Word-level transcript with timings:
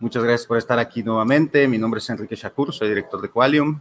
Muchas 0.00 0.22
gracias 0.22 0.46
por 0.46 0.58
estar 0.58 0.78
aquí 0.78 1.02
nuevamente. 1.02 1.66
Mi 1.66 1.76
nombre 1.76 1.98
es 1.98 2.08
Enrique 2.08 2.36
Shakur, 2.36 2.72
soy 2.72 2.88
director 2.88 3.20
de 3.20 3.30
Qualium. 3.30 3.80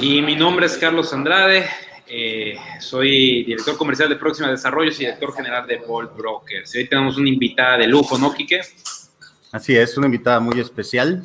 Y 0.00 0.20
mi 0.20 0.34
nombre 0.34 0.66
es 0.66 0.76
Carlos 0.76 1.12
Andrade, 1.12 1.64
eh, 2.08 2.56
soy 2.80 3.44
director 3.44 3.76
comercial 3.76 4.08
de 4.08 4.16
Próxima 4.16 4.50
Desarrollos 4.50 4.96
y 4.96 5.04
director 5.04 5.32
general 5.32 5.64
de 5.68 5.76
Bold 5.76 6.16
Brokers. 6.16 6.74
Y 6.74 6.78
hoy 6.78 6.88
tenemos 6.88 7.16
una 7.18 7.28
invitada 7.28 7.78
de 7.78 7.86
lujo, 7.86 8.18
¿no, 8.18 8.34
Quique? 8.34 8.62
Así 9.52 9.76
es, 9.76 9.96
una 9.96 10.06
invitada 10.06 10.40
muy 10.40 10.58
especial. 10.58 11.22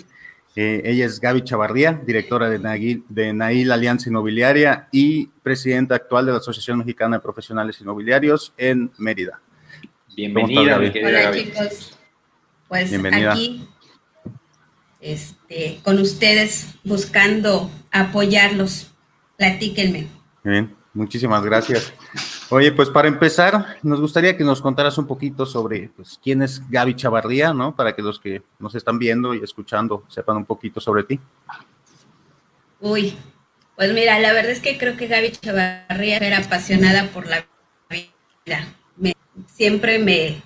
Eh, 0.55 0.83
ella 0.85 1.05
es 1.05 1.19
Gaby 1.19 1.43
Chavarría, 1.43 1.99
directora 2.05 2.51
de 2.51 2.59
Nail, 2.59 3.03
de 3.09 3.33
Nail 3.33 3.71
Alianza 3.71 4.09
Inmobiliaria 4.09 4.89
y 4.91 5.25
presidenta 5.41 5.95
actual 5.95 6.27
de 6.27 6.33
la 6.33 6.37
Asociación 6.37 6.77
Mexicana 6.77 7.17
de 7.17 7.21
Profesionales 7.21 7.81
Inmobiliarios 7.81 8.53
en 8.57 8.91
Mérida. 8.99 9.41
Bienvenida, 10.15 10.77
mi 10.77 10.91
querida 10.91 11.29
Hola, 11.29 11.31
chicos. 11.31 11.97
Pues 12.67 12.89
Bienvenida. 12.91 13.31
aquí 13.31 13.67
este, 14.99 15.79
con 15.83 15.99
ustedes 15.99 16.67
buscando 16.83 17.69
apoyarlos. 17.91 18.91
Platíquenme. 19.37 20.07
Bien, 20.43 20.75
muchísimas 20.93 21.43
gracias. 21.43 21.93
Oye, 22.49 22.71
pues 22.71 22.89
para 22.89 23.07
empezar, 23.07 23.77
nos 23.83 24.01
gustaría 24.01 24.35
que 24.35 24.43
nos 24.43 24.61
contaras 24.61 24.97
un 24.97 25.05
poquito 25.05 25.45
sobre 25.45 25.89
pues, 25.95 26.19
quién 26.21 26.41
es 26.41 26.67
Gaby 26.69 26.95
Chavarría, 26.95 27.53
¿no? 27.53 27.75
Para 27.75 27.95
que 27.95 28.01
los 28.01 28.19
que 28.19 28.41
nos 28.57 28.73
están 28.75 28.97
viendo 28.97 29.33
y 29.33 29.43
escuchando 29.43 30.03
sepan 30.07 30.37
un 30.37 30.45
poquito 30.45 30.81
sobre 30.81 31.03
ti. 31.03 31.19
Uy, 32.81 33.15
pues 33.75 33.93
mira, 33.93 34.19
la 34.19 34.33
verdad 34.33 34.51
es 34.51 34.61
que 34.61 34.77
creo 34.77 34.97
que 34.97 35.07
Gaby 35.07 35.31
Chavarría 35.31 36.17
era 36.17 36.39
apasionada 36.39 37.11
por 37.11 37.27
la 37.27 37.45
vida. 37.89 38.67
siempre 39.47 39.99
me, 39.99 40.41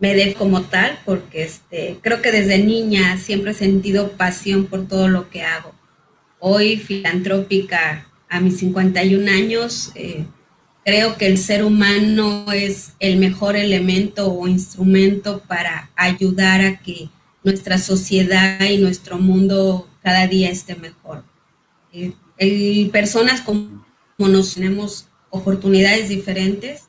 me 0.00 0.14
de 0.14 0.34
como 0.34 0.62
tal, 0.62 0.98
porque 1.04 1.42
este, 1.42 1.98
creo 2.00 2.22
que 2.22 2.32
desde 2.32 2.58
niña 2.58 3.18
siempre 3.18 3.52
he 3.52 3.54
sentido 3.54 4.12
pasión 4.12 4.66
por 4.66 4.88
todo 4.88 5.08
lo 5.08 5.28
que 5.28 5.42
hago. 5.42 5.74
Hoy, 6.38 6.78
filantrópica, 6.78 8.08
a 8.30 8.40
mis 8.40 8.58
51 8.58 9.30
años, 9.30 9.92
eh, 9.94 10.24
creo 10.84 11.18
que 11.18 11.26
el 11.26 11.36
ser 11.36 11.64
humano 11.64 12.50
es 12.50 12.92
el 12.98 13.18
mejor 13.18 13.56
elemento 13.56 14.32
o 14.32 14.48
instrumento 14.48 15.42
para 15.46 15.90
ayudar 15.96 16.62
a 16.62 16.78
que 16.78 17.10
nuestra 17.44 17.76
sociedad 17.76 18.60
y 18.64 18.78
nuestro 18.78 19.18
mundo 19.18 19.86
cada 20.02 20.26
día 20.26 20.50
esté 20.50 20.76
mejor. 20.76 21.24
Eh, 21.92 22.88
personas 22.90 23.42
como 23.42 23.84
nos 24.18 24.54
tenemos 24.54 25.06
oportunidades 25.28 26.08
diferentes, 26.08 26.84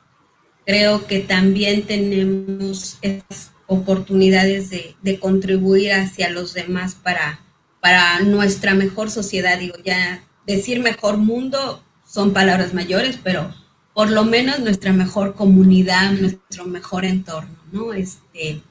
creo 0.66 1.06
que 1.06 1.20
también 1.20 1.82
tenemos 1.82 2.98
esas 3.02 3.52
oportunidades 3.66 4.70
de, 4.70 5.18
contribuir 5.18 5.92
hacia 5.92 6.30
los 6.30 6.54
demás 6.54 6.94
para, 6.94 7.40
para 7.80 8.20
nuestra 8.20 8.74
mejor 8.74 9.10
sociedad. 9.10 9.58
Digo, 9.58 9.76
ya 9.84 10.22
decir 10.46 10.80
mejor 10.80 11.16
mundo 11.16 11.82
son 12.06 12.32
palabras 12.32 12.74
mayores, 12.74 13.18
pero 13.22 13.54
por 13.94 14.10
lo 14.10 14.24
menos 14.24 14.60
nuestra 14.60 14.92
mejor 14.92 15.34
comunidad, 15.34 16.12
nuestro 16.12 16.64
mejor 16.66 17.04
entorno, 17.04 17.56
¿no? 17.72 17.92
Este, 17.92 18.62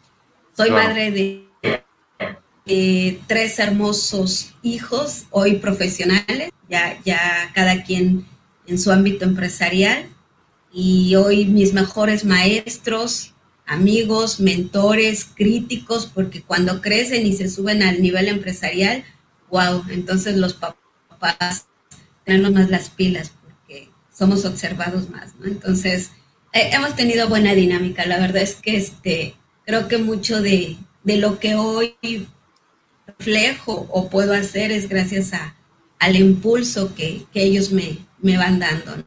soy 0.56 0.72
madre 0.72 1.12
de, 1.12 1.48
de, 2.66 3.20
tres 3.28 3.60
hermosos 3.60 4.54
hijos, 4.62 5.26
hoy 5.30 5.56
profesionales, 5.56 6.52
ya, 6.70 7.00
ya 7.04 7.52
cada 7.54 7.84
quien 7.84 8.26
en 8.68 8.80
su 8.80 8.92
ámbito 8.92 9.26
empresarial 9.26 10.06
y 10.74 11.16
hoy 11.16 11.46
mis 11.46 11.74
mejores 11.74 12.24
maestros, 12.26 13.34
amigos, 13.66 14.40
mentores, 14.40 15.26
críticos, 15.36 16.06
porque 16.06 16.42
cuando 16.42 16.82
crecen 16.82 17.26
y 17.26 17.34
se 17.34 17.50
suben 17.50 17.84
al 17.84 18.02
nivel 18.02 18.28
empresarial, 18.28 19.04
wow, 19.50 19.84
entonces 19.90 20.38
los 20.38 20.54
papás 20.54 21.68
tenemos 22.26 22.52
más 22.52 22.70
las 22.70 22.90
pilas 22.90 23.32
porque 23.42 23.90
somos 24.14 24.46
observados 24.46 25.10
más, 25.10 25.36
¿no? 25.40 25.48
Entonces, 25.48 26.12
hemos 26.54 26.96
tenido 26.96 27.30
buena 27.30 27.54
dinámica, 27.54 28.06
la 28.06 28.20
verdad 28.20 28.42
es 28.42 28.56
que 28.56 28.76
este, 28.78 29.36
creo 29.66 29.88
que 29.88 29.98
mucho 29.98 30.42
de, 30.42 30.78
lo 31.04 31.40
que 31.40 31.56
hoy 31.56 31.96
reflejo 33.08 33.88
o 33.92 34.10
puedo 34.10 34.34
hacer 34.34 34.72
es 34.72 34.88
gracias 34.88 35.34
a, 35.34 35.56
al 36.00 36.16
impulso 36.16 36.94
que, 36.96 37.26
ellos 37.34 37.72
me, 37.72 37.98
me 38.20 38.38
van 38.38 38.60
dando. 38.60 39.06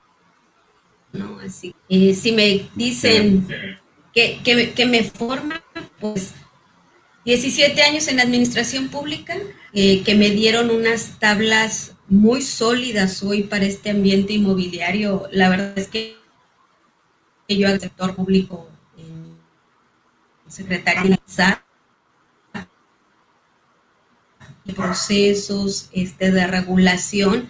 ¿No? 1.15 1.39
Así, 1.39 1.75
eh, 1.89 2.15
si 2.15 2.33
me 2.33 2.69
dicen 2.75 3.47
que, 4.13 4.41
que, 4.43 4.87
me 4.87 5.05
forma, 5.05 5.63
pues 6.01 6.35
17 7.25 7.81
años 7.83 8.09
en 8.09 8.21
administración 8.21 8.89
pública, 8.89 9.37
eh, 9.73 10.03
que 10.03 10.15
me 10.15 10.31
dieron 10.31 10.71
unas 10.71 11.19
tablas 11.19 11.93
muy 12.09 12.43
sólidas 12.43 13.23
hoy 13.23 13.45
para 13.45 13.65
este 13.65 13.91
ambiente 13.91 14.35
inmobiliario. 14.35 15.27
La 15.33 15.49
verdad 15.49 15.79
es 15.79 15.89
que 15.89 16.17
yo 17.49 17.69
al 17.69 17.81
sector 17.81 18.15
público, 18.15 18.69
en 18.99 19.37
secretaria 20.51 21.19
de 24.65 24.73
procesos 24.73 25.89
este, 25.93 26.33
de 26.33 26.47
regulación, 26.47 27.49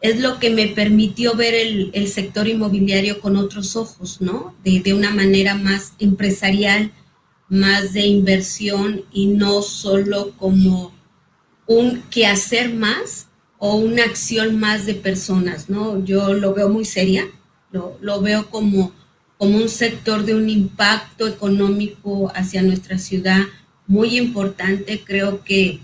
es 0.00 0.20
lo 0.20 0.38
que 0.38 0.50
me 0.50 0.68
permitió 0.68 1.34
ver 1.34 1.54
el, 1.54 2.08
sector 2.08 2.48
inmobiliario 2.48 3.20
con 3.20 3.36
otros 3.36 3.76
ojos, 3.76 4.20
¿no? 4.20 4.54
De, 4.62 4.92
una 4.92 5.10
manera 5.10 5.54
más 5.54 5.94
empresarial, 5.98 6.92
más 7.48 7.92
de 7.92 8.06
inversión 8.06 9.04
y 9.12 9.26
no 9.26 9.62
solo 9.62 10.32
como 10.36 10.92
un 11.66 12.02
quehacer 12.10 12.74
más 12.74 13.28
o 13.58 13.76
una 13.76 14.04
acción 14.04 14.58
más 14.58 14.86
de 14.86 14.94
personas, 14.94 15.70
¿no? 15.70 16.04
Yo 16.04 16.34
lo 16.34 16.52
veo 16.52 16.68
muy 16.68 16.84
seria, 16.84 17.26
lo, 17.72 17.96
lo 18.00 18.20
veo 18.20 18.50
como, 18.50 18.92
como 19.38 19.56
un 19.56 19.68
sector 19.68 20.24
de 20.24 20.34
un 20.34 20.50
impacto 20.50 21.26
económico 21.26 22.30
hacia 22.34 22.62
nuestra 22.62 22.98
ciudad 22.98 23.40
muy 23.86 24.18
importante. 24.18 25.02
Creo 25.04 25.42
que 25.42 25.80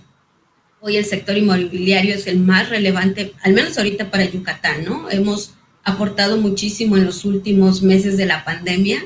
Hoy 0.85 0.97
el 0.97 1.05
sector 1.05 1.37
inmobiliario 1.39 2.13
es 2.13 2.27
el 2.27 2.41
más 2.41 2.69
relevante, 2.69 3.35
al 3.45 3.53
menos 3.53 3.79
ahorita 3.79 4.11
para 4.11 4.25
Yucatán, 4.25 4.85
¿no? 4.85 5.09
Hemos 5.09 5.55
aportado 5.85 6.39
muchísimo 6.39 6.97
en 6.97 7.05
los 7.05 7.25
últimos 7.25 7.83
meses 7.83 8.17
de 8.17 8.27
la 8.27 8.45
pandemia 8.45 9.01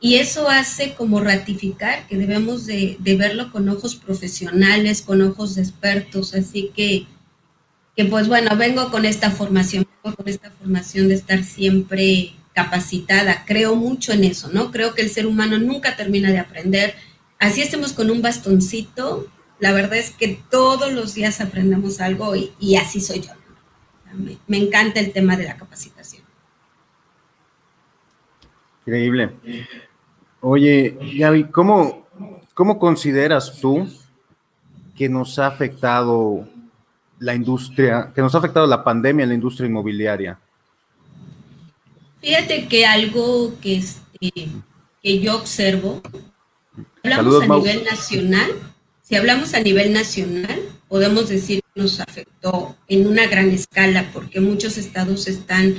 y 0.00 0.14
eso 0.14 0.48
hace 0.48 0.94
como 0.94 1.20
ratificar 1.20 2.06
que 2.06 2.16
debemos 2.16 2.64
de, 2.64 2.96
verlo 2.98 3.52
con 3.52 3.68
ojos 3.68 3.94
profesionales, 3.94 5.02
con 5.02 5.20
ojos 5.20 5.58
expertos, 5.58 6.34
así 6.34 6.72
que, 6.74 7.04
que 7.94 8.06
pues 8.06 8.26
bueno, 8.26 8.56
vengo 8.56 8.90
con 8.90 9.04
esta 9.04 9.30
formación, 9.30 9.86
con 10.00 10.16
esta 10.24 10.50
formación 10.50 11.08
de 11.08 11.14
estar 11.16 11.44
siempre 11.44 12.32
capacitada, 12.54 13.44
creo 13.46 13.76
mucho 13.76 14.12
en 14.12 14.24
eso, 14.24 14.48
¿no? 14.50 14.70
Creo 14.70 14.94
que 14.94 15.02
el 15.02 15.10
ser 15.10 15.26
humano 15.26 15.58
nunca 15.58 15.94
termina 15.94 16.30
de 16.30 16.38
aprender, 16.38 16.94
así 17.38 17.60
estemos 17.60 17.92
con 17.92 18.10
un 18.10 18.22
bastoncito, 18.22 19.28
la 19.62 19.70
verdad 19.70 19.96
es 19.96 20.10
que 20.10 20.42
todos 20.50 20.92
los 20.92 21.14
días 21.14 21.40
aprendemos 21.40 22.00
algo 22.00 22.34
y, 22.34 22.74
así 22.74 23.00
soy 23.00 23.20
yo. 23.20 23.30
Me, 24.48 24.58
encanta 24.58 24.98
el 24.98 25.12
tema 25.12 25.36
de 25.36 25.44
la 25.44 25.56
capacitación. 25.56 26.24
Increíble. 28.84 29.30
Oye, 30.40 30.98
Gaby, 31.16 31.44
¿cómo, 31.44 32.08
¿cómo 32.54 32.80
consideras 32.80 33.60
tú 33.60 33.88
que 34.96 35.08
nos 35.08 35.38
ha 35.38 35.46
afectado 35.46 36.44
la 37.20 37.32
industria, 37.32 38.10
que 38.12 38.20
nos 38.20 38.34
ha 38.34 38.38
afectado 38.38 38.66
la 38.66 38.82
pandemia 38.82 39.22
en 39.22 39.28
la 39.28 39.36
industria 39.36 39.68
inmobiliaria? 39.68 40.40
Fíjate 42.20 42.66
que 42.66 42.84
algo 42.84 43.54
que, 43.60 43.76
este, 43.76 44.48
que 45.00 45.20
yo 45.20 45.36
observo, 45.36 46.02
hablamos 47.04 47.44
a 47.44 47.46
nivel 47.46 47.84
nacional, 47.84 48.71
si 49.12 49.16
hablamos 49.16 49.52
a 49.52 49.60
nivel 49.60 49.92
nacional, 49.92 50.58
podemos 50.88 51.28
decir 51.28 51.60
que 51.60 51.82
nos 51.82 52.00
afectó 52.00 52.78
en 52.88 53.06
una 53.06 53.26
gran 53.26 53.50
escala 53.50 54.08
porque 54.10 54.40
muchos 54.40 54.78
estados 54.78 55.28
están 55.28 55.76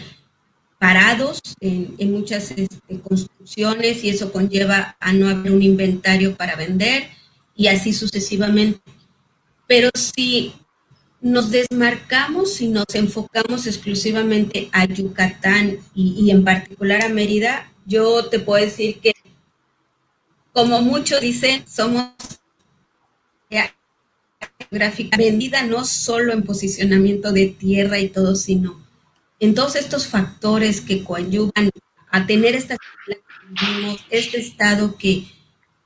parados 0.77 1.41
en, 1.59 1.95
muchas 2.11 2.51
este, 2.51 2.99
construcciones 3.01 4.03
y 4.03 4.11
eso 4.11 4.31
conlleva 4.31 4.95
a 4.99 5.13
no 5.13 5.29
haber 5.29 5.51
un 5.51 5.63
inventario 5.63 6.35
para 6.35 6.55
vender 6.55 7.07
y 7.55 7.69
así 7.69 7.91
sucesivamente. 7.91 8.79
Pero 9.65 9.89
si 9.95 10.53
nos 11.19 11.49
desmarcamos 11.49 12.61
y 12.61 12.67
nos 12.67 12.85
enfocamos 12.93 13.65
exclusivamente 13.65 14.69
a 14.71 14.85
Yucatán 14.85 15.79
y, 15.95 16.29
en 16.29 16.43
particular 16.43 17.03
a 17.03 17.09
Mérida, 17.09 17.71
yo 17.87 18.25
te 18.25 18.37
puedo 18.37 18.63
decir 18.63 18.99
que, 18.99 19.13
como 20.51 20.83
muchos 20.83 21.19
dicen, 21.19 21.63
somos 21.67 22.11
geográfica 24.69 25.17
vendida 25.17 25.63
no 25.63 25.85
solo 25.85 26.33
en 26.33 26.43
posicionamiento 26.43 27.31
de 27.31 27.47
tierra 27.47 27.99
y 27.99 28.09
todo, 28.09 28.35
sino 28.35 28.81
en 29.39 29.55
todos 29.55 29.75
estos 29.75 30.07
factores 30.07 30.81
que 30.81 31.03
coadyuvan 31.03 31.69
a 32.09 32.25
tener 32.25 32.55
esta, 32.55 32.77
este 34.09 34.39
estado 34.39 34.97
que 34.97 35.25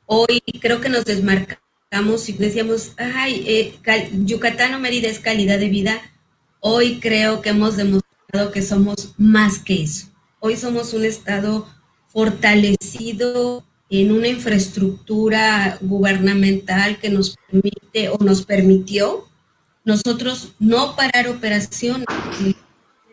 hoy 0.06 0.42
creo 0.60 0.82
que 0.82 0.90
nos 0.90 1.06
desmarca 1.06 1.60
y 2.28 2.34
decíamos, 2.34 2.92
ay, 2.98 3.44
eh, 3.48 4.10
Yucatán 4.26 4.74
o 4.74 4.80
Mérida 4.80 5.08
es 5.08 5.20
calidad 5.20 5.58
de 5.58 5.70
vida, 5.70 6.02
hoy 6.60 7.00
creo 7.00 7.42
que 7.42 7.50
hemos 7.50 7.78
demostrado 7.78 8.52
que 8.52 8.62
somos 8.62 9.14
más 9.18 9.60
que 9.60 9.84
eso. 9.84 10.08
Hoy 10.40 10.58
somos 10.58 10.94
un 10.94 11.06
estado 11.06 11.68
fortalecido 12.10 13.64
en 13.90 14.12
una 14.12 14.28
infraestructura 14.28 15.78
gubernamental 15.82 16.98
que 17.00 17.10
nos 17.10 17.36
permite 17.50 18.10
o 18.10 18.18
nos 18.24 18.44
permitió 18.44 19.28
nosotros 19.88 20.50
no 20.60 20.98
parar 20.98 21.30
operaciones, 21.30 22.06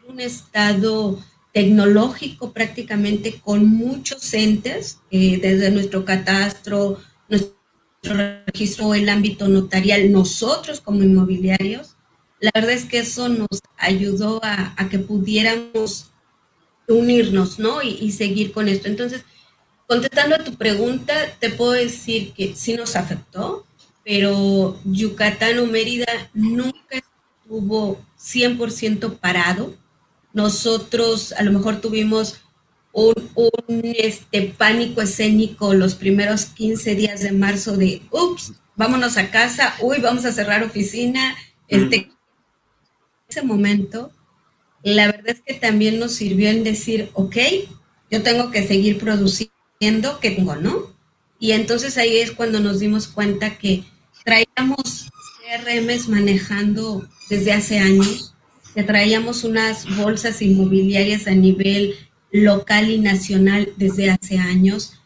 un 0.08 0.18
estado 0.18 1.20
tecnológico 1.52 2.52
prácticamente 2.52 3.40
con 3.40 3.64
muchos 3.64 4.34
entes, 4.34 4.98
eh, 5.12 5.38
desde 5.40 5.70
nuestro 5.70 6.04
catastro, 6.04 6.98
nuestro 7.28 7.54
registro 8.46 8.92
el 8.92 9.08
ámbito 9.08 9.46
notarial, 9.46 10.10
nosotros 10.10 10.80
como 10.80 11.04
inmobiliarios, 11.04 11.94
la 12.40 12.50
verdad 12.52 12.72
es 12.72 12.86
que 12.86 12.98
eso 12.98 13.28
nos 13.28 13.60
ayudó 13.78 14.40
a, 14.42 14.74
que 14.90 14.98
pudiéramos 14.98 16.10
unirnos, 16.88 17.60
¿no? 17.60 17.82
Y, 17.82 18.10
seguir 18.10 18.50
con 18.50 18.66
esto. 18.66 18.88
Entonces, 18.88 19.24
contestando 19.86 20.36
a 20.36 20.44
tu 20.44 20.54
pregunta, 20.54 21.14
te 21.38 21.50
puedo 21.50 21.72
decir 21.72 22.32
que 22.32 22.54
sí 22.54 22.74
nos 22.74 22.96
afectó, 22.96 23.66
pero 24.04 24.78
Yucatán 24.84 25.58
o 25.58 25.66
Mérida 25.66 26.30
nunca 26.32 27.02
estuvo 27.44 28.00
100% 28.18 29.18
parado. 29.18 29.74
Nosotros 30.32 31.32
a 31.32 31.42
lo 31.42 31.52
mejor 31.52 31.80
tuvimos 31.80 32.40
un, 32.92 33.14
este, 33.82 34.54
pánico 34.56 35.02
escénico 35.02 35.74
los 35.74 35.94
primeros 35.94 36.46
15 36.46 36.94
días 36.94 37.20
de 37.20 37.32
marzo 37.32 37.76
de, 37.76 38.02
ups, 38.10 38.52
vámonos 38.76 39.16
a 39.16 39.30
casa, 39.30 39.74
uy, 39.80 39.98
vamos 40.00 40.24
a 40.24 40.32
cerrar 40.32 40.62
oficina. 40.62 41.36
Este, 41.68 42.10
ese 43.28 43.42
momento, 43.42 44.12
la 44.82 45.06
verdad 45.06 45.30
es 45.30 45.40
que 45.40 45.54
también 45.54 45.98
nos 45.98 46.12
sirvió 46.12 46.50
en 46.50 46.62
decir, 46.62 47.10
ok, 47.14 47.36
yo 48.10 48.22
tengo 48.22 48.50
que 48.50 48.66
seguir 48.66 48.98
produciendo, 48.98 49.53
que 50.20 50.30
tengo, 50.30 50.56
¿no? 50.56 50.94
Y 51.38 51.52
entonces 51.52 51.98
ahí 51.98 52.16
es 52.16 52.32
cuando 52.32 52.60
nos 52.60 52.80
dimos 52.80 53.08
cuenta 53.08 53.58
que 53.58 53.84
traíamos 54.24 55.10
CRMs 55.40 56.08
manejando 56.08 57.06
desde 57.28 57.52
hace 57.52 57.78
años, 57.78 58.34
que 58.74 58.82
traíamos 58.82 59.44
unas 59.44 59.84
bolsas 59.96 60.40
inmobiliarias 60.42 61.26
a 61.26 61.32
nivel 61.32 61.94
local 62.32 62.90
y 62.90 62.98
nacional 62.98 63.72
desde 63.76 64.10
hace 64.10 64.38
años. 64.38 65.00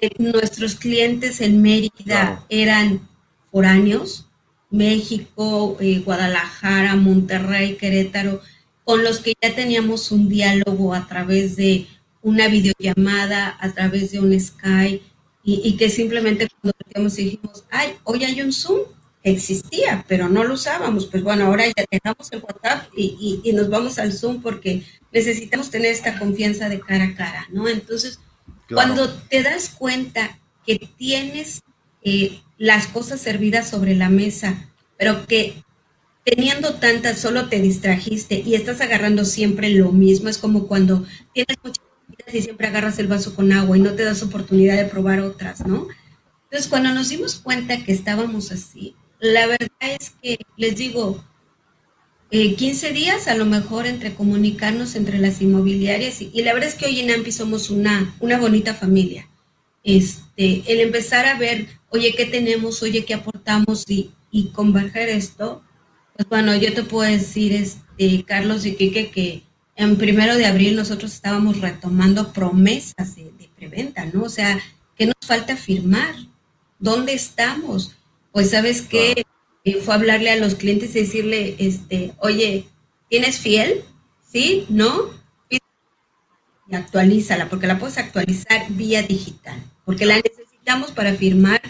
Eh, 0.00 0.10
nuestros 0.18 0.74
clientes 0.74 1.40
en 1.40 1.60
Mérida 1.60 2.44
eran 2.48 3.08
foráneos, 3.50 4.26
México, 4.70 5.76
eh, 5.80 6.00
Guadalajara, 6.04 6.96
Monterrey, 6.96 7.76
Querétaro, 7.76 8.40
con 8.84 9.04
los 9.04 9.20
que 9.20 9.34
ya 9.40 9.54
teníamos 9.54 10.10
un 10.12 10.28
diálogo 10.28 10.94
a 10.94 11.06
través 11.06 11.56
de 11.56 11.86
una 12.28 12.48
videollamada, 12.48 13.56
a 13.58 13.72
través 13.72 14.12
de 14.12 14.20
un 14.20 14.38
Skype, 14.38 15.02
y, 15.50 15.76
que 15.78 15.88
simplemente 15.88 16.46
cuando 16.92 17.08
dijimos, 17.08 17.64
ay, 17.70 17.94
hoy 18.04 18.22
hay 18.22 18.42
un 18.42 18.52
Zoom, 18.52 18.80
existía, 19.22 20.04
pero 20.06 20.28
no 20.28 20.44
lo 20.44 20.54
usábamos. 20.54 21.06
Pues 21.06 21.22
bueno, 21.22 21.46
ahora 21.46 21.64
ya 21.66 21.84
dejamos 21.90 22.30
el 22.32 22.42
WhatsApp 22.42 22.88
y, 22.94 23.40
y, 23.42 23.52
nos 23.52 23.70
vamos 23.70 23.98
al 23.98 24.12
Zoom 24.12 24.42
porque 24.42 24.84
necesitamos 25.10 25.70
tener 25.70 25.90
esta 25.90 26.18
confianza 26.18 26.68
de 26.68 26.80
cara 26.80 27.04
a 27.04 27.14
cara, 27.14 27.46
¿no? 27.50 27.66
Entonces, 27.66 28.20
cuando 28.68 29.10
te 29.10 29.42
das 29.42 29.70
cuenta 29.70 30.38
que 30.66 30.86
tienes 30.98 31.62
eh, 32.02 32.42
las 32.58 32.86
cosas 32.86 33.20
servidas 33.20 33.70
sobre 33.70 33.94
la 33.94 34.10
mesa, 34.10 34.68
pero 34.98 35.26
que 35.26 35.62
teniendo 36.24 36.74
tantas 36.74 37.18
solo 37.18 37.48
te 37.48 37.60
distrajiste 37.60 38.42
y 38.44 38.54
estás 38.54 38.82
agarrando 38.82 39.24
siempre 39.24 39.70
lo 39.70 39.92
mismo, 39.92 40.28
es 40.28 40.36
como 40.36 40.66
cuando 40.66 41.06
tienes 41.32 41.56
muchas 41.62 41.87
y 42.36 42.42
siempre 42.42 42.66
agarras 42.66 42.98
el 42.98 43.06
vaso 43.06 43.34
con 43.34 43.52
agua 43.52 43.76
y 43.76 43.80
no 43.80 43.94
te 43.94 44.04
das 44.04 44.22
oportunidad 44.22 44.76
de 44.76 44.84
probar 44.84 45.20
otras, 45.20 45.66
¿no? 45.66 45.88
Entonces, 46.44 46.68
cuando 46.68 46.92
nos 46.92 47.08
dimos 47.08 47.36
cuenta 47.36 47.84
que 47.84 47.92
estábamos 47.92 48.52
así, 48.52 48.94
la 49.20 49.46
verdad 49.46 49.68
es 49.80 50.10
que 50.22 50.38
les 50.56 50.76
digo, 50.76 51.24
15 52.30 52.88
eh, 52.88 52.92
días 52.92 53.28
a 53.28 53.34
lo 53.34 53.46
mejor 53.46 53.86
entre 53.86 54.14
comunicarnos 54.14 54.94
entre 54.94 55.18
las 55.18 55.40
inmobiliarias 55.40 56.20
y, 56.20 56.42
la 56.42 56.52
verdad 56.52 56.68
es 56.68 56.74
que 56.74 56.86
hoy 56.86 57.00
en 57.00 57.10
AMPI 57.10 57.32
somos 57.32 57.70
una, 57.70 58.14
una 58.20 58.38
bonita 58.38 58.74
familia. 58.74 59.28
Este, 59.82 60.62
el 60.66 60.80
empezar 60.80 61.26
a 61.26 61.38
ver, 61.38 61.68
oye, 61.90 62.14
¿qué 62.14 62.26
tenemos? 62.26 62.82
Oye, 62.82 63.04
¿qué 63.04 63.14
aportamos? 63.14 63.88
Y, 63.88 64.10
y 64.30 64.48
converger 64.50 65.08
esto, 65.08 65.62
pues 66.14 66.28
bueno, 66.28 66.54
yo 66.56 66.74
te 66.74 66.82
puedo 66.82 67.10
decir, 67.10 67.52
este, 67.52 68.24
Carlos 68.24 68.66
y 68.66 68.74
Quique, 68.74 69.10
que 69.10 69.42
en 69.78 69.96
primero 69.96 70.36
de 70.36 70.44
abril 70.44 70.74
nosotros 70.74 71.14
estábamos 71.14 71.60
retomando 71.60 72.32
promesas 72.32 73.14
de, 73.14 73.48
preventa, 73.56 74.04
¿no? 74.06 74.24
O 74.24 74.28
sea, 74.28 74.60
¿qué 74.96 75.06
nos 75.06 75.16
falta 75.24 75.56
firmar? 75.56 76.14
¿Dónde 76.78 77.12
estamos? 77.12 77.96
Pues 78.32 78.50
sabes 78.50 78.82
que 78.82 79.24
fue 79.84 79.94
hablarle 79.94 80.30
a 80.30 80.36
los 80.36 80.54
clientes 80.54 80.94
y 80.94 81.00
decirle, 81.00 81.56
este, 81.58 82.12
oye, 82.18 82.68
¿tienes 83.08 83.38
fiel? 83.38 83.82
¿Sí? 84.30 84.66
¿No? 84.68 85.10
Y 85.50 85.58
actualízala, 86.74 87.48
porque 87.48 87.66
la 87.66 87.78
puedes 87.78 87.98
actualizar 87.98 88.66
vía 88.70 89.02
digital, 89.02 89.62
porque 89.84 90.06
la 90.06 90.20
necesitamos 90.20 90.90
para 90.90 91.14
firmar 91.14 91.62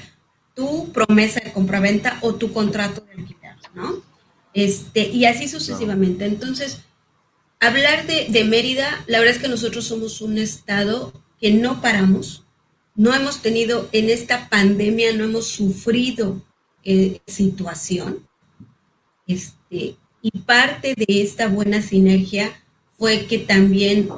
tu 0.54 0.92
promesa 0.92 1.40
de 1.40 1.52
compraventa 1.52 2.18
o 2.22 2.34
tu 2.34 2.52
contrato 2.52 3.02
de 3.02 3.12
alquiler, 3.12 3.54
¿no? 3.74 4.02
Este, 4.54 5.08
y 5.08 5.24
así 5.26 5.46
sucesivamente. 5.46 6.24
Entonces, 6.24 6.80
hablar 7.60 8.06
de, 8.06 8.44
Mérida, 8.44 9.04
la 9.06 9.18
verdad 9.18 9.36
es 9.36 9.42
que 9.42 9.48
nosotros 9.48 9.84
somos 9.86 10.20
un 10.20 10.38
estado 10.38 11.12
que 11.40 11.52
no 11.52 11.80
paramos, 11.80 12.44
no 12.94 13.14
hemos 13.14 13.42
tenido 13.42 13.88
en 13.92 14.10
esta 14.10 14.48
pandemia, 14.48 15.12
no 15.12 15.24
hemos 15.24 15.46
sufrido 15.46 16.42
eh, 16.84 17.20
situación. 17.26 18.26
Este, 19.26 19.96
y 20.22 20.30
parte 20.44 20.94
de 20.94 21.22
esta 21.22 21.48
buena 21.48 21.82
sinergia 21.82 22.52
fue 22.96 23.26
que 23.26 23.38
también 23.38 24.08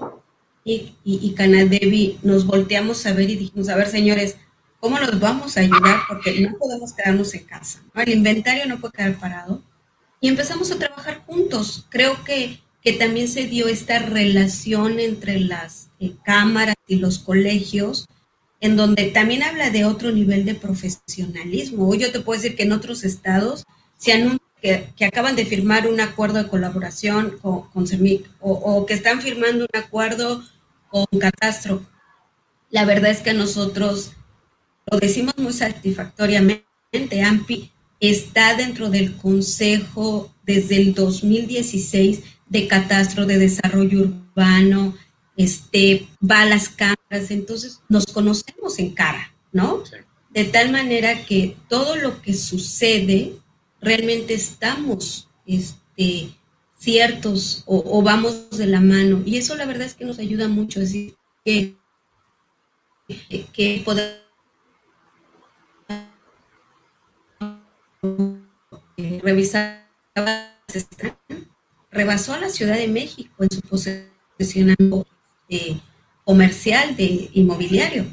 y, 0.65 0.95
y, 1.05 1.35
Canadevi 1.35 2.19
nos 2.23 2.47
volteamos 2.47 3.05
a 3.07 3.13
ver 3.13 3.31
y 3.31 3.37
dijimos, 3.37 3.69
a 3.69 3.77
ver 3.77 3.89
señores, 3.89 4.37
¿cómo 4.79 4.99
nos 4.99 5.19
vamos 5.19 5.57
a 5.57 5.61
ayudar? 5.61 6.01
Porque 6.07 6.41
no 6.41 6.57
podemos 6.59 6.93
quedarnos 6.93 7.35
en 7.35 7.45
casa. 7.45 7.83
El 7.95 8.11
inventario 8.11 8.67
no 8.67 8.79
puede 8.79 8.93
quedar 8.93 9.19
parado. 9.19 9.63
Y 10.21 10.29
empezamos 10.29 10.71
a 10.71 10.79
trabajar 10.79 11.25
juntos. 11.27 11.87
Creo 11.89 12.23
que, 12.25 12.61
que 12.83 12.93
también 12.95 13.29
se 13.29 13.47
dio 13.47 13.69
esta 13.69 13.99
relación 13.99 15.01
entre 15.01 15.41
las 15.41 15.91
eh, 16.01 16.13
cámaras 16.25 16.77
y 16.87 16.97
los 16.97 17.19
colegios 17.19 18.07
en 18.61 18.77
donde 18.77 19.07
también 19.07 19.43
habla 19.43 19.71
de 19.71 19.85
otro 19.85 20.13
nivel 20.13 20.45
de 20.45 20.55
profesionalismo. 20.55 21.89
Hoy 21.89 21.99
yo 21.99 22.13
te 22.13 22.21
puedo 22.21 22.41
decir 22.41 22.57
que 22.57 22.65
en 22.65 22.73
otros 22.73 23.05
estados 23.05 23.65
se 23.97 24.13
anuncia 24.13 24.41
que, 24.61 25.05
acaban 25.05 25.37
de 25.37 25.47
firmar 25.47 25.89
un 25.89 26.01
acuerdo 26.01 26.43
de 26.43 26.49
colaboración 26.49 27.39
con, 27.41 27.69
con 27.71 27.87
CEMIC 27.87 28.29
o, 28.41 28.85
que 28.87 28.95
están 28.95 29.21
firmando 29.23 29.67
un 29.73 29.81
acuerdo 29.81 30.45
con 30.89 31.07
Catastro. 31.19 31.83
La 32.71 32.85
verdad 32.85 33.11
es 33.11 33.21
que 33.21 33.33
nosotros 33.33 34.13
lo 34.91 34.99
decimos 34.99 35.35
muy 35.39 35.53
satisfactoriamente, 35.53 36.65
AMPI 36.93 37.71
está 38.01 38.55
dentro 38.55 38.91
del 38.91 39.17
Consejo 39.17 40.33
desde 40.45 40.77
el 40.77 40.95
2016 40.95 42.21
de 42.51 42.67
Catastro 42.67 43.25
de 43.25 43.39
Desarrollo 43.39 44.01
Urbano, 44.01 44.95
este, 45.37 46.09
va 46.23 46.43
a 46.43 46.47
las 46.47 46.69
cámaras, 46.69 47.31
entonces 47.31 47.81
nos 47.89 48.05
conocemos 48.07 48.79
en 48.79 48.91
cara, 48.91 49.33
¿no? 49.53 49.83
De 50.31 50.45
tal 50.45 50.71
manera 50.71 51.25
que 51.25 51.57
todo 51.69 51.97
lo 51.97 52.21
que 52.21 52.35
sucede, 52.35 53.37
realmente 53.81 54.35
estamos 54.35 55.29
este, 55.47 56.31
ciertos 56.77 57.63
o, 57.67 58.03
vamos 58.03 58.51
de 58.51 58.67
la 58.67 58.81
mano. 58.81 59.23
Y 59.25 59.39
eso 59.39 59.55
la 59.55 59.65
verdad 59.65 59.87
es 59.87 59.95
que 59.95 60.05
nos 60.05 60.19
ayuda 60.19 60.49
mucho, 60.49 60.81
es 60.81 60.93
decir, 60.93 61.17
que, 61.45 61.77
que 63.53 63.83
podemos 63.85 64.19
revisar 69.23 69.89
rebasó 71.91 72.35
a 72.35 72.41
la 72.41 72.49
Ciudad 72.49 72.77
de 72.77 72.89
México 72.89 73.43
en 73.43 73.51
su 73.51 73.61
posicionamiento 73.63 75.07
comercial 76.25 76.97
de 76.97 77.31
inmobiliario, 77.33 78.07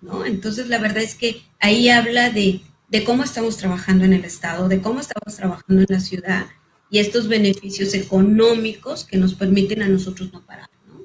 ¿no? 0.00 0.24
Entonces, 0.24 0.68
la 0.68 0.78
verdad 0.78 1.02
es 1.02 1.14
que 1.14 1.42
ahí 1.60 1.88
habla 1.88 2.30
de, 2.30 2.60
de 2.88 3.04
cómo 3.04 3.24
estamos 3.24 3.56
trabajando 3.56 4.04
en 4.04 4.12
el 4.12 4.24
Estado, 4.24 4.68
de 4.68 4.80
cómo 4.80 5.00
estamos 5.00 5.36
trabajando 5.36 5.82
en 5.82 5.86
la 5.88 6.00
ciudad 6.00 6.46
y 6.90 7.00
estos 7.00 7.26
beneficios 7.26 7.94
económicos 7.94 9.04
que 9.04 9.16
nos 9.16 9.34
permiten 9.34 9.82
a 9.82 9.88
nosotros 9.88 10.32
no 10.32 10.46
parar, 10.46 10.68
¿no? 10.86 11.00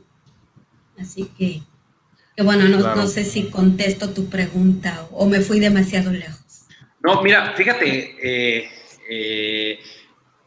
Así 1.02 1.26
que, 1.38 1.62
que 2.36 2.44
bueno, 2.44 2.66
no, 2.66 2.96
no 2.96 3.08
sé 3.08 3.24
si 3.24 3.46
contesto 3.46 4.12
tu 4.12 4.30
pregunta 4.30 5.08
o, 5.12 5.26
me 5.26 5.42
fui 5.42 5.60
demasiado 5.60 6.12
lejos. 6.12 6.66
No, 7.02 7.24
mira, 7.24 7.54
fíjate, 7.56 8.18
eh, 8.22 8.70
eh, 9.10 9.80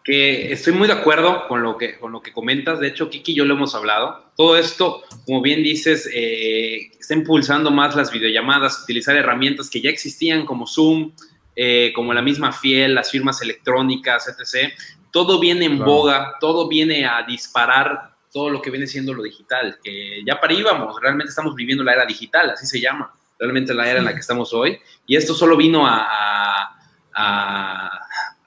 que 0.05 0.53
estoy 0.53 0.73
muy 0.73 0.89
de 0.89 0.95
acuerdo 0.95 1.47
con 1.47 1.63
lo 1.63 1.77
que, 1.77 1.99
con 1.99 2.13
lo 2.13 2.23
que 2.23 2.33
comentas. 2.33 2.81
De 2.81 2.89
hecho, 2.89 3.09
Kiki 3.09 3.33
y 3.33 3.35
yo 3.37 3.45
lo 3.45 3.55
hemos 3.55 3.75
hablado. 3.75 4.33
Todo 4.37 4.57
esto, 4.57 5.03
como 5.25 5.41
bien 5.41 5.63
dices, 5.63 6.09
eh, 6.13 6.91
está 6.99 7.15
impulsando 7.15 7.71
más 7.71 7.95
las 7.95 8.11
videollamadas, 8.11 8.83
utilizar 8.83 9.17
herramientas 9.17 9.71
que 9.71 9.81
ya 9.81 9.91
existían 9.91 10.45
como 10.45 10.67
Zoom, 10.67 11.13
eh, 11.55 11.93
como 11.95 12.13
la 12.13 12.23
misma 12.23 12.53
Fiel, 12.53 12.95
las 12.95 13.11
firmas 13.11 13.43
electrónicas, 13.43 14.27
etc. 14.29 14.73
Todo 15.13 15.39
viene 15.39 15.67
en 15.67 15.79
boga, 15.79 16.35
todo 16.41 16.69
viene 16.69 17.07
a 17.07 17.23
disparar 17.23 18.11
todo 18.33 18.51
lo 18.51 18.63
que 18.63 18.71
viene 18.71 18.87
siendo 18.87 19.13
lo 19.13 19.23
digital, 19.23 19.79
que 19.85 20.23
ya 20.27 20.41
para 20.41 20.55
íbamos, 20.55 20.99
realmente 20.99 21.29
estamos 21.29 21.55
viviendo 21.55 21.85
la 21.85 21.93
era 21.93 22.07
digital, 22.07 22.49
así 22.49 22.65
se 22.65 22.81
llama, 22.81 23.13
realmente 23.39 23.75
la 23.75 23.87
era 23.87 23.99
en 23.99 24.07
la 24.07 24.15
que 24.15 24.21
estamos 24.21 24.55
hoy. 24.55 24.79
Y 25.07 25.17
esto 25.17 25.35
solo 25.35 25.55
vino 25.55 25.87
a 25.87 26.79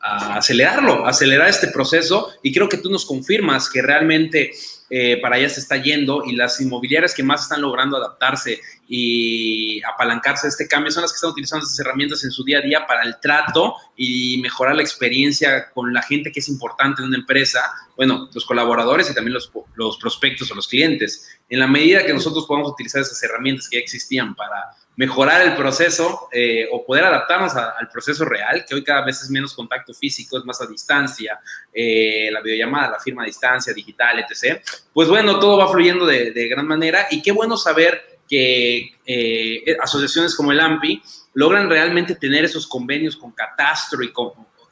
acelerarlo, 0.06 1.06
acelerar 1.06 1.50
este 1.50 1.68
proceso 1.68 2.32
y 2.44 2.54
creo 2.54 2.70
que 2.70 2.78
tú 2.78 2.92
nos 2.92 3.06
confirmas 3.06 3.70
que 3.70 3.82
realmente 3.82 4.52
eh, 4.88 5.20
para 5.20 5.38
allá 5.38 5.50
se 5.50 5.62
está 5.62 5.78
yendo 5.78 6.24
y 6.26 6.36
las 6.36 6.62
inmobiliarias 6.62 7.16
que 7.16 7.24
más 7.24 7.44
están 7.44 7.62
logrando 7.62 7.98
adaptarse 7.98 8.60
y 8.88 9.82
apalancarse 9.84 10.46
a 10.46 10.50
este 10.50 10.68
cambio 10.68 10.92
son 10.92 11.02
las 11.02 11.12
que 11.12 11.16
están 11.16 11.32
utilizando 11.32 11.64
estas 11.64 11.80
herramientas 11.80 12.24
en 12.24 12.30
su 12.30 12.44
día 12.44 12.60
a 12.60 12.62
día 12.62 12.86
para 12.86 13.02
el 13.02 13.20
trato 13.20 13.74
y 13.98 14.38
mejorar 14.44 14.76
la 14.76 14.84
experiencia 14.84 15.72
con 15.74 15.92
la 15.92 16.04
gente 16.04 16.32
que 16.32 16.40
es 16.40 16.50
importante 16.50 17.02
en 17.02 17.08
una 17.08 17.18
empresa, 17.18 17.62
bueno, 17.96 18.30
los 18.32 18.46
colaboradores 18.46 19.10
y 19.10 19.16
también 19.16 19.34
los, 19.34 19.52
los 19.76 19.98
prospectos 19.98 20.52
o 20.52 20.56
los 20.56 20.68
clientes. 20.68 21.28
En 21.50 21.60
la 21.60 21.68
medida 21.68 22.06
que 22.06 22.14
nosotros 22.14 22.46
podamos 22.46 22.72
utilizar 22.72 23.02
esas 23.02 23.22
herramientas 23.24 23.68
que 23.68 23.78
ya 23.78 23.82
existían 23.82 24.36
para 24.36 24.56
mejorar 24.96 25.42
el 25.42 25.56
proceso 25.56 26.30
eh, 26.32 26.68
o 26.72 26.86
poder 26.86 27.04
adaptarnos 27.04 27.54
al 27.56 27.90
proceso 27.90 28.24
real, 28.26 28.66
que 28.68 28.76
hoy 28.76 28.84
cada 28.84 29.04
vez 29.04 29.22
es 29.22 29.30
menos 29.30 29.54
contacto 29.54 29.94
físico, 29.94 30.38
es 30.38 30.46
más 30.46 30.62
a 30.62 30.68
distancia, 30.68 31.40
eh, 31.74 32.30
la 32.32 32.42
videollamada, 32.42 32.92
la 32.92 33.00
firma 33.00 33.24
a 33.24 33.26
distancia, 33.26 33.74
digital, 33.74 34.20
etc. 34.20 34.62
Pues 34.94 35.10
bueno, 35.10 35.40
todo 35.40 35.58
va 35.58 35.70
fluyendo 35.70 36.06
de, 36.06 36.48
gran 36.50 36.68
manera 36.68 37.08
y 37.12 37.22
qué 37.22 37.32
bueno 37.32 37.58
saber 37.58 38.20
que 38.28 38.92
eh, 39.06 39.78
asociaciones 39.82 40.34
como 40.36 40.52
el 40.52 40.60
AMPI 40.60 41.02
logran 41.34 41.70
realmente 41.70 42.16
tener 42.16 42.46
esos 42.46 42.66
convenios 42.66 43.18
con 43.18 43.32
catastro 43.32 44.02
y 44.04 44.12
con, 44.12 44.32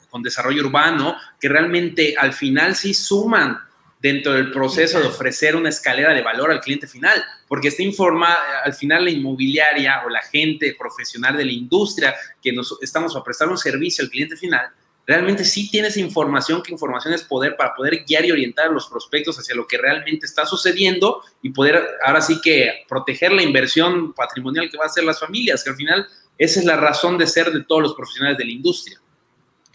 con 0.09 0.23
desarrollo 0.23 0.65
urbano 0.65 1.17
que 1.39 1.49
realmente 1.49 2.15
al 2.17 2.33
final 2.33 2.75
sí 2.75 2.93
suman 2.93 3.59
dentro 4.03 4.33
del 4.33 4.51
proceso 4.51 4.99
de 4.99 5.07
ofrecer 5.07 5.55
una 5.55 5.69
escalera 5.69 6.13
de 6.13 6.21
valor 6.21 6.51
al 6.51 6.59
cliente 6.59 6.87
final, 6.87 7.23
porque 7.47 7.69
está 7.69 7.83
informada, 7.83 8.59
al 8.65 8.73
final 8.73 9.05
la 9.05 9.11
inmobiliaria 9.11 10.03
o 10.05 10.09
la 10.09 10.19
gente 10.23 10.75
profesional 10.77 11.37
de 11.37 11.45
la 11.45 11.53
industria 11.53 12.13
que 12.41 12.51
nos 12.51 12.77
estamos 12.81 13.15
a 13.15 13.23
prestar 13.23 13.47
un 13.47 13.57
servicio 13.57 14.03
al 14.03 14.09
cliente 14.09 14.35
final, 14.35 14.67
realmente 15.07 15.45
sí 15.45 15.71
tiene 15.71 15.87
esa 15.87 16.01
información, 16.01 16.61
que 16.61 16.73
información 16.73 17.13
es 17.13 17.23
poder 17.23 17.55
para 17.55 17.73
poder 17.73 18.03
guiar 18.05 18.25
y 18.25 18.31
orientar 18.33 18.67
a 18.67 18.71
los 18.71 18.87
prospectos 18.87 19.39
hacia 19.39 19.55
lo 19.55 19.65
que 19.65 19.77
realmente 19.77 20.25
está 20.25 20.45
sucediendo 20.45 21.23
y 21.41 21.51
poder 21.51 21.81
ahora 22.05 22.19
sí 22.19 22.41
que 22.43 22.83
proteger 22.89 23.31
la 23.31 23.41
inversión 23.41 24.13
patrimonial 24.13 24.69
que 24.69 24.77
va 24.77 24.83
a 24.83 24.87
hacer 24.87 25.05
las 25.05 25.21
familias, 25.21 25.63
que 25.63 25.69
al 25.69 25.77
final 25.77 26.05
esa 26.37 26.59
es 26.59 26.65
la 26.65 26.75
razón 26.75 27.17
de 27.17 27.25
ser 27.25 27.53
de 27.53 27.63
todos 27.63 27.81
los 27.81 27.93
profesionales 27.93 28.37
de 28.37 28.43
la 28.43 28.51
industria. 28.51 28.99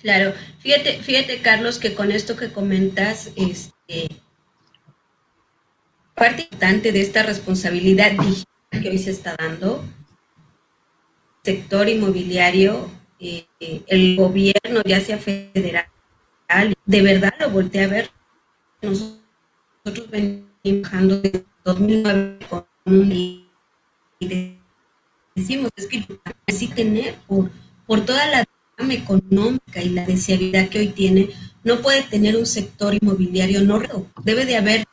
Claro, 0.03 0.35
fíjate, 0.59 0.99
fíjate 0.99 1.41
Carlos, 1.41 1.79
que 1.79 1.95
con 1.95 2.13
esto 2.13 2.37
que 2.37 2.53
comentas, 2.53 3.31
es, 3.35 3.71
parte 6.15 6.43
importante 6.43 6.93
de 6.93 7.01
esta 7.01 7.23
responsabilidad 7.23 8.13
digital 8.13 8.83
que 8.83 8.91
hoy 8.91 8.99
se 8.99 9.11
está 9.11 9.37
dando, 9.39 9.85
sector 11.43 11.89
inmobiliario, 11.89 12.91
eh, 13.21 13.47
el 13.87 14.17
gobierno, 14.17 14.83
ya 14.85 15.01
sea 15.01 15.19
federal, 15.19 15.87
de 16.87 17.03
verdad 17.03 17.33
lo 17.41 17.51
voltea 17.51 17.85
a 17.85 17.89
ver. 17.89 18.11
Nosotros 18.83 20.11
venimos 20.11 20.45
trabajando 20.63 21.21
desde 21.21 21.45
2009 21.65 22.39
con 22.49 22.67
un 22.85 23.13
y 24.21 24.59
decimos 25.35 25.71
es 25.77 25.87
que 25.87 26.05
así 26.47 26.69
tener 26.69 27.15
por, 27.27 27.51
por 27.87 28.05
toda 28.05 28.27
la 28.27 28.45
económica 28.91 29.83
y 29.83 29.91
la 29.91 30.05
deseabilidad 30.05 30.69
que 30.69 30.79
hoy 30.79 30.89
tiene, 30.89 31.31
no 31.69 31.83
puede 31.83 32.03
tener 32.03 32.37
un 32.37 32.47
sector 32.47 32.95
inmobiliario 32.95 33.63
no 33.63 33.81
debe 34.25 34.47
de 34.47 34.57
haber 34.57 34.85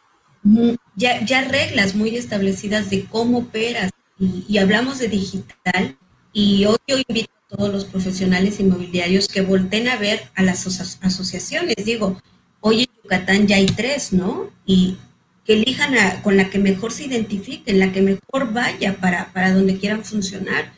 ya, 0.95 1.25
ya 1.25 1.41
reglas 1.45 1.95
muy 1.95 2.15
establecidas 2.15 2.89
de 2.89 3.05
cómo 3.05 3.39
operas 3.39 3.91
y, 4.19 4.57
hablamos 4.57 4.99
de 4.99 5.07
digital 5.07 5.97
y 6.33 6.65
hoy 6.65 6.77
yo 6.85 6.97
invito 6.97 7.31
a 7.33 7.55
todos 7.55 7.73
los 7.73 7.85
profesionales 7.85 8.59
inmobiliarios 8.59 9.29
que 9.29 9.41
volten 9.41 9.87
a 9.87 9.95
ver 9.95 10.29
a 10.35 10.43
las 10.43 10.67
asociaciones. 11.01 11.75
Digo, 11.83 12.21
hoy 12.59 12.81
en 12.81 12.87
Yucatán 13.03 13.47
ya 13.47 13.55
hay 13.55 13.65
tres, 13.65 14.11
¿no? 14.11 14.51
Y 14.65 14.97
que 15.45 15.53
elijan 15.53 15.95
con 16.21 16.35
la 16.35 16.49
que 16.49 16.59
mejor 16.59 16.91
se 16.91 17.05
identifiquen, 17.05 17.79
la 17.79 17.91
que 17.93 18.01
mejor 18.01 18.51
vaya 18.51 18.97
para, 18.97 19.31
para 19.31 19.53
donde 19.53 19.77
quieran 19.77 20.03
funcionar. 20.03 20.73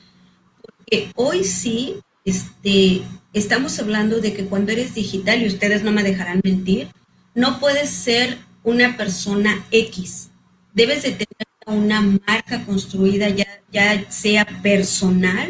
Porque 0.61 1.11
hoy 1.15 1.43
sí 1.43 1.95
este, 2.27 3.03
estamos 3.31 3.79
hablando 3.79 4.19
de 4.19 4.33
que 4.33 4.45
cuando 4.45 4.73
eres 4.73 4.93
digital, 4.93 5.41
y 5.41 5.47
ustedes 5.47 5.83
no 5.83 5.93
me 5.93 6.03
dejarán 6.03 6.41
mentir, 6.43 6.89
no 7.33 7.59
puedes 7.61 7.89
ser 7.89 8.37
una 8.63 8.97
persona 8.97 9.65
X. 9.71 10.29
Debes 10.73 11.03
de 11.03 11.11
tener 11.11 11.47
una 11.65 12.01
marca 12.01 12.65
construida, 12.65 13.29
ya, 13.29 13.47
ya 13.71 14.11
sea 14.11 14.45
personal 14.61 15.49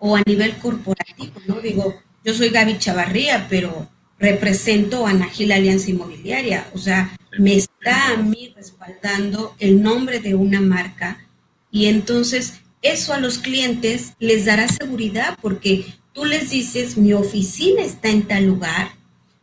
o 0.00 0.16
a 0.16 0.22
nivel 0.26 0.56
corporativo, 0.56 1.40
¿no? 1.46 1.60
Digo, 1.60 2.02
yo 2.24 2.34
soy 2.34 2.48
Gaby 2.48 2.78
Chavarría, 2.78 3.46
pero 3.48 3.88
represento 4.18 5.06
a 5.06 5.12
Najil 5.12 5.52
Alianza 5.52 5.90
Inmobiliaria, 5.90 6.66
o 6.74 6.78
sea, 6.78 7.16
me 7.38 7.54
está 7.54 8.14
a 8.14 8.16
mí 8.16 8.52
respaldando 8.56 9.54
el 9.60 9.80
nombre 9.80 10.18
de 10.18 10.34
una 10.34 10.60
marca 10.60 11.24
y 11.70 11.86
entonces 11.86 12.54
eso 12.82 13.12
a 13.12 13.18
los 13.18 13.38
clientes 13.38 14.14
les 14.18 14.44
dará 14.44 14.66
seguridad 14.66 15.38
porque 15.40 15.86
tú 16.12 16.24
les 16.24 16.50
dices, 16.50 16.96
mi 16.96 17.12
oficina 17.12 17.82
está 17.82 18.08
en 18.08 18.26
tal 18.26 18.46
lugar, 18.46 18.92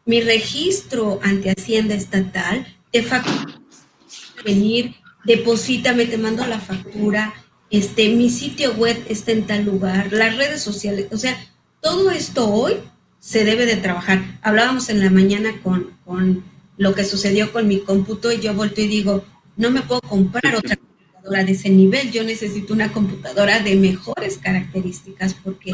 mi 0.05 0.21
registro 0.21 1.19
ante 1.23 1.51
Hacienda 1.51 1.95
Estatal, 1.95 2.67
te 2.91 3.01
factura, 3.01 3.59
venir, 4.43 4.95
deposítame, 5.25 6.05
te 6.05 6.17
mando 6.17 6.45
la 6.45 6.59
factura, 6.59 7.33
este, 7.69 8.09
mi 8.09 8.29
sitio 8.29 8.73
web 8.75 9.03
está 9.09 9.31
en 9.31 9.47
tal 9.47 9.65
lugar, 9.65 10.13
las 10.13 10.37
redes 10.37 10.61
sociales, 10.61 11.07
o 11.11 11.17
sea, 11.17 11.37
todo 11.81 12.11
esto 12.11 12.49
hoy 12.49 12.75
se 13.19 13.43
debe 13.43 13.65
de 13.65 13.75
trabajar. 13.77 14.39
Hablábamos 14.43 14.89
en 14.89 14.99
la 14.99 15.09
mañana 15.09 15.59
con, 15.63 15.97
con 16.05 16.43
lo 16.77 16.93
que 16.93 17.03
sucedió 17.03 17.51
con 17.51 17.67
mi 17.67 17.79
cómputo 17.79 18.31
y 18.31 18.39
yo 18.39 18.53
volto 18.53 18.81
y 18.81 18.87
digo, 18.87 19.25
no 19.57 19.71
me 19.71 19.81
puedo 19.81 20.01
comprar 20.01 20.55
otra 20.55 20.75
computadora 20.75 21.43
de 21.43 21.51
ese 21.53 21.69
nivel, 21.69 22.11
yo 22.11 22.23
necesito 22.23 22.73
una 22.73 22.91
computadora 22.91 23.59
de 23.59 23.75
mejores 23.75 24.37
características 24.37 25.33
porque 25.33 25.73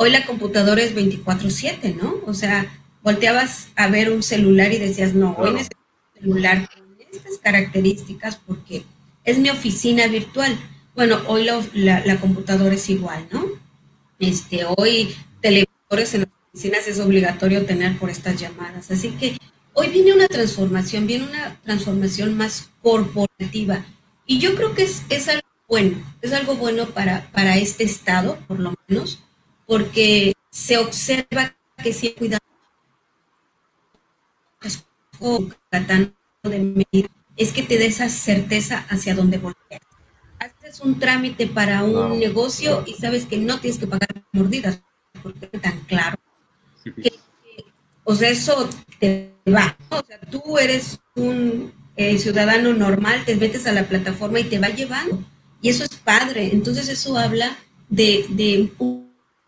hoy 0.00 0.08
la 0.08 0.24
computadora 0.24 0.82
es 0.82 0.94
24/7, 0.94 1.94
¿no? 1.94 2.20
O 2.24 2.32
sea, 2.32 2.66
volteabas 3.02 3.68
a 3.76 3.88
ver 3.88 4.10
un 4.10 4.22
celular 4.22 4.72
y 4.72 4.78
decías, 4.78 5.12
no, 5.12 5.36
hoy 5.38 5.52
necesito 5.52 5.76
un 6.14 6.22
celular 6.22 6.68
con 6.70 6.96
estas 7.12 7.36
características 7.36 8.36
porque 8.36 8.84
es 9.24 9.38
mi 9.38 9.50
oficina 9.50 10.06
virtual. 10.06 10.58
Bueno, 10.94 11.20
hoy 11.26 11.46
la, 11.74 12.18
computadora 12.18 12.74
es 12.74 12.88
igual, 12.88 13.26
¿no? 13.30 13.44
Este, 14.18 14.64
hoy 14.78 15.14
televisores 15.42 16.14
en 16.14 16.20
las 16.22 16.30
oficinas 16.48 16.88
es 16.88 16.98
obligatorio 16.98 17.66
tener 17.66 17.98
por 17.98 18.08
estas 18.08 18.40
llamadas. 18.40 18.90
Así 18.90 19.10
que 19.10 19.36
hoy 19.74 19.88
viene 19.88 20.14
una 20.14 20.28
transformación, 20.28 21.06
viene 21.06 21.26
una 21.26 21.60
transformación 21.62 22.38
más 22.38 22.70
corporativa. 22.82 23.84
Y 24.24 24.38
yo 24.38 24.54
creo 24.54 24.74
que 24.74 24.84
es, 24.84 25.02
es 25.10 25.28
algo 25.28 25.46
bueno, 25.68 26.02
es 26.22 26.32
algo 26.32 26.56
bueno 26.56 26.86
para, 26.86 27.30
para 27.32 27.58
este 27.58 27.84
Estado, 27.84 28.38
por 28.48 28.58
lo 28.58 28.74
menos, 28.88 29.22
porque 29.70 30.32
se 30.50 30.78
observa 30.78 31.54
que 31.80 31.92
si 31.92 32.10
cuidado 32.10 32.40
es 37.36 37.52
que 37.52 37.62
te 37.62 37.78
dé 37.78 37.86
esa 37.86 38.08
certeza 38.08 38.84
hacia 38.88 39.14
dónde 39.14 39.38
voltear. 39.38 39.80
Haces 40.40 40.80
un 40.80 40.98
trámite 40.98 41.46
para 41.46 41.84
un 41.84 42.18
negocio 42.18 42.82
y 42.84 42.94
sabes 42.94 43.26
que 43.26 43.36
no 43.36 43.60
tienes 43.60 43.78
que 43.78 43.86
pagar 43.86 44.08
mordidas, 44.32 44.82
porque 45.22 45.48
es 45.52 45.62
tan 45.62 45.78
claro. 45.84 46.16
o 48.02 48.16
sea, 48.16 48.30
eso 48.30 48.68
te 48.98 49.32
va. 49.46 49.76
O 49.90 50.02
sea, 50.04 50.18
tú 50.32 50.58
eres 50.58 50.98
un 51.14 51.72
eh, 51.94 52.18
ciudadano 52.18 52.74
normal, 52.74 53.24
te 53.24 53.36
metes 53.36 53.68
a 53.68 53.72
la 53.72 53.86
plataforma 53.86 54.40
y 54.40 54.44
te 54.44 54.58
va 54.58 54.70
llevando. 54.70 55.22
Y 55.62 55.68
eso 55.68 55.84
es 55.84 55.94
padre. 55.94 56.50
Entonces 56.52 56.88
eso 56.88 57.16
habla 57.16 57.56
de, 57.88 58.26
de 58.30 58.54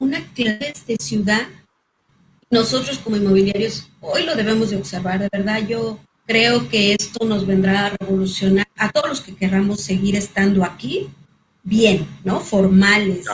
una 0.03 0.21
clase 0.35 0.83
de 0.89 0.97
ciudad. 1.01 1.47
Nosotros 2.51 2.99
como 2.99 3.17
inmobiliarios 3.17 3.89
hoy 4.01 4.25
lo 4.25 4.35
debemos 4.35 4.71
de 4.71 4.77
observar, 4.77 5.21
de 5.21 5.29
verdad 5.33 5.65
yo 5.67 5.99
creo 6.27 6.69
que 6.69 6.93
esto 6.93 7.25
nos 7.25 7.47
vendrá 7.47 7.87
a 7.87 7.97
revolucionar 8.01 8.67
a 8.77 8.91
todos 8.91 9.09
los 9.09 9.21
que 9.21 9.37
querramos 9.37 9.81
seguir 9.81 10.17
estando 10.17 10.65
aquí 10.65 11.09
bien, 11.63 12.09
¿no? 12.25 12.41
Formales, 12.41 13.27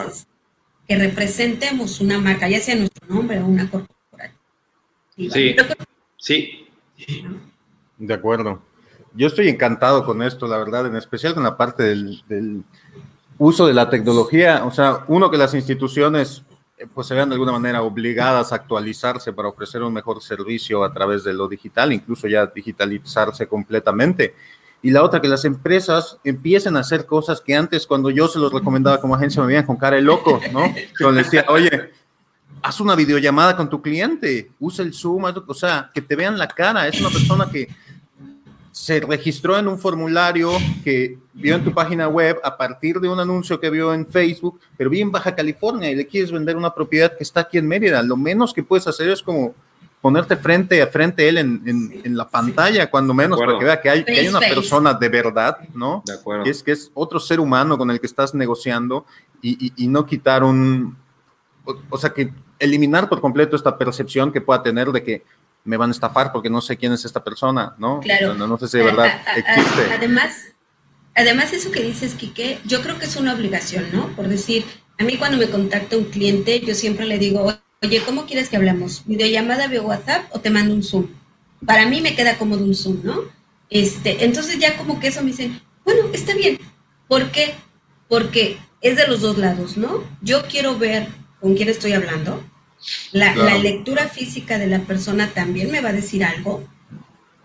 que 0.86 0.96
representemos 0.96 2.00
una 2.00 2.18
marca, 2.18 2.48
ya 2.48 2.60
sea 2.60 2.76
nuestro 2.76 3.08
nombre 3.08 3.40
o 3.40 3.46
una 3.46 3.68
corporativa. 3.70 4.36
Sí, 5.16 5.56
sí. 6.18 7.34
De 7.96 8.14
acuerdo. 8.14 8.62
Yo 9.14 9.26
estoy 9.26 9.48
encantado 9.48 10.04
con 10.04 10.22
esto, 10.22 10.46
la 10.46 10.58
verdad, 10.58 10.86
en 10.86 10.96
especial 10.96 11.32
con 11.32 11.44
la 11.44 11.56
parte 11.56 11.82
del, 11.82 12.22
del 12.28 12.62
uso 13.38 13.66
de 13.66 13.72
la 13.72 13.88
tecnología. 13.88 14.64
O 14.66 14.70
sea, 14.70 15.04
uno 15.08 15.30
que 15.30 15.38
las 15.38 15.54
instituciones 15.54 16.44
pues 16.94 17.06
se 17.06 17.14
vean 17.14 17.28
de 17.28 17.34
alguna 17.34 17.52
manera 17.52 17.82
obligadas 17.82 18.52
a 18.52 18.56
actualizarse 18.56 19.32
para 19.32 19.48
ofrecer 19.48 19.82
un 19.82 19.92
mejor 19.92 20.22
servicio 20.22 20.84
a 20.84 20.92
través 20.92 21.24
de 21.24 21.32
lo 21.32 21.48
digital, 21.48 21.92
incluso 21.92 22.28
ya 22.28 22.46
digitalizarse 22.46 23.46
completamente. 23.46 24.34
Y 24.80 24.90
la 24.90 25.02
otra, 25.02 25.20
que 25.20 25.28
las 25.28 25.44
empresas 25.44 26.18
empiecen 26.22 26.76
a 26.76 26.80
hacer 26.80 27.04
cosas 27.04 27.40
que 27.40 27.54
antes, 27.54 27.86
cuando 27.86 28.10
yo 28.10 28.28
se 28.28 28.38
los 28.38 28.52
recomendaba 28.52 29.00
como 29.00 29.14
agencia, 29.14 29.42
me 29.42 29.48
veían 29.48 29.66
con 29.66 29.76
cara 29.76 29.96
de 29.96 30.02
loco, 30.02 30.40
¿no? 30.52 30.72
Cuando 30.98 31.16
les 31.16 31.24
decía, 31.24 31.44
oye, 31.48 31.90
haz 32.62 32.80
una 32.80 32.94
videollamada 32.94 33.56
con 33.56 33.68
tu 33.68 33.82
cliente, 33.82 34.52
usa 34.60 34.84
el 34.84 34.94
Zoom, 34.94 35.24
o 35.24 35.54
sea, 35.54 35.90
que 35.92 36.00
te 36.00 36.14
vean 36.14 36.38
la 36.38 36.46
cara. 36.46 36.86
Es 36.86 37.00
una 37.00 37.10
persona 37.10 37.48
que 37.50 37.68
se 38.78 39.00
registró 39.00 39.58
en 39.58 39.66
un 39.66 39.76
formulario 39.76 40.52
que 40.84 41.18
vio 41.34 41.56
en 41.56 41.64
tu 41.64 41.74
página 41.74 42.06
web 42.06 42.38
a 42.44 42.56
partir 42.56 43.00
de 43.00 43.08
un 43.08 43.18
anuncio 43.18 43.58
que 43.58 43.70
vio 43.70 43.92
en 43.92 44.06
Facebook, 44.06 44.60
pero 44.76 44.88
vi 44.88 45.00
en 45.00 45.10
Baja 45.10 45.34
California 45.34 45.90
y 45.90 45.96
le 45.96 46.06
quieres 46.06 46.30
vender 46.30 46.56
una 46.56 46.72
propiedad 46.72 47.16
que 47.16 47.24
está 47.24 47.40
aquí 47.40 47.58
en 47.58 47.66
Mérida. 47.66 48.00
Lo 48.04 48.16
menos 48.16 48.54
que 48.54 48.62
puedes 48.62 48.86
hacer 48.86 49.10
es 49.10 49.20
como 49.20 49.52
ponerte 50.00 50.36
frente 50.36 50.80
a 50.80 50.86
frente 50.86 51.24
a 51.24 51.28
él 51.28 51.38
en, 51.38 52.00
en, 52.04 52.16
la 52.16 52.28
pantalla, 52.28 52.88
cuando 52.88 53.12
menos, 53.12 53.36
para 53.40 53.58
que 53.58 53.64
vea 53.64 53.80
que 53.80 53.90
hay, 53.90 54.04
que 54.04 54.20
hay 54.20 54.28
una 54.28 54.38
persona 54.38 54.94
de 54.94 55.08
verdad, 55.08 55.58
¿no? 55.74 56.04
De 56.06 56.12
acuerdo. 56.12 56.44
Que 56.44 56.50
es, 56.50 56.62
que 56.62 56.70
es 56.70 56.92
otro 56.94 57.18
ser 57.18 57.40
humano 57.40 57.76
con 57.76 57.90
el 57.90 57.98
que 57.98 58.06
estás 58.06 58.32
negociando 58.32 59.06
y, 59.42 59.66
y, 59.66 59.72
y 59.84 59.88
no 59.88 60.06
quitar 60.06 60.44
un, 60.44 60.96
o, 61.64 61.74
o, 61.90 61.98
sea, 61.98 62.10
que 62.10 62.32
eliminar 62.60 63.08
por 63.08 63.20
completo 63.20 63.56
esta 63.56 63.76
percepción 63.76 64.30
que 64.30 64.40
pueda 64.40 64.62
tener 64.62 64.92
de 64.92 65.02
que 65.02 65.24
me 65.64 65.76
van 65.76 65.90
a 65.90 65.92
estafar 65.92 66.32
porque 66.32 66.50
no 66.50 66.60
sé 66.60 66.76
quién 66.76 66.92
es 66.92 67.04
esta 67.04 67.22
persona, 67.22 67.74
¿no? 67.78 68.00
Claro. 68.00 68.34
No, 68.34 68.46
no 68.46 68.58
sé 68.58 68.68
si 68.68 68.78
de 68.78 68.84
verdad 68.84 69.20
existe. 69.36 69.92
Además, 69.92 70.32
además, 71.14 71.52
eso 71.52 71.70
que 71.70 71.82
dices, 71.82 72.14
Quique, 72.14 72.58
yo 72.64 72.82
creo 72.82 72.98
que 72.98 73.06
es 73.06 73.16
una 73.16 73.34
obligación, 73.34 73.86
¿no? 73.92 74.08
Por 74.16 74.28
decir, 74.28 74.64
a 74.98 75.04
mí 75.04 75.16
cuando 75.16 75.36
me 75.36 75.48
contacta 75.48 75.96
un 75.96 76.04
cliente, 76.04 76.60
yo 76.60 76.74
siempre 76.74 77.06
le 77.06 77.18
digo, 77.18 77.52
oye, 77.82 78.02
¿cómo 78.04 78.26
quieres 78.26 78.48
que 78.48 78.56
hablemos? 78.56 79.02
¿Videollamada 79.06 79.66
vía 79.66 79.82
WhatsApp 79.82 80.26
o 80.30 80.40
te 80.40 80.50
mando 80.50 80.74
un 80.74 80.82
Zoom? 80.82 81.08
Para 81.66 81.86
mí 81.86 82.00
me 82.00 82.14
queda 82.14 82.38
cómodo 82.38 82.64
un 82.64 82.74
Zoom, 82.74 83.00
¿no? 83.02 83.22
Este, 83.70 84.24
entonces 84.24 84.58
ya 84.58 84.76
como 84.76 84.98
que 84.98 85.08
eso 85.08 85.20
me 85.20 85.28
dicen, 85.28 85.60
bueno, 85.84 86.08
está 86.12 86.34
bien. 86.34 86.58
¿Por 87.06 87.30
qué? 87.30 87.54
Porque 88.08 88.58
es 88.80 88.96
de 88.96 89.06
los 89.06 89.20
dos 89.20 89.38
lados, 89.38 89.76
¿no? 89.76 90.04
Yo 90.22 90.44
quiero 90.46 90.78
ver 90.78 91.08
con 91.40 91.54
quién 91.54 91.68
estoy 91.68 91.92
hablando, 91.92 92.42
la, 93.12 93.58
lectura 93.58 94.08
física 94.08 94.58
de 94.58 94.66
la 94.66 94.80
persona 94.80 95.30
también 95.34 95.70
me 95.70 95.80
va 95.80 95.90
a 95.90 95.92
decir 95.92 96.24
algo, 96.24 96.64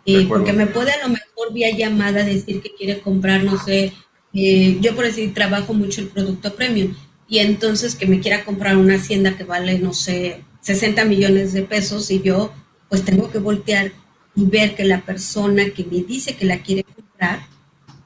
eh, 0.06 0.26
porque 0.28 0.54
me 0.54 0.68
puede 0.68 0.92
a 0.92 1.08
lo 1.08 1.10
mejor 1.10 1.54
vía 1.54 1.76
llamada 1.76 2.24
decir 2.24 2.62
que 2.62 2.74
quiere 2.76 3.02
comprar, 3.02 3.44
no 3.44 3.58
sé, 3.64 3.94
eh, 4.34 4.78
yo 4.82 4.96
por 4.96 5.06
decir 5.06 5.34
trabajo 5.34 5.74
mucho 5.74 6.02
el 6.02 6.08
producto 6.08 6.56
premium, 6.56 6.96
y 7.28 7.40
entonces 7.40 7.96
que 7.96 8.06
me 8.06 8.20
quiera 8.20 8.44
comprar 8.44 8.78
una 8.78 8.96
hacienda 8.96 9.38
que 9.38 9.44
vale, 9.44 9.80
no 9.80 9.94
sé, 9.94 10.44
60 10.62 11.06
millones 11.06 11.54
de 11.54 11.64
pesos 11.64 12.10
y 12.12 12.22
yo 12.22 12.54
pues 12.90 13.04
tengo 13.04 13.32
que 13.32 13.40
voltear 13.40 13.92
y 14.36 14.46
ver 14.46 14.76
que 14.76 14.86
la 14.86 15.02
persona 15.02 15.70
que 15.72 15.84
me 15.84 16.04
dice 16.04 16.36
que 16.36 16.46
la 16.46 16.60
quiere 16.60 16.84
comprar 16.84 17.48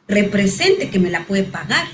represente 0.08 0.90
que 0.90 1.00
me 1.00 1.10
la 1.10 1.26
puede 1.26 1.44
pagar, 1.44 1.88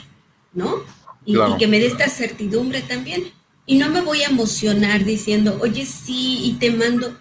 ¿no? 0.53 0.83
Y, 1.25 1.35
y 1.37 1.57
que 1.57 1.67
me 1.67 1.79
dé 1.79 1.87
esta 1.87 2.07
certidumbre 2.09 2.81
también 2.81 3.23
y 3.65 3.77
no 3.77 3.89
me 3.89 4.01
voy 4.01 4.21
a 4.23 4.29
emocionar 4.29 5.05
diciendo, 5.05 5.57
oye, 5.61 5.85
sí, 5.85 6.39
y 6.43 6.53
te 6.53 6.71
mando, 6.71 7.17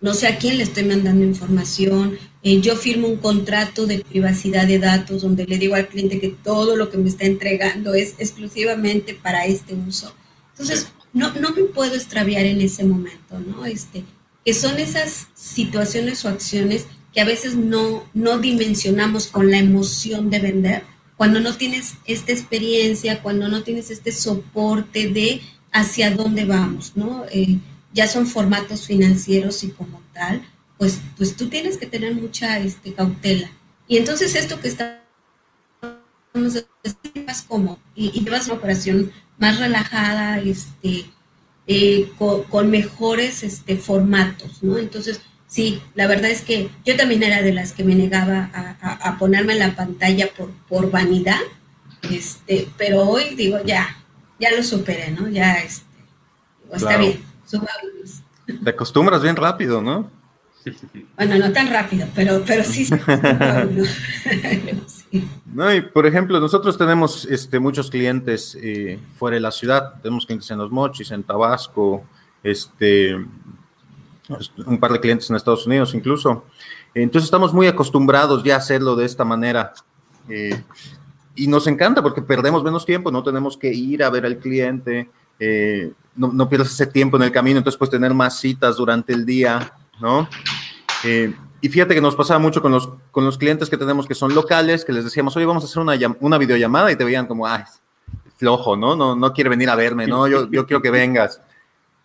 no 0.00 0.14
sé 0.14 0.28
a 0.28 0.38
quién 0.38 0.58
le 0.58 0.64
estoy 0.64 0.84
mandando 0.84 1.24
información, 1.24 2.18
eh, 2.42 2.60
yo 2.60 2.76
firmo 2.76 3.08
un 3.08 3.16
contrato 3.16 3.86
de 3.86 4.04
privacidad 4.04 4.66
de 4.66 4.78
datos 4.78 5.22
donde 5.22 5.46
le 5.46 5.58
digo 5.58 5.74
al 5.74 5.88
cliente 5.88 6.20
que 6.20 6.28
todo 6.28 6.76
lo 6.76 6.90
que 6.90 6.98
me 6.98 7.08
está 7.08 7.24
entregando 7.24 7.94
es 7.94 8.14
exclusivamente 8.18 9.14
para 9.14 9.46
este 9.46 9.74
uso. 9.74 10.14
Entonces, 10.52 10.88
no, 11.12 11.32
no 11.34 11.50
me 11.50 11.64
puedo 11.64 11.94
extraviar 11.94 12.44
en 12.44 12.60
ese 12.60 12.84
momento, 12.84 13.40
¿no? 13.40 13.64
Este, 13.64 14.04
que 14.44 14.54
son 14.54 14.78
esas 14.78 15.28
situaciones 15.34 16.24
o 16.24 16.28
acciones 16.28 16.86
que 17.12 17.20
a 17.20 17.24
veces 17.24 17.56
no, 17.56 18.04
no 18.12 18.38
dimensionamos 18.38 19.28
con 19.28 19.50
la 19.50 19.58
emoción 19.58 20.30
de 20.30 20.40
vender, 20.40 20.82
cuando 21.16 21.40
no 21.40 21.56
tienes 21.56 21.94
esta 22.06 22.32
experiencia, 22.32 23.22
cuando 23.22 23.48
no 23.48 23.62
tienes 23.62 23.90
este 23.90 24.10
soporte 24.10 25.08
de 25.08 25.40
hacia 25.74 26.12
dónde 26.12 26.44
vamos, 26.44 26.92
¿no? 26.94 27.26
Eh, 27.30 27.58
ya 27.92 28.06
son 28.06 28.26
formatos 28.26 28.86
financieros 28.86 29.62
y 29.64 29.70
como 29.70 30.00
tal, 30.14 30.42
pues, 30.78 31.00
pues 31.16 31.36
tú 31.36 31.48
tienes 31.48 31.76
que 31.76 31.86
tener 31.86 32.14
mucha 32.14 32.58
este, 32.60 32.94
cautela. 32.94 33.50
Y 33.86 33.98
entonces 33.98 34.34
esto 34.36 34.60
que 34.60 34.68
está 34.68 35.02
más 37.26 37.42
como 37.42 37.78
y, 37.94 38.10
llevas 38.22 38.46
una 38.46 38.54
operación 38.54 39.12
más 39.38 39.58
relajada, 39.58 40.38
este, 40.38 41.06
eh, 41.66 42.10
con, 42.18 42.70
mejores 42.70 43.42
este, 43.42 43.76
formatos, 43.76 44.62
¿no? 44.62 44.78
Entonces, 44.78 45.20
sí, 45.48 45.82
la 45.94 46.06
verdad 46.06 46.30
es 46.30 46.42
que 46.42 46.70
yo 46.84 46.96
también 46.96 47.24
era 47.24 47.42
de 47.42 47.52
las 47.52 47.72
que 47.72 47.82
me 47.82 47.96
negaba 47.96 48.50
a, 48.54 49.08
a 49.08 49.18
ponerme 49.18 49.54
en 49.54 49.58
la 49.58 49.74
pantalla 49.74 50.28
por, 50.36 50.50
por 50.68 50.90
vanidad, 50.90 51.40
este, 52.10 52.68
pero 52.76 53.02
hoy 53.08 53.34
digo, 53.34 53.58
ya, 53.64 54.03
ya 54.38 54.54
lo 54.54 54.62
superé, 54.62 55.10
¿no? 55.10 55.28
Ya 55.28 55.58
este, 55.58 55.84
está 56.72 56.96
bien, 56.96 57.22
subámonos. 57.46 58.22
Te 58.62 58.70
acostumbras 58.70 59.22
bien 59.22 59.36
rápido, 59.36 59.80
¿no? 59.80 60.10
Bueno, 61.16 61.38
no 61.38 61.52
tan 61.52 61.70
rápido, 61.70 62.06
pero, 62.14 62.42
pero 62.46 62.64
sí. 62.64 62.86
sí. 64.86 65.28
No, 65.46 65.74
y 65.74 65.82
por 65.82 66.06
ejemplo, 66.06 66.40
nosotros 66.40 66.78
tenemos 66.78 67.26
este, 67.26 67.58
muchos 67.58 67.90
clientes 67.90 68.56
eh, 68.60 68.98
fuera 69.18 69.34
de 69.34 69.40
la 69.40 69.50
ciudad. 69.50 69.94
Tenemos 70.02 70.26
clientes 70.26 70.50
en 70.50 70.58
Los 70.58 70.70
Mochis, 70.70 71.10
en 71.10 71.22
Tabasco, 71.22 72.04
este, 72.42 73.14
un 73.14 74.80
par 74.80 74.92
de 74.92 75.00
clientes 75.00 75.28
en 75.30 75.36
Estados 75.36 75.66
Unidos 75.66 75.94
incluso. 75.94 76.44
Entonces 76.94 77.26
estamos 77.26 77.52
muy 77.52 77.66
acostumbrados 77.66 78.42
ya 78.42 78.54
a 78.54 78.58
hacerlo 78.58 78.96
de 78.96 79.04
esta 79.04 79.24
manera. 79.24 79.74
Eh, 80.28 80.62
y 81.36 81.46
nos 81.46 81.66
encanta 81.66 82.02
porque 82.02 82.22
perdemos 82.22 82.62
menos 82.62 82.86
tiempo, 82.86 83.10
no 83.10 83.22
tenemos 83.22 83.56
que 83.56 83.72
ir 83.72 84.02
a 84.02 84.10
ver 84.10 84.26
al 84.26 84.38
cliente, 84.38 85.10
eh, 85.38 85.92
no, 86.16 86.32
no, 86.32 86.48
pierdes 86.48 86.72
ese 86.72 86.86
tiempo 86.86 87.16
en 87.16 87.24
el 87.24 87.32
camino, 87.32 87.58
entonces 87.58 87.78
puedes 87.78 87.90
tener 87.90 88.14
más 88.14 88.38
citas 88.38 88.76
durante 88.76 89.12
el 89.12 89.26
día, 89.26 89.72
¿no? 90.00 90.28
Eh, 91.02 91.34
y 91.60 91.68
fíjate 91.68 91.94
que 91.94 92.00
nos 92.00 92.14
pasaba 92.14 92.38
mucho 92.38 92.60
con 92.60 92.72
los, 92.72 92.88
con 93.10 93.24
los 93.24 93.38
clientes 93.38 93.70
que 93.70 93.76
tenemos 93.76 94.06
que 94.06 94.14
son 94.14 94.34
locales, 94.34 94.84
que 94.84 94.92
les 94.92 95.04
decíamos, 95.04 95.36
oye, 95.36 95.46
vamos 95.46 95.64
a 95.64 95.66
hacer 95.66 95.82
una, 95.82 95.94
una 96.20 96.38
videollamada 96.38 96.92
y 96.92 96.96
te 96.96 97.04
veían 97.04 97.26
como, 97.26 97.46
ay, 97.46 97.62
flojo, 98.36 98.76
¿no? 98.76 98.94
No, 98.94 99.16
no 99.16 99.32
quiere 99.32 99.50
venir 99.50 99.70
a 99.70 99.74
verme, 99.74 100.06
¿no? 100.06 100.28
Yo, 100.28 100.50
yo 100.50 100.66
quiero 100.66 100.82
que 100.82 100.90
vengas. 100.90 101.40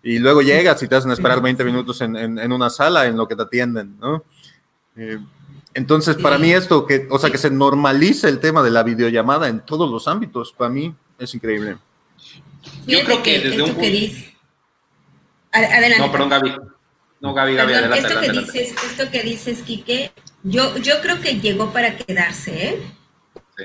Y 0.01 0.19
luego 0.19 0.41
llegas 0.41 0.81
y 0.81 0.87
te 0.87 0.95
hacen 0.95 1.11
esperar 1.11 1.41
20 1.41 1.63
minutos 1.65 1.99
en, 2.01 2.15
en, 2.15 2.39
en 2.39 2.51
una 2.53 2.69
sala 2.69 3.05
en 3.05 3.17
lo 3.17 3.27
que 3.27 3.35
te 3.35 3.41
atienden, 3.43 3.97
¿no? 3.99 4.23
Eh, 4.95 5.19
entonces, 5.73 6.17
para 6.17 6.37
mí 6.37 6.51
esto, 6.51 6.85
que, 6.85 7.07
o 7.09 7.19
sea, 7.19 7.29
que 7.29 7.37
se 7.37 7.51
normalice 7.51 8.27
el 8.27 8.39
tema 8.39 8.63
de 8.63 8.71
la 8.71 8.83
videollamada 8.83 9.47
en 9.47 9.59
todos 9.59 9.89
los 9.89 10.07
ámbitos, 10.07 10.51
para 10.51 10.69
mí 10.69 10.93
es 11.19 11.33
increíble. 11.35 11.77
Yo 12.87 13.03
creo 13.03 13.21
que, 13.21 13.39
desde 13.39 13.61
un 13.61 13.73
punto... 13.75 13.87
Adelante. 15.51 15.99
No, 15.99 16.11
perdón, 16.11 16.29
Gaby. 16.29 16.55
No, 17.21 17.33
Gaby, 17.33 17.55
Gaby, 17.55 17.73
perdón, 17.73 17.91
adelante, 17.91 18.07
esto, 18.07 18.19
adelante, 18.19 18.51
que 18.51 18.59
Dices, 18.59 18.83
esto 18.83 19.11
que 19.11 19.23
dices, 19.23 19.61
Quique, 19.63 20.11
yo, 20.43 20.77
yo 20.77 21.01
creo 21.01 21.19
que 21.21 21.39
llegó 21.39 21.71
para 21.71 21.97
quedarse, 21.97 22.67
¿eh? 22.67 22.81
Sí. 23.57 23.63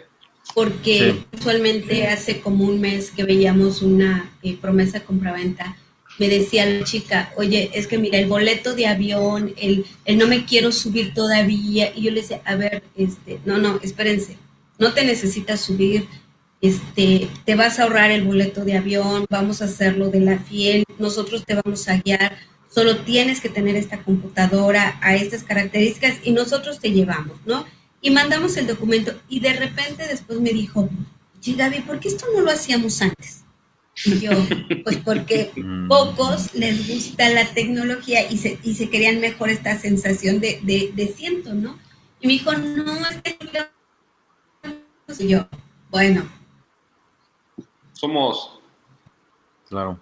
Porque 0.55 1.13
sí. 1.13 1.39
usualmente 1.39 2.09
hace 2.09 2.41
como 2.41 2.65
un 2.65 2.81
mes 2.81 3.11
que 3.11 3.25
veíamos 3.25 3.83
una 3.83 4.31
eh, 4.43 4.57
promesa 4.61 5.01
compraventa 5.05 5.77
me 6.19 6.29
decía 6.29 6.67
la 6.67 6.85
chica, 6.85 7.33
oye, 7.37 7.71
es 7.75 7.87
que 7.87 7.99
mira, 7.99 8.19
el 8.19 8.27
boleto 8.27 8.75
de 8.75 8.87
avión, 8.87 9.53
el, 9.57 9.85
el, 10.05 10.19
no 10.19 10.27
me 10.27 10.45
quiero 10.45 10.71
subir 10.73 11.13
todavía. 11.15 11.93
Y 11.95 12.03
yo 12.03 12.11
le 12.11 12.23
decía, 12.23 12.41
a 12.45 12.55
ver, 12.55 12.85
este, 12.97 13.41
no, 13.45 13.59
no, 13.59 13.81
espérense, 13.83 14.37
no 14.79 14.93
te 14.93 15.05
necesitas 15.05 15.61
subir, 15.61 16.07
este, 16.61 17.29
te 17.45 17.55
vas 17.57 17.79
a 17.79 17.85
ahorrar 17.85 18.11
el 18.11 18.25
boleto 18.25 18.65
de 18.65 18.77
avión, 18.77 19.27
vamos 19.29 19.61
a 19.61 19.67
hacerlo 19.67 20.09
de 20.09 20.21
la 20.21 20.39
fiel, 20.39 20.85
nosotros 20.99 21.45
te 21.45 21.55
vamos 21.55 21.89
a 21.89 21.99
guiar. 21.99 22.39
solo 22.73 22.99
tienes 22.99 23.41
que 23.41 23.49
tener 23.49 23.77
esta 23.77 24.03
computadora 24.03 24.99
a 25.01 25.15
estas 25.15 25.45
características 25.45 26.19
y 26.25 26.33
nosotros 26.33 26.81
te 26.81 26.91
llevamos, 26.91 27.37
¿no? 27.47 27.67
Y 28.01 28.11
mandamos 28.11 28.57
el 28.57 28.67
documento 28.67 29.13
y 29.29 29.41
de 29.41 29.53
repente 29.53 30.07
después 30.09 30.41
me 30.41 30.51
dijo, 30.51 30.89
oye 31.39 31.55
Gaby, 31.55 31.81
¿por 31.81 32.01
qué 32.01 32.09
esto 32.09 32.27
no 32.35 32.41
lo 32.41 32.51
hacíamos 32.51 33.01
antes? 33.01 33.45
Y 34.05 34.21
yo, 34.21 34.31
pues 34.83 34.97
porque 34.99 35.53
mm. 35.57 35.89
pocos 35.89 36.55
les 36.55 36.89
gusta 36.89 37.29
la 37.29 37.47
tecnología 37.55 38.31
y 38.31 38.39
se, 38.39 38.59
y 38.63 38.75
se 38.75 38.91
querían 38.91 39.21
mejor 39.21 39.51
esta 39.51 39.79
sensación 39.79 40.41
de, 40.41 40.61
de, 40.63 40.93
de 40.95 41.09
siento, 41.09 41.55
¿no? 41.55 41.79
Y 42.21 42.27
me 42.27 42.33
dijo, 42.35 42.53
no, 42.53 42.95
es 43.07 43.23
que... 43.23 43.39
Y 45.19 45.29
yo, 45.29 45.47
bueno. 45.91 46.29
Somos... 47.93 48.59
Claro 49.69 50.01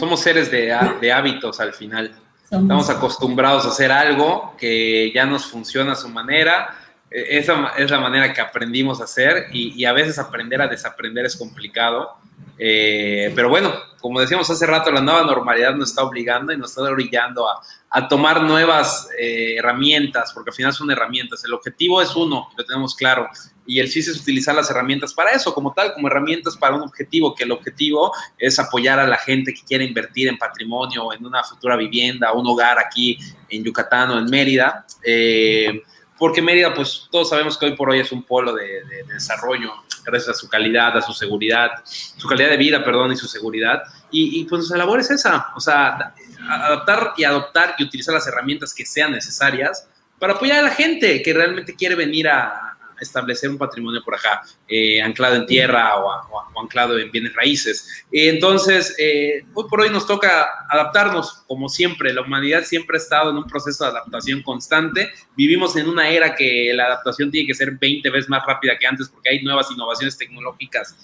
somos 0.00 0.20
seres 0.20 0.50
de, 0.50 0.72
hábitos 1.12 1.60
al 1.60 1.72
final. 1.72 2.14
Estamos 2.42 2.88
acostumbrados 2.90 3.64
a 3.66 3.68
hacer 3.68 3.92
algo 3.92 4.54
que 4.58 5.12
ya 5.14 5.26
nos 5.26 5.44
funciona 5.44 5.92
a 5.92 5.96
su 5.96 6.08
manera. 6.08 6.74
E, 7.10 7.38
esa 7.38 7.72
es 7.76 7.90
la 7.90 8.00
manera 8.00 8.32
que 8.32 8.40
aprendimos 8.40 9.00
a 9.00 9.04
hacer 9.04 9.48
y, 9.52 9.84
a 9.84 9.92
veces 9.92 10.18
aprender 10.18 10.62
a 10.62 10.68
desaprender 10.68 11.26
es 11.26 11.36
complicado. 11.36 12.16
Eh, 12.62 13.32
pero 13.34 13.48
bueno, 13.48 13.72
como 14.00 14.20
decíamos 14.20 14.50
hace 14.50 14.66
rato, 14.66 14.90
la 14.90 15.00
nueva 15.00 15.24
normalidad 15.24 15.74
nos 15.74 15.90
está 15.90 16.02
obligando 16.02 16.52
y 16.52 16.58
nos 16.58 16.70
está 16.70 16.82
orillando 16.82 17.46
a, 17.48 18.08
tomar 18.08 18.42
nuevas 18.42 19.08
eh, 19.18 19.56
herramientas, 19.56 20.32
porque 20.32 20.50
al 20.50 20.54
final 20.54 20.72
son 20.72 20.90
herramientas. 20.90 21.44
El 21.44 21.54
objetivo 21.54 22.00
es 22.00 22.14
uno, 22.14 22.48
lo 22.56 22.64
tenemos 22.64 22.94
claro, 22.94 23.28
y 23.66 23.78
el 23.78 23.88
CIS 23.88 24.08
es 24.08 24.20
utilizar 24.20 24.54
las 24.54 24.70
herramientas 24.70 25.12
para 25.14 25.30
eso, 25.30 25.54
como 25.54 25.72
tal, 25.72 25.92
como 25.94 26.08
herramientas 26.08 26.56
para 26.56 26.76
un 26.76 26.82
objetivo, 26.82 27.34
que 27.34 27.44
el 27.44 27.52
objetivo 27.52 28.12
es 28.38 28.58
apoyar 28.58 28.98
a 29.00 29.06
la 29.06 29.16
gente 29.16 29.52
que 29.52 29.62
quiere 29.66 29.84
invertir 29.84 30.28
en 30.28 30.38
patrimonio, 30.38 31.12
en 31.12 31.24
una 31.24 31.42
futura 31.42 31.76
vivienda, 31.76 32.32
un 32.32 32.46
hogar 32.46 32.78
aquí 32.78 33.18
en 33.48 33.64
Yucatán 33.64 34.10
o 34.10 34.18
en 34.18 34.26
Mérida. 34.26 34.86
Eh, 35.04 35.82
porque 36.20 36.42
Mérida, 36.42 36.74
pues 36.74 37.08
todos 37.10 37.30
sabemos 37.30 37.56
que 37.56 37.64
hoy 37.64 37.74
por 37.74 37.88
hoy 37.88 38.00
es 38.00 38.12
un 38.12 38.22
polo 38.22 38.52
de, 38.52 38.82
desarrollo, 39.08 39.72
gracias 40.04 40.36
a 40.36 40.38
su 40.38 40.50
calidad, 40.50 40.94
a 40.94 41.00
su 41.00 41.14
seguridad, 41.14 41.70
su 41.82 42.28
calidad 42.28 42.50
de 42.50 42.58
vida, 42.58 42.84
perdón, 42.84 43.10
y 43.12 43.16
su 43.16 43.26
seguridad. 43.26 43.82
Y, 44.10 44.38
y 44.38 44.44
pues 44.44 44.68
la 44.68 44.76
labor 44.76 45.00
es 45.00 45.10
esa, 45.10 45.48
o 45.56 45.60
sea, 45.60 46.12
adaptar 46.46 47.14
y 47.16 47.24
adoptar 47.24 47.74
y 47.78 47.84
utilizar 47.84 48.12
las 48.12 48.26
herramientas 48.26 48.74
que 48.74 48.84
sean 48.84 49.12
necesarias 49.12 49.88
para 50.18 50.34
apoyar 50.34 50.58
a 50.58 50.62
la 50.62 50.70
gente 50.70 51.22
que 51.22 51.32
realmente 51.32 51.74
quiere 51.74 51.94
venir 51.94 52.28
a, 52.28 52.69
establecer 53.00 53.50
un 53.50 53.58
patrimonio 53.58 54.02
por 54.04 54.14
acá, 54.14 54.42
eh, 54.68 55.00
anclado 55.02 55.36
en 55.36 55.46
tierra 55.46 55.96
o, 55.96 56.60
anclado 56.60 56.98
en 56.98 57.10
bienes 57.10 57.34
raíces. 57.34 58.04
entonces, 58.12 58.94
eh, 58.98 59.44
hoy 59.54 59.64
por 59.68 59.80
hoy 59.80 59.90
nos 59.90 60.06
toca 60.06 60.46
adaptarnos, 60.68 61.42
como 61.46 61.68
siempre, 61.68 62.12
la 62.12 62.22
humanidad 62.22 62.64
siempre 62.64 62.96
ha 62.96 63.00
estado 63.00 63.30
en 63.30 63.36
un 63.36 63.44
proceso 63.44 63.84
de 63.84 63.90
adaptación 63.90 64.42
constante. 64.42 65.10
Vivimos 65.36 65.76
en 65.76 65.88
una 65.88 66.08
era 66.08 66.34
que 66.34 66.72
la 66.74 66.84
adaptación 66.84 67.30
tiene 67.30 67.46
que 67.46 67.54
ser 67.54 67.72
20 67.72 68.10
veces 68.10 68.28
más 68.28 68.44
rápida 68.46 68.78
que 68.78 68.86
antes 68.86 69.08
porque 69.08 69.30
hay 69.30 69.42
nuevas 69.42 69.70
innovaciones 69.70 70.16
tecnológicas 70.16 70.96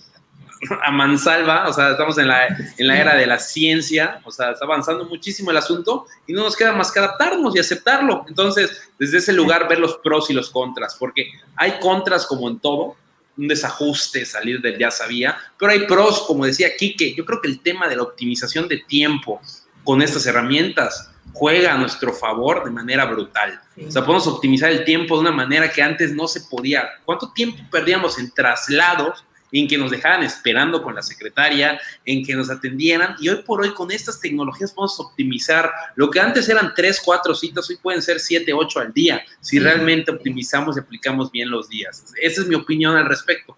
a 0.82 0.90
mansalva, 0.90 1.68
o 1.68 1.72
sea, 1.72 1.90
estamos 1.90 2.16
en 2.18 2.28
la, 2.28 2.46
en 2.46 2.86
la 2.86 2.98
era 2.98 3.14
de 3.14 3.26
la 3.26 3.38
ciencia, 3.38 4.20
o 4.24 4.30
sea, 4.30 4.52
está 4.52 4.64
avanzando 4.64 5.04
muchísimo 5.04 5.50
el 5.50 5.56
asunto 5.56 6.06
y 6.26 6.32
no 6.32 6.42
nos 6.42 6.56
queda 6.56 6.72
más 6.72 6.90
que 6.90 6.98
adaptarnos 6.98 7.54
y 7.54 7.58
aceptarlo. 7.58 8.24
Entonces, 8.28 8.90
desde 8.98 9.18
ese 9.18 9.32
lugar, 9.32 9.68
ver 9.68 9.78
los 9.78 9.98
pros 9.98 10.30
y 10.30 10.32
los 10.32 10.50
contras, 10.50 10.96
porque 10.98 11.30
hay 11.56 11.78
contras 11.80 12.26
como 12.26 12.48
en 12.48 12.58
todo, 12.58 12.96
un 13.36 13.48
desajuste, 13.48 14.24
salir 14.24 14.62
del 14.62 14.78
ya 14.78 14.90
sabía, 14.90 15.36
pero 15.58 15.72
hay 15.72 15.86
pros, 15.86 16.22
como 16.26 16.46
decía 16.46 16.74
Quique, 16.74 17.14
yo 17.14 17.26
creo 17.26 17.40
que 17.40 17.48
el 17.48 17.60
tema 17.60 17.86
de 17.86 17.96
la 17.96 18.02
optimización 18.02 18.66
de 18.66 18.78
tiempo 18.78 19.40
con 19.84 20.00
estas 20.00 20.26
herramientas 20.26 21.10
juega 21.32 21.74
a 21.74 21.76
nuestro 21.76 22.14
favor 22.14 22.64
de 22.64 22.70
manera 22.70 23.04
brutal. 23.04 23.60
O 23.86 23.90
sea, 23.90 24.02
podemos 24.02 24.26
optimizar 24.26 24.70
el 24.72 24.84
tiempo 24.84 25.16
de 25.16 25.20
una 25.20 25.32
manera 25.32 25.70
que 25.70 25.82
antes 25.82 26.14
no 26.14 26.26
se 26.26 26.40
podía. 26.42 26.88
¿Cuánto 27.04 27.30
tiempo 27.32 27.62
perdíamos 27.70 28.18
en 28.18 28.30
traslados? 28.30 29.22
En 29.60 29.68
que 29.68 29.78
nos 29.78 29.90
dejaran 29.90 30.22
esperando 30.22 30.82
con 30.82 30.94
la 30.94 31.02
secretaria, 31.02 31.80
en 32.04 32.24
que 32.24 32.34
nos 32.34 32.50
atendieran. 32.50 33.16
Y 33.20 33.28
hoy 33.28 33.42
por 33.42 33.62
hoy 33.62 33.72
con 33.72 33.90
estas 33.90 34.20
tecnologías 34.20 34.72
podemos 34.72 34.98
optimizar 35.00 35.70
lo 35.94 36.10
que 36.10 36.20
antes 36.20 36.48
eran 36.48 36.72
tres, 36.74 37.00
cuatro 37.04 37.34
citas, 37.34 37.68
hoy 37.70 37.76
pueden 37.76 38.02
ser 38.02 38.20
siete, 38.20 38.52
ocho 38.52 38.80
al 38.80 38.92
día, 38.92 39.24
si 39.40 39.58
realmente 39.58 40.10
optimizamos 40.10 40.76
y 40.76 40.80
aplicamos 40.80 41.30
bien 41.30 41.50
los 41.50 41.68
días. 41.68 42.04
Esa 42.20 42.42
es 42.42 42.46
mi 42.46 42.54
opinión 42.54 42.96
al 42.96 43.06
respecto. 43.06 43.56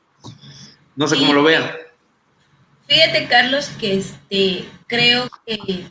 No 0.97 1.07
sé 1.07 1.17
cómo 1.17 1.33
lo 1.33 1.43
vean. 1.43 1.65
Fíjate, 2.87 3.27
Carlos, 3.29 3.69
que 3.79 3.99
este, 3.99 4.65
creo 4.87 5.29
que 5.47 5.85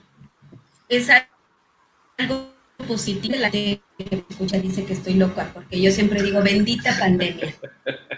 es 0.89 1.10
algo 2.17 2.57
positivo. 2.86 3.36
La 3.38 3.52
que 3.52 3.82
escucha 4.30 4.60
dice 4.60 4.86
que 4.86 4.94
estoy 4.94 5.16
loca, 5.16 5.52
porque 5.54 5.82
yo 5.82 5.92
siempre 5.92 6.22
digo, 6.22 6.42
bendita 6.42 6.98
pandemia. 7.00 7.56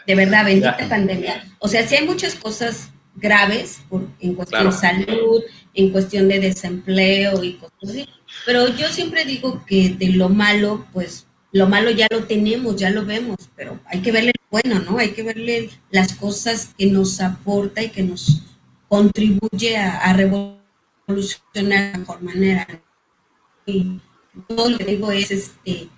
De 0.06 0.15
verdad, 0.15 0.45
bendita 0.45 0.88
pandemia. 0.89 1.43
O 1.60 1.67
sea, 1.67 1.88
sí 1.88 1.95
hay 1.95 2.06
muchas 2.06 2.36
cosas 2.36 2.89
graves 3.15 3.82
en 4.19 4.36
cuestión 4.36 4.65
de 4.65 4.72
salud, 4.72 5.43
en 5.74 5.91
cuestión 5.91 6.28
de 6.28 6.39
desempleo 6.39 7.43
y 7.43 7.54
cosas 7.54 7.89
así. 7.89 8.10
Pero 8.45 8.67
yo 8.76 8.88
siempre 8.89 9.26
digo 9.26 9.63
que 9.65 9.89
de 9.89 10.10
lo 10.10 10.30
malo, 10.30 10.86
pues 10.93 11.28
lo 11.52 11.67
malo 11.67 11.91
ya 11.91 12.08
lo 12.12 12.24
tenemos, 12.26 12.76
ya 12.76 12.89
lo 12.89 13.06
vemos, 13.06 13.38
pero 13.56 13.80
hay 13.86 14.02
que 14.02 14.12
verle 14.12 14.34
lo 14.36 14.48
bueno, 14.62 14.80
¿no? 14.80 15.00
Hay 15.00 15.12
que 15.12 15.24
verle 15.24 15.69
las 15.89 16.13
cosas 16.13 16.74
que 16.78 16.88
nos 16.88 17.19
aporta 17.22 17.82
y 17.82 17.89
que 17.89 18.04
nos 18.04 18.43
contribuye 18.88 19.78
a, 19.78 19.98
a 19.98 20.13
revolucionar 20.13 21.93
de 21.93 21.98
mejor 22.00 22.22
manera. 22.22 22.67
Y 23.65 24.00
todo 24.47 24.69
lo 24.69 24.77
que 24.77 24.85
digo 24.85 25.11
es, 25.11 25.31
este, 25.31 25.89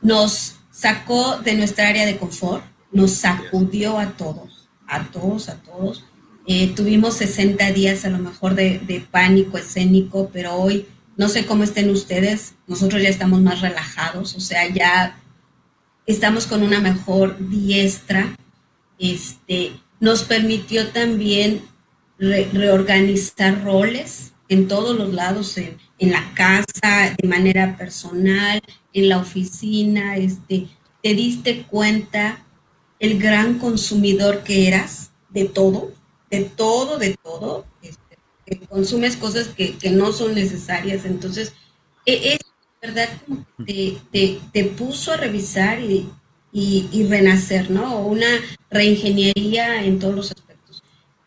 nos 0.00 0.56
sacó 0.70 1.38
de 1.38 1.54
nuestra 1.54 1.88
área 1.88 2.06
de 2.06 2.16
confort, 2.16 2.64
nos 2.90 3.12
sacudió 3.12 3.98
a 3.98 4.10
todos, 4.16 4.68
a 4.86 5.04
todos, 5.10 5.48
a 5.48 5.56
todos. 5.56 6.04
Eh, 6.46 6.72
tuvimos 6.74 7.14
60 7.14 7.72
días 7.72 8.04
a 8.04 8.10
lo 8.10 8.18
mejor 8.18 8.54
de, 8.54 9.06
pánico 9.10 9.58
escénico, 9.58 10.30
pero 10.32 10.54
hoy 10.54 10.86
no 11.16 11.28
sé 11.28 11.46
cómo 11.46 11.62
estén 11.62 11.90
ustedes, 11.90 12.54
nosotros 12.66 13.02
ya 13.02 13.08
estamos 13.08 13.40
más 13.40 13.60
relajados, 13.60 14.34
o 14.34 14.40
sea, 14.40 14.68
ya 14.68 15.20
estamos 16.06 16.46
con 16.46 16.62
una 16.62 16.80
mejor 16.80 17.36
diestra. 17.48 18.34
Este, 18.98 19.72
nos 20.00 20.24
permitió 20.24 20.88
también 20.88 21.62
reorganizar 22.18 23.62
roles 23.64 24.32
en 24.48 24.68
todos 24.68 24.96
los 24.96 25.12
lados, 25.12 25.56
en 26.02 26.10
la 26.10 26.32
casa, 26.34 27.14
de 27.16 27.28
manera 27.28 27.76
personal, 27.76 28.60
en 28.92 29.08
la 29.08 29.18
oficina, 29.18 30.16
este, 30.16 30.66
te 31.00 31.14
diste 31.14 31.62
cuenta 31.62 32.44
el 32.98 33.20
gran 33.20 33.60
consumidor 33.60 34.42
que 34.42 34.66
eras 34.66 35.12
de 35.30 35.44
todo, 35.44 35.92
de 36.28 36.40
todo, 36.40 36.98
de 36.98 37.16
todo, 37.22 37.66
este, 37.82 38.18
que 38.44 38.58
consumes 38.66 39.16
cosas 39.16 39.48
que, 39.48 39.76
no 39.92 40.12
son 40.12 40.34
necesarias, 40.34 41.04
entonces 41.04 41.52
e, 42.04 42.34
es 42.34 42.40
verdad 42.80 43.08
te, 43.64 43.98
te, 44.10 44.40
te, 44.52 44.64
puso 44.64 45.12
a 45.12 45.16
revisar 45.16 45.80
y, 45.80 46.10
y, 46.52 47.06
renacer, 47.08 47.70
¿no? 47.70 48.00
Una 48.00 48.26
reingeniería 48.70 49.84
en 49.84 50.00
todos 50.00 50.16
los 50.16 50.32
aspectos. 50.32 50.82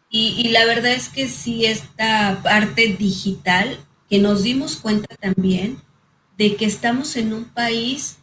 Y, 0.09 0.35
y 0.37 0.49
la 0.49 0.65
verdad 0.65 0.91
es 0.91 1.07
que 1.07 1.29
sí, 1.29 1.65
esta 1.65 2.41
parte 2.43 2.97
digital 2.99 3.79
que 4.09 4.19
nos 4.19 4.43
dimos 4.43 4.77
cuenta 4.77 5.15
también 5.15 5.77
de 6.37 6.55
que 6.55 6.65
estamos 6.65 7.15
en 7.15 7.33
un 7.33 7.45
país, 7.45 8.17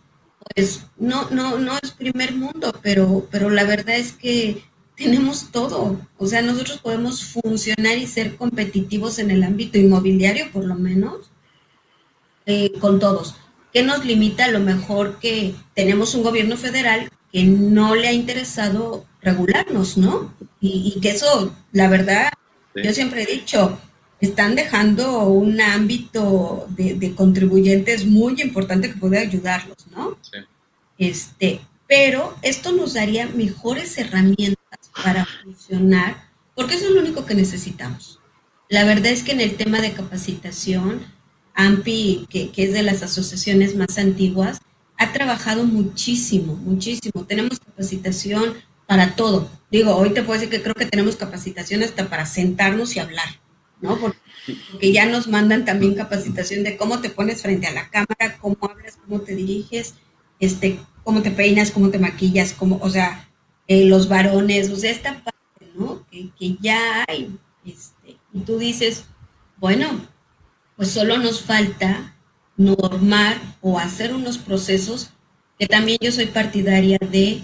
pues 0.55 0.85
no, 0.99 1.31
no, 1.31 1.59
no 1.59 1.73
es 1.83 1.93
primer 1.93 2.35
mundo, 2.35 2.75
pero, 2.83 3.27
pero 3.31 3.51
la 3.51 3.65
verdad 3.65 3.97
es 3.97 4.13
que 4.13 4.63
tenemos 4.97 5.51
todo. 5.51 6.01
O 6.19 6.27
sea, 6.27 6.43
nosotros 6.43 6.79
podemos 6.79 7.25
funcionar 7.25 7.99
y 7.99 8.07
ser 8.07 8.37
competitivos 8.37 9.19
en 9.19 9.31
el 9.31 9.43
ámbito 9.43 9.79
inmobiliario, 9.79 10.51
por 10.53 10.65
lo 10.65 10.75
menos, 10.75 11.31
eh, 12.47 12.73
con 12.81 12.99
todos. 12.99 13.35
¿Qué 13.73 13.83
nos 13.83 14.05
limita? 14.05 14.45
A 14.45 14.51
lo 14.51 14.61
mejor 14.61 15.19
que 15.19 15.55
tenemos 15.75 16.15
un 16.15 16.23
gobierno 16.23 16.57
federal 16.57 17.11
que 17.33 17.45
no 17.45 17.95
le 17.95 18.09
ha 18.09 18.13
interesado 18.13 19.07
regularnos, 19.23 19.97
¿no? 19.97 20.35
Y, 20.61 21.01
que 21.01 21.11
eso, 21.11 21.55
la 21.73 21.89
verdad, 21.89 22.29
yo 22.75 22.93
siempre 22.93 23.23
he 23.23 23.27
dicho, 23.27 23.79
están 24.23 24.55
dejando 24.55 25.25
un 25.25 25.61
ámbito 25.61 26.67
de, 26.71 27.13
contribuyentes 27.17 28.07
muy 28.07 28.41
importante 28.41 28.89
que 28.89 28.99
puede 28.99 29.19
ayudarlos, 29.19 29.79
¿no? 29.91 30.17
Sí. 30.23 30.39
Este, 30.97 31.61
pero 31.89 32.37
esto 32.41 32.71
nos 32.71 32.95
daría 32.95 33.27
mejores 33.27 33.99
herramientas 33.99 34.79
para 35.03 35.27
funcionar, 35.43 36.29
porque 36.55 36.77
eso 36.77 36.87
es 36.87 36.93
lo 36.93 37.01
único 37.01 37.27
que 37.27 37.35
necesitamos. 37.35 38.21
La 38.69 38.85
verdad 38.85 39.07
es 39.07 39.25
que 39.25 39.33
en 39.33 39.41
el 39.41 39.57
tema 39.57 39.81
de 39.81 39.93
capacitación, 39.93 41.05
AMPI, 41.55 42.27
que, 42.31 42.51
que 42.51 42.63
es 42.63 42.73
de 42.73 42.85
las 42.85 43.03
asociaciones 43.03 43.75
más 43.75 43.99
antiguas, 43.99 44.61
ha 44.99 45.13
trabajado 45.13 45.65
muchísimo, 45.65 46.55
muchísimo. 46.55 47.25
Tenemos 47.27 47.59
capacitación 47.59 48.55
para 48.87 49.17
todo. 49.17 49.51
Digo, 49.69 49.97
hoy 49.97 50.11
te 50.11 50.23
puedo 50.23 50.39
decir 50.39 50.49
que 50.49 50.63
creo 50.63 50.77
que 50.77 50.87
tenemos 50.87 51.17
capacitación 51.17 51.83
hasta 51.83 52.09
para 52.09 52.25
sentarnos 52.25 52.95
y 52.95 53.01
hablar. 53.01 53.42
¿No? 53.83 53.99
porque 53.99 54.93
ya 54.93 55.07
nos 55.07 55.29
mandan 55.29 55.65
también 55.65 55.95
capacitación 55.95 56.65
de 56.65 56.77
cómo 56.77 57.01
te 57.01 57.11
pones 57.11 57.43
frente 57.43 57.67
a 57.67 57.73
la 57.73 57.91
cámara, 57.91 58.39
cómo 58.41 58.57
hablas, 58.63 58.99
cómo 59.05 59.21
te 59.21 59.35
diriges, 59.35 59.95
este, 60.41 60.81
cómo 61.05 61.23
te 61.23 61.31
peinas, 61.31 61.71
cómo 61.71 61.91
te 61.91 61.99
maquillas, 61.99 62.53
cómo, 62.53 62.79
o 62.83 62.91
sea, 62.91 63.29
eh, 63.69 63.85
los 63.85 64.09
varones, 64.09 64.71
o 64.71 64.77
sea, 64.77 64.91
esta 64.91 65.23
parte, 65.23 65.73
¿no? 65.75 66.05
Que, 66.11 66.57
ya 66.61 67.05
hay, 67.09 67.37
este, 67.65 68.17
y 68.33 68.41
tú 68.41 68.59
dices, 68.59 69.05
bueno, 69.59 69.89
pues 70.77 70.91
solo 70.91 71.19
nos 71.19 71.43
falta 71.43 72.17
normar 72.57 73.41
o 73.61 73.79
hacer 73.79 74.15
unos 74.15 74.39
procesos 74.39 75.11
que 75.59 75.67
también 75.67 75.99
yo 76.01 76.11
soy 76.11 76.27
partidaria 76.27 76.99
de 76.99 77.43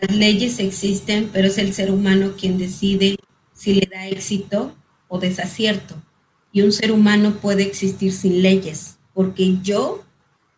las 0.00 0.16
leyes 0.16 0.58
existen, 0.58 1.28
pero 1.32 1.48
es 1.48 1.58
el 1.58 1.74
ser 1.74 1.90
humano 1.90 2.32
quien 2.38 2.56
decide 2.56 3.16
si 3.52 3.74
le 3.74 3.86
da 3.86 4.06
éxito 4.06 4.74
o 5.12 5.18
desacierto. 5.18 5.94
Y 6.52 6.62
un 6.62 6.72
ser 6.72 6.90
humano 6.90 7.34
puede 7.34 7.64
existir 7.64 8.14
sin 8.14 8.40
leyes, 8.40 8.96
porque 9.12 9.58
yo 9.62 10.02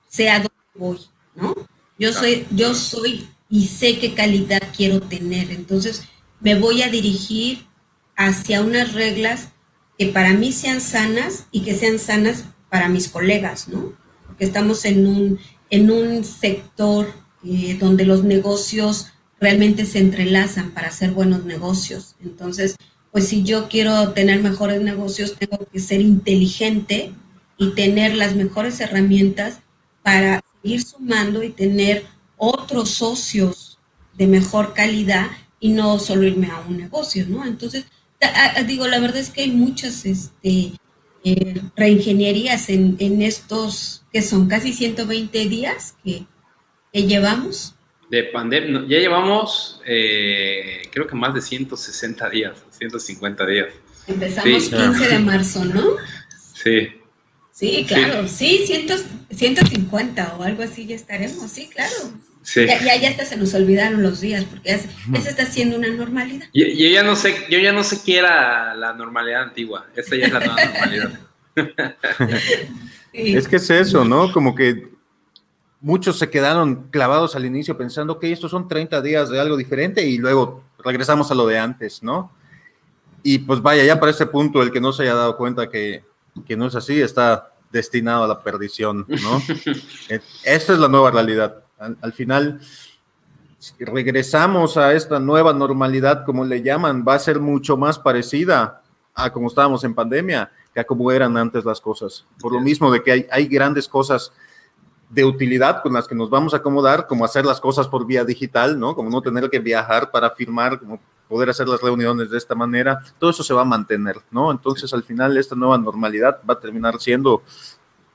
sé 0.09 0.31
a 0.31 0.37
dónde 0.37 0.51
voy, 0.77 0.99
¿no? 1.35 1.57
Yo 1.99 2.13
soy, 2.13 2.47
yo 2.53 2.73
soy 2.73 3.29
y 3.51 3.67
sé 3.67 3.99
qué 3.99 4.15
calidad 4.15 4.63
quiero 4.77 5.01
tener. 5.01 5.51
Entonces, 5.51 6.05
me 6.41 6.55
voy 6.55 6.83
a 6.83 6.89
dirigir 6.89 7.67
hacia 8.17 8.63
unas 8.63 8.95
reglas 8.95 9.49
que 9.99 10.07
para 10.07 10.35
mí 10.35 10.53
sean 10.53 10.81
sanas 10.81 11.47
y 11.51 11.63
que 11.63 11.75
sean 11.75 11.99
sanas 11.99 12.45
para 12.71 12.89
mis 12.89 13.09
colegas, 13.09 13.67
¿no? 13.67 13.93
Porque 14.27 14.45
estamos 14.45 14.85
en 14.85 15.05
un, 15.05 15.41
en 15.71 15.91
un 15.91 16.23
sector 16.25 17.13
eh, 17.45 17.77
donde 17.81 18.05
los 18.05 18.23
negocios 18.23 19.09
realmente 19.41 19.85
se 19.85 19.99
entrelazan 19.99 20.71
para 20.71 20.89
hacer 20.89 21.11
buenos 21.11 21.45
negocios. 21.45 22.15
Entonces, 22.23 22.77
pues 23.15 23.29
si 23.29 23.45
yo 23.45 23.69
quiero 23.69 24.11
tener 24.11 24.43
mejores 24.43 24.83
negocios, 24.83 25.37
tengo 25.39 25.65
que 25.73 25.79
ser 25.79 26.01
inteligente 26.01 27.13
y 27.57 27.71
tener 27.71 28.17
las 28.17 28.35
mejores 28.35 28.81
herramientas 28.81 29.61
para 30.03 30.43
ir 30.65 30.83
sumando 30.83 31.45
y 31.45 31.51
tener 31.51 32.07
otros 32.37 32.91
socios 32.91 33.79
de 34.15 34.27
mejor 34.27 34.75
calidad 34.75 35.29
y 35.61 35.69
no 35.69 36.01
solo 36.01 36.27
irme 36.27 36.49
a 36.49 36.59
un 36.69 36.77
negocio, 36.77 37.25
¿no? 37.29 37.47
Entonces, 37.47 37.85
digo, 38.67 38.89
la 38.89 38.99
verdad 38.99 39.19
es 39.19 39.31
que 39.31 39.43
hay 39.43 39.53
muchas 39.53 40.05
este, 40.07 40.73
eh, 41.23 41.63
reingenierías 41.77 42.69
en, 42.69 43.23
estos, 43.23 44.05
que 44.13 44.23
son 44.23 44.49
casi 44.49 44.73
120 44.73 45.47
días 45.47 45.95
que, 46.03 46.27
llevamos. 46.93 47.77
De 48.11 48.25
pandemia, 48.25 48.87
ya 48.89 48.99
llevamos, 48.99 49.81
eh, 49.87 50.83
creo 50.91 51.07
que 51.07 51.15
más 51.15 51.33
de 51.33 51.43
160 51.43 52.29
días, 52.31 52.64
150 52.77 53.47
días. 53.47 53.69
Empezamos 54.07 54.69
15 54.69 55.09
de 55.09 55.19
marzo, 55.19 55.65
¿no? 55.65 55.83
Sí. 56.55 56.89
Sí, 57.53 57.85
claro, 57.87 58.27
sí, 58.27 58.67
150 59.31 60.37
o 60.39 60.43
algo 60.43 60.63
así 60.65 60.87
ya 60.87 60.97
estaremos, 60.97 61.51
sí, 61.51 61.69
claro. 61.73 61.95
Ya, 62.55 62.97
ya, 62.97 63.09
hasta 63.09 63.25
se 63.25 63.37
nos 63.37 63.55
olvidaron 63.55 64.03
los 64.03 64.21
días 64.21 64.45
porque 64.45 64.69
ya 64.69 64.79
se, 64.79 65.31
está 65.31 65.45
haciendo 65.45 65.79
una 65.79 65.89
normalidad. 65.89 66.47
Yo, 66.53 66.67
ya 66.67 67.03
no 67.03 67.17
sé, 67.17 67.35
yo 67.49 67.59
ya 67.59 67.73
no 67.73 67.83
sé 67.85 68.01
qué 68.05 68.19
era 68.19 68.75
la 68.75 68.93
normalidad 68.93 69.45
antigua. 69.45 69.87
Esta 69.97 70.17
ya 70.17 70.27
es 70.27 70.33
la 70.33 70.41
nueva 70.41 70.65
normalidad. 70.65 71.21
Es 73.13 73.49
que 73.49 73.57
es 73.57 73.71
eso, 73.71 74.05
¿no? 74.05 74.31
Como 74.33 74.55
que 74.55 74.89
muchos 75.81 76.19
se 76.19 76.29
quedaron 76.29 76.91
clavados 76.91 77.35
al 77.35 77.47
inicio 77.47 77.79
pensando 77.79 78.19
que 78.19 78.33
estos 78.33 78.51
son 78.51 78.69
30 78.69 79.01
días 79.01 79.31
de 79.31 79.41
algo 79.41 79.57
diferente 79.57 80.05
y 80.07 80.19
luego 80.19 80.65
regresamos 80.85 81.31
a 81.31 81.35
lo 81.35 81.47
de 81.47 81.59
antes, 81.59 82.03
¿no? 82.03 82.33
Y 83.25 83.39
pues 83.41 83.61
vaya, 83.61 83.83
ya 83.85 83.99
para 83.99 84.13
ese 84.13 84.27
punto, 84.27 84.63
el 84.63 84.71
que 84.71 84.81
no 84.81 84.93
se 84.93 85.03
haya 85.03 85.15
dado 85.15 85.37
cuenta 85.37 85.69
que 85.69 86.05
que 86.47 86.57
no 86.57 86.67
es 86.67 86.75
así, 86.75 87.01
está 87.01 87.53
destinado 87.71 88.25
a 88.25 88.29
la 88.29 88.43
perdición, 88.43 89.07
¿no? 89.09 89.43
Eh, 90.09 90.21
esta 90.45 90.73
es 90.73 90.79
la 90.79 90.89
nueva 90.89 91.11
realidad. 91.11 91.65
Al, 91.79 92.13
final, 92.13 92.61
si 93.59 93.85
regresamos 93.85 94.77
a 94.77 94.93
esta 94.93 95.19
nueva 95.19 95.53
normalidad, 95.53 96.25
como 96.25 96.45
le 96.45 96.63
llaman, 96.63 97.05
va 97.07 97.15
a 97.15 97.19
ser 97.19 97.41
mucho 97.41 97.77
más 97.77 97.99
parecida 97.99 98.83
a 99.15 99.33
como 99.33 99.49
estábamos 99.49 99.85
en 99.85 99.95
pandemia 99.95 100.51
que 100.73 100.81
a 100.81 100.85
como 100.85 101.11
eran 101.11 101.37
antes 101.37 101.65
las 101.65 101.81
cosas. 101.81 102.27
Por 102.41 102.53
lo 102.53 102.61
mismo 102.61 102.91
de 102.91 103.03
que 103.03 103.13
hay, 103.13 103.27
hay 103.31 103.47
grandes 103.47 103.89
cosas 103.89 104.33
de 105.09 105.25
utilidad 105.25 105.83
con 105.83 105.93
las 105.93 106.09
que 106.09 106.15
nos 106.15 106.31
vamos 106.31 106.55
a 106.55 106.59
acomodar, 106.59 107.07
como 107.07 107.25
hacer 107.25 107.45
las 107.47 107.61
cosas 107.61 107.89
por 107.89 108.07
vía 108.07 108.25
digital, 108.25 108.79
¿no? 108.79 108.95
Como 108.95 109.11
no 109.11 109.23
tener 109.23 109.49
que 109.49 109.59
viajar 109.59 110.11
para 110.11 110.31
firmar, 110.31 110.79
como 110.79 111.01
poder 111.29 111.51
hacer 111.51 111.69
las 111.69 111.81
reuniones 111.81 112.31
de 112.31 112.39
esta 112.39 112.55
manera, 112.55 113.01
todo 113.19 113.31
eso 113.31 113.43
se 113.43 113.55
va 113.55 113.63
a 113.63 113.67
mantener, 113.67 114.17
¿no? 114.31 114.51
Entonces, 114.51 114.93
al 114.93 115.03
final, 115.03 115.37
esta 115.37 115.55
nueva 115.55 115.79
normalidad 115.79 116.41
va 116.49 116.55
a 116.55 116.61
terminar 116.61 117.01
siendo 117.01 117.43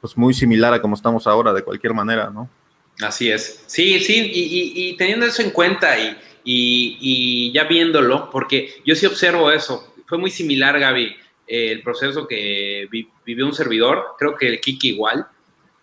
pues 0.02 0.18
muy 0.18 0.34
similar 0.34 0.74
a 0.74 0.82
como 0.82 0.96
estamos 0.96 1.28
ahora, 1.28 1.54
de 1.54 1.64
cualquier 1.64 1.94
manera, 1.94 2.30
¿no? 2.30 2.50
Así 3.02 3.30
es. 3.30 3.64
Sí, 3.68 4.00
sí, 4.00 4.30
y, 4.34 4.98
teniendo 4.98 5.26
eso 5.26 5.42
en 5.42 5.52
cuenta 5.52 5.96
y, 6.44 7.52
ya 7.54 7.64
viéndolo, 7.66 8.30
porque 8.30 8.82
yo 8.86 8.96
sí 8.96 9.06
observo 9.06 9.52
eso, 9.52 9.94
fue 10.06 10.18
muy 10.18 10.32
similar, 10.32 10.80
Gaby, 10.80 11.16
el 11.48 11.82
proceso 11.82 12.28
que 12.28 12.88
vivió 13.26 13.46
un 13.46 13.54
servidor, 13.54 14.16
creo 14.18 14.36
que 14.36 14.48
el 14.48 14.60
Kiki 14.60 14.90
igual. 14.90 15.28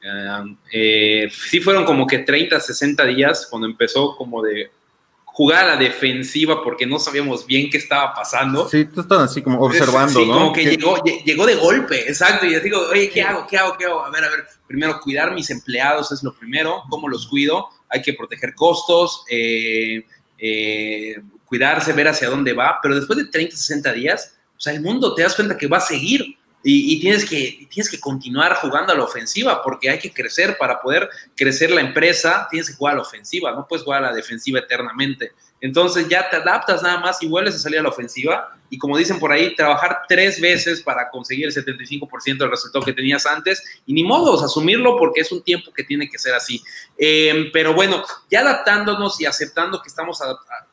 Eh, 0.03 0.57
eh, 0.73 1.29
sí 1.31 1.61
fueron 1.61 1.85
como 1.85 2.07
que 2.07 2.19
30, 2.19 2.61
60 2.61 3.05
días 3.07 3.49
cuando 3.51 3.67
empezó 3.67 4.17
como 4.17 4.43
de 4.43 4.71
jugar 5.37 5.64
a 5.64 5.75
la 5.75 5.77
defensiva 5.77 6.62
porque 6.64 6.87
no 6.87 6.99
sabíamos 6.99 7.44
bien 7.44 7.68
qué 7.68 7.77
estaba 7.77 8.14
pasando. 8.14 8.66
Sí, 8.70 8.87
tú 8.87 9.03
estás 9.03 9.18
así 9.18 9.42
como 9.42 9.61
observando, 9.61 10.18
sí, 10.18 10.27
Como 10.27 10.51
que 10.51 10.64
llegó, 10.64 10.96
llegó 11.05 11.44
de 11.44 11.57
golpe, 11.57 12.09
exacto. 12.09 12.46
Y 12.46 12.55
yo 12.55 12.61
digo, 12.61 12.81
oye, 12.90 13.11
¿qué 13.11 13.20
hago? 13.20 13.46
¿Qué 13.46 13.59
hago? 13.59 13.77
¿Qué 13.77 13.85
hago? 13.85 14.03
A 14.03 14.09
ver, 14.09 14.25
a 14.25 14.31
ver. 14.31 14.46
Primero, 14.66 14.99
cuidar 14.99 15.35
mis 15.35 15.51
empleados 15.51 16.11
es 16.11 16.22
lo 16.22 16.33
primero. 16.35 16.85
¿Cómo 16.88 17.07
los 17.07 17.27
cuido? 17.27 17.68
Hay 17.90 18.01
que 18.01 18.14
proteger 18.14 18.55
costos, 18.55 19.25
eh, 19.29 20.07
eh, 20.38 21.20
cuidarse, 21.44 21.92
ver 21.92 22.09
hacia 22.09 22.31
dónde 22.31 22.55
va. 22.55 22.79
Pero 22.83 22.94
después 22.94 23.18
de 23.18 23.27
30, 23.27 23.55
60 23.55 23.92
días, 23.92 24.38
o 24.57 24.61
sea, 24.61 24.72
el 24.72 24.81
mundo 24.81 25.14
te 25.14 25.22
das 25.22 25.35
cuenta 25.35 25.59
que 25.59 25.66
va 25.66 25.77
a 25.77 25.83
seguir. 25.83 26.38
Y, 26.62 26.99
tienes, 27.01 27.25
que, 27.25 27.69
tienes 27.71 27.88
que 27.88 28.01
continuar 28.01 28.57
jugando 28.57 28.92
a 28.92 28.97
la 28.97 29.05
ofensiva 29.05 29.62
porque 29.62 29.88
hay 29.88 30.01
que 30.01 30.12
crecer 30.12 30.57
para 30.59 30.81
poder 30.81 31.09
crecer 31.37 31.71
la 31.71 31.81
empresa, 31.81 32.49
tienes 32.51 32.69
que 32.69 32.75
jugar 32.75 32.95
a 32.95 32.97
la 32.97 33.03
ofensiva, 33.03 33.53
no 33.53 33.69
puedes 33.69 33.85
jugar 33.85 34.03
a 34.03 34.09
la 34.09 34.12
defensiva 34.12 34.59
eternamente. 34.59 35.33
Entonces 35.61 36.09
ya 36.09 36.29
te 36.29 36.37
adaptas 36.37 36.83
nada 36.83 36.99
más 36.99 37.23
y 37.23 37.29
vuelves 37.29 37.55
a 37.55 37.59
salir 37.59 37.79
a 37.79 37.83
la 37.83 37.88
ofensiva 37.88 38.57
y 38.69 38.79
como 38.79 38.99
dicen 38.99 39.19
por 39.19 39.33
ahí, 39.33 39.55
trabajar 39.55 40.03
tres 40.09 40.40
veces 40.40 40.83
para 40.83 41.09
conseguir 41.11 41.47
el 41.47 41.55
75% 41.55 42.38
del 42.38 42.51
resultado 42.51 42.85
que 42.85 42.92
tenías 42.92 43.27
antes 43.27 43.62
y 43.87 43.92
ni 43.92 44.05
modo, 44.05 44.42
asumirlo 44.45 44.97
porque 44.97 45.21
es 45.21 45.33
un 45.33 45.42
tiempo 45.42 45.73
que 45.73 45.85
tiene 45.85 46.09
que 46.09 46.19
ser 46.19 46.35
así. 46.35 46.62
Em, 46.99 47.51
pero 47.53 47.75
bueno, 47.75 48.05
ya 48.31 48.40
adaptándonos 48.40 49.21
y 49.21 49.27
aceptando 49.27 49.81
que 49.81 49.88
estamos 49.88 50.21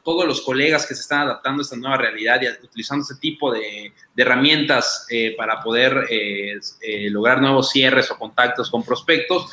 todos 0.03 0.27
los 0.27 0.41
colegas 0.41 0.85
que 0.85 0.95
se 0.95 1.01
están 1.01 1.21
adaptando 1.21 1.61
a 1.61 1.63
esta 1.63 1.77
nueva 1.77 1.97
realidad 1.97 2.41
y 2.41 2.65
utilizando 2.65 3.03
este 3.03 3.15
tipo 3.15 3.51
de, 3.51 3.93
herramientas 4.15 5.07
eh, 5.09 5.33
para 5.37 5.61
poder 5.61 6.05
eh, 6.09 6.59
eh, 6.81 7.09
lograr 7.09 7.41
nuevos 7.41 7.69
cierres 7.69 8.11
o 8.11 8.17
contactos 8.17 8.69
con 8.69 8.83
prospectos. 8.83 9.49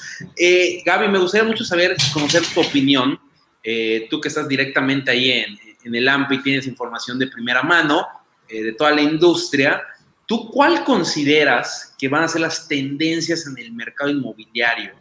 Gaby, 0.84 1.08
me 1.08 1.18
gustaría 1.18 1.46
mucho 1.46 1.64
saber, 1.64 1.96
conocer 2.12 2.42
tu 2.52 2.60
opinión 2.60 3.18
tú 4.08 4.20
que 4.20 4.28
estás 4.28 4.48
directamente 4.48 5.10
ahí 5.10 5.30
en, 5.30 5.94
el 5.94 6.08
AMPA 6.08 6.34
y 6.34 6.42
tienes 6.42 6.66
información 6.66 7.18
de 7.18 7.26
primera 7.26 7.62
mano 7.62 8.06
de 8.48 8.72
toda 8.72 8.90
la 8.90 9.02
industria, 9.02 9.82
¿tú 10.26 10.50
cuál 10.50 10.82
consideras 10.84 11.94
que 11.98 12.08
van 12.08 12.24
a 12.24 12.28
ser 12.28 12.40
las 12.40 12.66
tendencias 12.66 13.46
en 13.46 13.56
el 13.58 13.72
mercado 13.72 14.10
inmobiliario? 14.10 14.92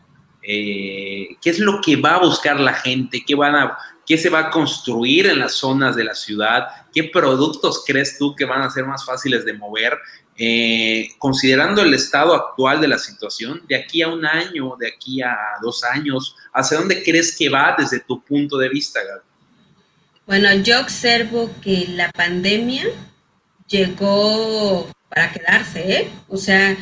¿Qué 0.42 1.38
es 1.44 1.60
lo 1.60 1.82
que 1.82 1.96
va 1.96 2.16
a 2.16 2.20
buscar 2.20 2.60
la 2.60 2.74
gente? 2.74 3.24
¿Qué, 3.26 3.36
van 3.36 3.56
a, 3.56 3.78
¿Qué 4.10 4.18
se 4.18 4.32
va 4.32 4.40
a 4.40 4.50
construir 4.50 5.28
en 5.28 5.38
las 5.38 5.54
zonas 5.54 5.96
de 5.96 6.04
la 6.04 6.16
ciudad? 6.16 6.68
¿Qué 6.92 7.04
productos 7.04 7.84
crees 7.86 8.18
tú 8.18 8.36
que 8.36 8.44
van 8.44 8.64
a 8.64 8.72
ser 8.72 8.84
más 8.84 9.06
fáciles 9.06 9.46
de 9.46 9.54
mover? 9.54 10.00
Eh, 10.36 11.10
considerando 11.20 11.84
el 11.84 11.94
estado 11.94 12.34
actual 12.34 12.82
de 12.82 12.88
la 12.88 12.98
situación, 12.98 13.62
de 13.68 13.76
aquí 13.76 14.02
a 14.02 14.08
un 14.08 14.26
año, 14.26 14.76
de 14.80 14.88
aquí 14.88 15.22
a 15.22 15.38
dos 15.62 15.84
años, 15.84 16.36
¿hacia 16.52 16.80
dónde 16.80 17.04
crees 17.04 17.38
que 17.38 17.50
va 17.50 17.76
desde 17.78 18.00
tu 18.00 18.20
punto 18.24 18.58
de 18.58 18.70
vista, 18.70 19.00
Gaby? 19.00 19.22
Bueno, 20.26 20.56
yo 20.64 20.80
observo 20.80 21.52
que 21.62 21.86
la 21.90 22.10
pandemia 22.12 22.86
llegó 23.68 24.90
para 25.08 25.32
quedarse, 25.32 26.00
¿eh? 26.00 26.10
O 26.30 26.38
sea, 26.38 26.76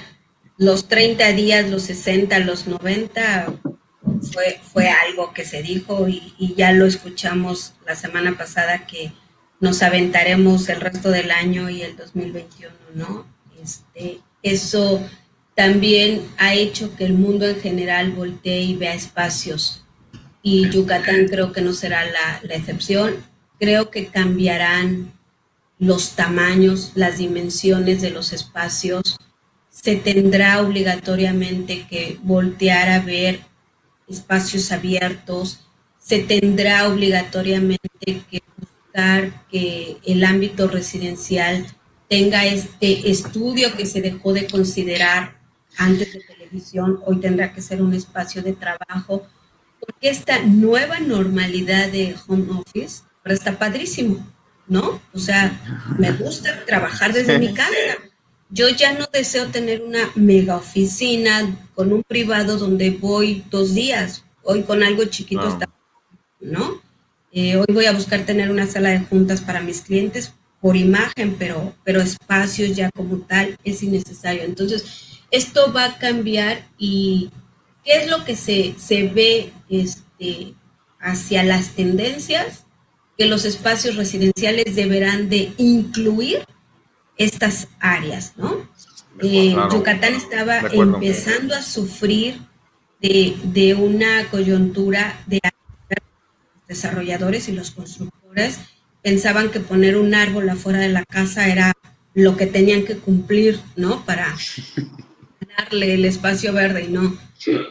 los 0.57 0.87
30 0.87 1.33
días, 1.33 1.69
los 1.69 1.81
60, 1.81 2.39
los 2.39 2.67
90, 2.67 3.47
fue, 4.33 4.59
fue 4.73 4.89
algo 4.89 5.33
que 5.33 5.45
se 5.45 5.61
dijo 5.61 6.07
y, 6.07 6.33
y 6.37 6.55
ya 6.55 6.71
lo 6.71 6.85
escuchamos 6.85 7.73
la 7.85 7.95
semana 7.95 8.37
pasada 8.37 8.85
que 8.87 9.11
nos 9.59 9.81
aventaremos 9.81 10.69
el 10.69 10.81
resto 10.81 11.09
del 11.09 11.31
año 11.31 11.69
y 11.69 11.81
el 11.81 11.95
2021, 11.95 12.73
¿no? 12.95 13.25
Este, 13.61 14.19
eso 14.43 15.03
también 15.55 16.21
ha 16.37 16.53
hecho 16.53 16.95
que 16.95 17.05
el 17.05 17.13
mundo 17.13 17.47
en 17.47 17.59
general 17.59 18.11
voltee 18.11 18.61
y 18.61 18.75
vea 18.75 18.93
espacios. 18.93 19.83
Y 20.43 20.69
Yucatán 20.69 21.27
creo 21.27 21.51
que 21.51 21.61
no 21.61 21.73
será 21.73 22.05
la, 22.05 22.39
la 22.43 22.55
excepción. 22.55 23.15
Creo 23.59 23.89
que 23.89 24.07
cambiarán 24.07 25.11
los 25.79 26.11
tamaños, 26.11 26.91
las 26.95 27.17
dimensiones 27.17 28.01
de 28.01 28.11
los 28.11 28.33
espacios. 28.33 29.17
se 29.69 29.95
tendrá 29.95 30.61
obligatoriamente 30.61 31.85
que 31.87 32.17
voltear 32.23 32.89
a 32.89 32.99
ver 32.99 33.41
espacios 34.07 34.71
abiertos, 34.71 35.59
se 35.99 36.19
tendrá 36.19 36.87
obligatoriamente 36.87 37.89
que 38.03 38.41
buscar 38.57 39.45
que 39.49 39.97
el 40.05 40.23
ámbito 40.23 40.67
residencial 40.67 41.65
tenga 42.09 42.45
este 42.45 43.11
estudio 43.11 43.75
que 43.75 43.85
se 43.85 44.01
dejó 44.01 44.33
de 44.33 44.47
considerar 44.47 45.37
antes 45.77 46.13
de 46.13 46.21
televisión, 46.21 47.01
hoy 47.05 47.19
tendrá 47.19 47.53
que 47.53 47.61
ser 47.61 47.81
un 47.81 47.93
espacio 47.93 48.41
de 48.41 48.53
trabajo, 48.53 49.27
porque 49.79 50.09
esta 50.09 50.39
nueva 50.39 50.99
normalidad 50.99 51.89
de 51.89 52.15
home 52.27 52.47
office 52.51 53.03
está 53.33 53.57
padrísimo, 53.57 54.25
¿no? 54.67 55.01
O 55.13 55.19
sea, 55.19 55.59
me 55.97 56.11
gusta 56.11 56.65
trabajar 56.65 57.13
desde 57.13 57.37
mi 57.39 57.53
casa. 57.53 57.75
Yo 58.49 58.69
ya 58.69 58.93
no 58.93 59.05
deseo 59.11 59.47
tener 59.47 59.81
una 59.81 60.09
mega 60.15 60.55
oficina 60.55 61.69
con 61.75 61.91
un 61.91 62.03
privado 62.03 62.57
donde 62.57 62.91
voy 62.91 63.43
dos 63.49 63.73
días, 63.73 64.23
hoy 64.43 64.63
con 64.63 64.83
algo 64.83 65.03
chiquito 65.05 65.47
está, 65.47 65.69
¿no? 66.39 66.81
Eh, 67.33 67.57
hoy 67.57 67.65
voy 67.73 67.85
a 67.85 67.91
buscar 67.91 68.25
tener 68.25 68.49
una 68.49 68.65
sala 68.65 68.89
de 68.89 68.99
juntas 68.99 69.41
para 69.41 69.59
mis 69.59 69.81
clientes 69.81 70.33
por 70.61 70.77
imagen, 70.77 71.35
pero, 71.37 71.75
pero 71.83 72.01
espacios 72.01 72.75
ya 72.75 72.89
como 72.91 73.17
tal 73.19 73.57
es 73.65 73.83
innecesario. 73.83 74.43
Entonces, 74.43 74.85
esto 75.29 75.73
va 75.73 75.85
a 75.85 75.97
cambiar 75.97 76.65
y 76.77 77.29
¿qué 77.83 78.01
es 78.01 78.09
lo 78.09 78.23
que 78.23 78.35
se, 78.35 78.75
se 78.79 79.09
ve 79.09 79.51
este, 79.69 80.53
hacia 80.99 81.43
las 81.43 81.71
tendencias? 81.71 82.63
Que 83.17 83.25
los 83.25 83.45
espacios 83.45 83.97
residenciales 83.97 84.75
deberán 84.75 85.27
de 85.27 85.51
incluir 85.57 86.45
estas 87.17 87.67
áreas, 87.79 88.33
¿no? 88.37 88.67
Eh, 89.21 89.55
Yucatán 89.71 90.13
estaba 90.13 90.59
empezando 90.59 91.55
a 91.55 91.63
sufrir 91.63 92.39
de, 93.01 93.35
de 93.43 93.73
una 93.73 94.29
coyuntura 94.29 95.19
de 95.25 95.39
desarrolladores 96.67 97.47
y 97.49 97.53
los 97.53 97.71
constructores 97.71 98.59
pensaban 99.01 99.49
que 99.49 99.59
poner 99.59 99.97
un 99.97 100.13
árbol 100.13 100.49
afuera 100.49 100.79
de 100.79 100.89
la 100.89 101.05
casa 101.05 101.47
era 101.47 101.73
lo 102.13 102.35
que 102.35 102.45
tenían 102.45 102.83
que 102.83 102.97
cumplir, 102.97 103.59
¿no? 103.75 104.03
Para 104.05 104.35
darle 105.57 105.93
el 105.93 106.05
espacio 106.05 106.51
verde 106.51 106.85
y 106.85 106.87
no. 106.89 107.17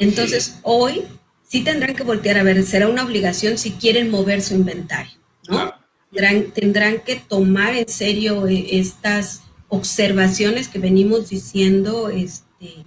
Entonces, 0.00 0.58
hoy 0.62 1.02
sí 1.42 1.62
tendrán 1.62 1.94
que 1.94 2.04
voltear 2.04 2.38
a 2.38 2.42
ver, 2.42 2.62
será 2.64 2.88
una 2.88 3.04
obligación 3.04 3.58
si 3.58 3.72
quieren 3.72 4.10
mover 4.10 4.40
su 4.40 4.54
inventario, 4.54 5.12
¿no? 5.48 5.74
Tendrán, 6.16 7.00
que 7.04 7.16
tomar 7.16 7.76
en 7.76 7.88
serio 7.88 8.46
eh, 8.46 8.66
estas 8.78 9.42
observaciones 9.68 10.68
que 10.68 10.78
venimos 10.78 11.28
diciendo, 11.28 12.08
este, 12.08 12.84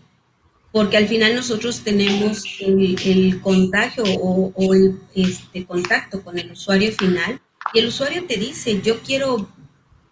porque 0.72 0.98
al 0.98 1.08
final 1.08 1.36
nosotros 1.36 1.82
tenemos 1.82 2.44
el, 2.60 3.40
contagio 3.42 4.04
o, 4.04 4.52
o, 4.56 4.74
el 4.74 5.00
este, 5.14 5.66
contacto 5.66 6.24
con 6.24 6.38
el 6.40 6.52
usuario 6.52 6.92
final 6.92 7.40
y 7.74 7.80
el 7.80 7.88
usuario 7.88 8.26
te 8.26 8.38
dice, 8.38 8.82
yo 8.82 9.00
quiero 9.02 9.48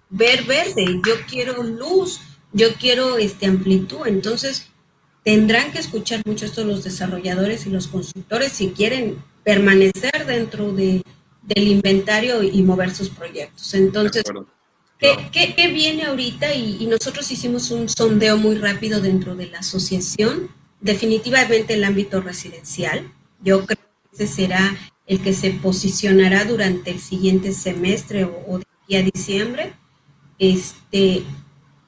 ver 0.10 0.44
verde, 0.44 1.02
yo 1.06 1.16
quiero 1.30 1.64
luz, 1.64 2.22
yo 2.54 2.74
quiero 2.76 3.18
este, 3.18 3.46
amplitud. 3.46 4.06
Entonces, 4.06 4.68
tendrán 5.24 5.72
que 5.72 5.80
escuchar 5.80 6.22
mucho 6.26 6.46
esto 6.46 6.64
los 6.64 6.84
desarrolladores 6.84 7.66
y 7.66 7.70
los 7.70 7.88
constructores 7.88 8.52
si 8.52 8.70
quieren 8.70 9.24
permanecer 9.44 10.26
dentro 10.26 10.72
de, 10.74 11.04
del 11.48 11.68
inventario 11.70 12.44
y 12.44 12.62
mover 12.62 12.94
sus 12.94 13.10
proyectos. 13.10 13.74
Entonces, 13.74 14.24
¿qué, 15.00 15.72
viene 15.74 16.04
ahorita? 16.04 16.54
Y, 16.54 16.78
y, 16.84 16.88
nosotros 16.88 17.32
hicimos 17.32 17.72
un 17.72 17.88
sondeo 17.88 18.38
muy 18.38 18.58
rápido 18.58 19.00
dentro 19.00 19.36
de 19.36 19.48
la 19.48 19.60
asociación. 19.60 20.50
Definitivamente 20.82 21.76
el 21.76 21.86
ámbito 21.86 22.20
residencial. 22.20 23.12
Yo 23.42 23.66
creo 23.66 23.78
que 23.78 24.24
ese 24.24 24.28
será 24.28 24.76
el 25.06 25.22
que 25.22 25.32
se 25.32 25.52
posicionará 25.52 26.44
durante 26.44 26.92
el 26.92 27.00
siguiente 27.00 27.54
semestre 27.54 28.26
o, 28.26 28.60
de 28.60 28.66
aquí 28.84 28.96
a 28.98 29.04
diciembre. 29.04 29.74
Este, 30.38 31.24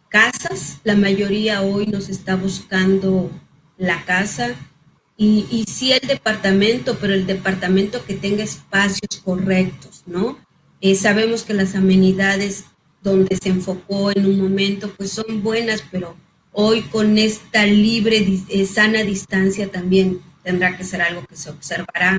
casas, 0.07 0.77
la 0.85 0.95
mayoría 0.95 1.61
hoy 1.61 1.85
nos 1.87 2.07
está 2.07 2.37
buscando 2.37 3.29
la 3.77 4.05
casa 4.05 4.55
y, 5.19 5.45
y 5.51 5.65
sí 5.65 5.91
el 5.91 6.07
departamento, 6.07 6.97
pero 6.99 7.13
el 7.13 7.27
departamento 7.27 8.03
que 8.05 8.15
tenga 8.15 8.41
espacios 8.43 9.21
correctos, 9.23 10.03
¿no? 10.05 10.39
Eh, 10.79 10.95
sabemos 10.95 11.43
que 11.43 11.53
las 11.53 11.75
amenidades 11.75 12.63
donde 13.03 13.35
se 13.35 13.49
enfocó 13.49 14.11
en 14.11 14.25
un 14.25 14.39
momento, 14.39 14.93
pues 14.95 15.11
son 15.11 15.43
buenas, 15.43 15.83
pero 15.91 16.15
hoy 16.53 16.83
con 16.83 17.17
esta 17.17 17.65
libre, 17.65 18.25
eh, 18.47 18.65
sana 18.65 19.03
distancia 19.03 19.69
también 19.69 20.21
tendrá 20.41 20.77
que 20.77 20.85
ser 20.85 21.01
algo 21.01 21.25
que 21.27 21.35
se 21.35 21.49
observará. 21.49 22.17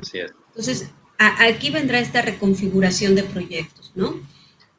Entonces, 0.49 0.89
aquí 1.17 1.71
vendrá 1.71 1.99
esta 1.99 2.21
reconfiguración 2.21 3.15
de 3.15 3.23
proyectos, 3.23 3.91
¿no? 3.95 4.19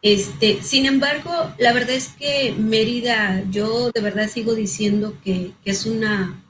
Este, 0.00 0.62
sin 0.62 0.87
embargo, 0.87 1.30
la 1.58 1.72
verdad 1.72 1.90
es 1.90 2.08
que 2.08 2.54
Mérida, 2.56 3.44
yo 3.50 3.90
de 3.90 4.00
verdad 4.00 4.28
sigo 4.28 4.54
diciendo 4.54 5.16
que, 5.24 5.52
es 5.64 5.87
una 5.87 6.40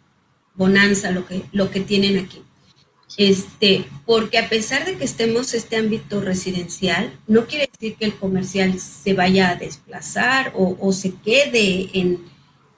bonanza 0.54 1.10
lo 1.10 1.26
que, 1.26 1.42
lo 1.52 1.70
que 1.70 1.80
tienen 1.80 2.18
aquí. 2.18 2.42
Este, 3.18 3.84
porque 4.06 4.38
a 4.38 4.48
pesar 4.48 4.86
de 4.86 4.96
que 4.96 5.04
estemos 5.04 5.52
en 5.52 5.60
este 5.60 5.76
ámbito 5.76 6.20
residencial, 6.20 7.18
no 7.26 7.46
quiere 7.46 7.68
decir 7.70 7.96
que 7.96 8.06
el 8.06 8.14
comercial 8.14 8.78
se 8.78 9.12
vaya 9.12 9.50
a 9.50 9.56
desplazar 9.56 10.52
o, 10.56 10.92
se 10.92 11.12
quede 11.14 11.90
en, 11.92 12.24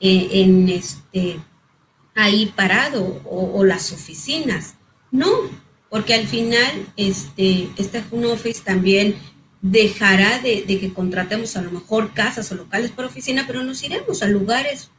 en, 0.00 0.68
este, 0.68 1.38
ahí 2.16 2.52
parado 2.56 3.22
o, 3.24 3.58
o 3.58 3.64
las 3.64 3.92
oficinas. 3.92 4.74
No, 5.12 5.28
porque 5.88 6.14
al 6.14 6.26
final 6.26 6.88
este, 6.96 7.68
este 7.76 8.02
Home 8.10 8.26
Office 8.26 8.62
también 8.64 9.14
dejará 9.62 10.40
de, 10.40 10.64
que 10.66 10.92
contratemos 10.92 11.56
a 11.56 11.62
lo 11.62 11.70
mejor 11.70 12.12
casas 12.12 12.52
o 12.52 12.54
locales 12.54 12.90
por 12.90 13.06
oficina, 13.06 13.44
pero 13.46 13.62
nos 13.62 13.82
iremos 13.82 14.22
a 14.22 14.26
lugares 14.26 14.90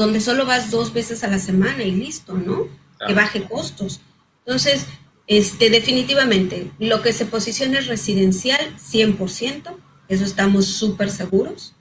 donde 0.00 0.22
solo 0.22 0.46
vas 0.46 0.70
dos 0.70 0.94
veces 0.94 1.24
a 1.24 1.28
la 1.28 1.38
semana 1.38 1.82
y 1.82 1.90
listo, 1.90 2.32
¿no? 2.32 2.68
Que 3.06 3.12
baje 3.12 3.44
costos. 3.44 4.00
Entonces, 4.46 4.86
este, 5.26 5.68
definitivamente, 5.68 6.70
lo 6.78 7.02
que 7.02 7.12
se 7.12 7.26
posiciona 7.26 7.80
es 7.80 7.86
residencial 7.86 8.74
100%, 8.78 9.76
eso 10.08 10.24
estamos 10.24 10.64
súper 10.64 11.10
seguros. 11.10 11.74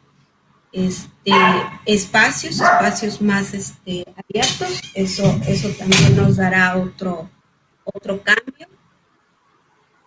Este, 0.74 1.32
espacios, 1.86 2.56
espacios 2.56 3.22
más 3.22 3.54
este, 3.54 4.06
abiertos, 4.18 4.82
eso, 4.96 5.40
eso 5.48 5.70
también 5.70 6.18
nos 6.18 6.36
dará 6.36 6.76
otro, 6.76 7.30
otro 7.86 8.22
cambio. 8.22 8.68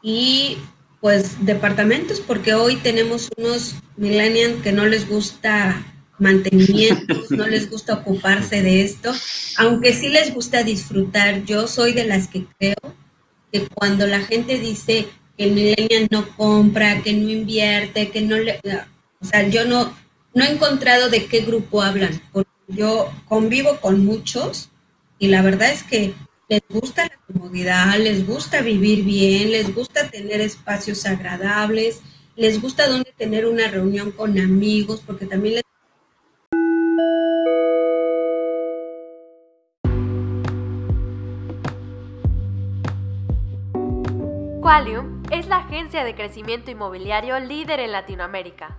Y 0.02 0.58
pues 1.00 1.46
departamentos, 1.46 2.20
porque 2.20 2.52
hoy 2.52 2.76
tenemos 2.76 3.30
unos 3.38 3.76
millennials 3.96 4.62
que 4.62 4.72
no 4.72 4.84
les 4.84 5.08
gusta 5.08 5.82
mantenimiento, 6.22 7.22
no 7.30 7.46
les 7.46 7.68
gusta 7.68 7.94
ocuparse 7.94 8.62
de 8.62 8.82
esto, 8.82 9.12
aunque 9.58 9.92
sí 9.92 10.08
les 10.08 10.32
gusta 10.32 10.62
disfrutar. 10.62 11.44
Yo 11.44 11.66
soy 11.66 11.92
de 11.92 12.04
las 12.04 12.28
que 12.28 12.46
creo 12.58 12.94
que 13.52 13.66
cuando 13.68 14.06
la 14.06 14.20
gente 14.20 14.58
dice 14.58 15.08
que 15.36 16.08
no 16.10 16.28
compra, 16.36 17.02
que 17.02 17.12
no 17.12 17.28
invierte, 17.28 18.10
que 18.10 18.22
no 18.22 18.38
le... 18.38 18.60
O 19.20 19.24
sea, 19.24 19.48
yo 19.48 19.64
no, 19.64 19.94
no 20.34 20.44
he 20.44 20.50
encontrado 20.50 21.10
de 21.10 21.26
qué 21.26 21.40
grupo 21.40 21.82
hablan, 21.82 22.20
yo 22.68 23.12
convivo 23.28 23.78
con 23.80 24.04
muchos 24.04 24.70
y 25.18 25.28
la 25.28 25.42
verdad 25.42 25.70
es 25.70 25.82
que 25.82 26.14
les 26.48 26.62
gusta 26.68 27.04
la 27.04 27.18
comodidad, 27.26 27.98
les 27.98 28.26
gusta 28.26 28.60
vivir 28.60 29.04
bien, 29.04 29.50
les 29.52 29.74
gusta 29.74 30.10
tener 30.10 30.40
espacios 30.40 31.06
agradables, 31.06 32.00
les 32.36 32.60
gusta 32.60 32.88
donde 32.88 33.12
tener 33.16 33.46
una 33.46 33.68
reunión 33.68 34.10
con 34.10 34.38
amigos, 34.38 35.02
porque 35.04 35.26
también 35.26 35.56
les... 35.56 35.64
Qualium 44.72 45.22
es 45.30 45.48
la 45.48 45.58
agencia 45.58 46.02
de 46.02 46.14
crecimiento 46.14 46.70
inmobiliario 46.70 47.38
líder 47.38 47.78
en 47.78 47.92
Latinoamérica. 47.92 48.78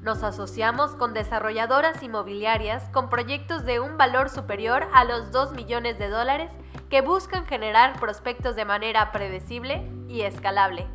Nos 0.00 0.22
asociamos 0.22 0.94
con 0.94 1.14
desarrolladoras 1.14 2.00
inmobiliarias 2.00 2.88
con 2.90 3.10
proyectos 3.10 3.64
de 3.64 3.80
un 3.80 3.98
valor 3.98 4.30
superior 4.30 4.86
a 4.94 5.02
los 5.02 5.32
2 5.32 5.54
millones 5.54 5.98
de 5.98 6.10
dólares 6.10 6.52
que 6.88 7.00
buscan 7.00 7.44
generar 7.44 7.98
prospectos 7.98 8.54
de 8.54 8.64
manera 8.64 9.10
predecible 9.10 9.90
y 10.06 10.20
escalable. 10.20 10.86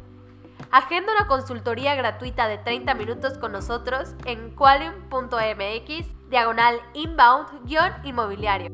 Agenda 0.71 1.11
una 1.11 1.27
consultoría 1.27 1.95
gratuita 1.95 2.47
de 2.47 2.57
30 2.57 2.93
minutos 2.93 3.37
con 3.37 3.51
nosotros 3.51 4.15
en 4.23 4.51
qualium.mx 4.51 6.29
diagonal 6.29 6.79
inbound-inmobiliario. 6.93 8.71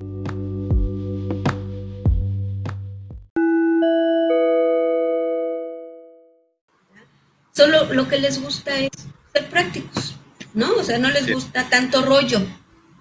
Solo 7.53 7.93
lo 7.93 8.07
que 8.07 8.17
les 8.17 8.41
gusta 8.41 8.77
es 8.79 8.91
ser 9.33 9.49
prácticos, 9.49 10.15
¿no? 10.53 10.73
O 10.73 10.83
sea, 10.83 10.97
no 10.97 11.09
les 11.09 11.31
gusta 11.31 11.69
tanto 11.69 12.03
rollo. 12.03 12.41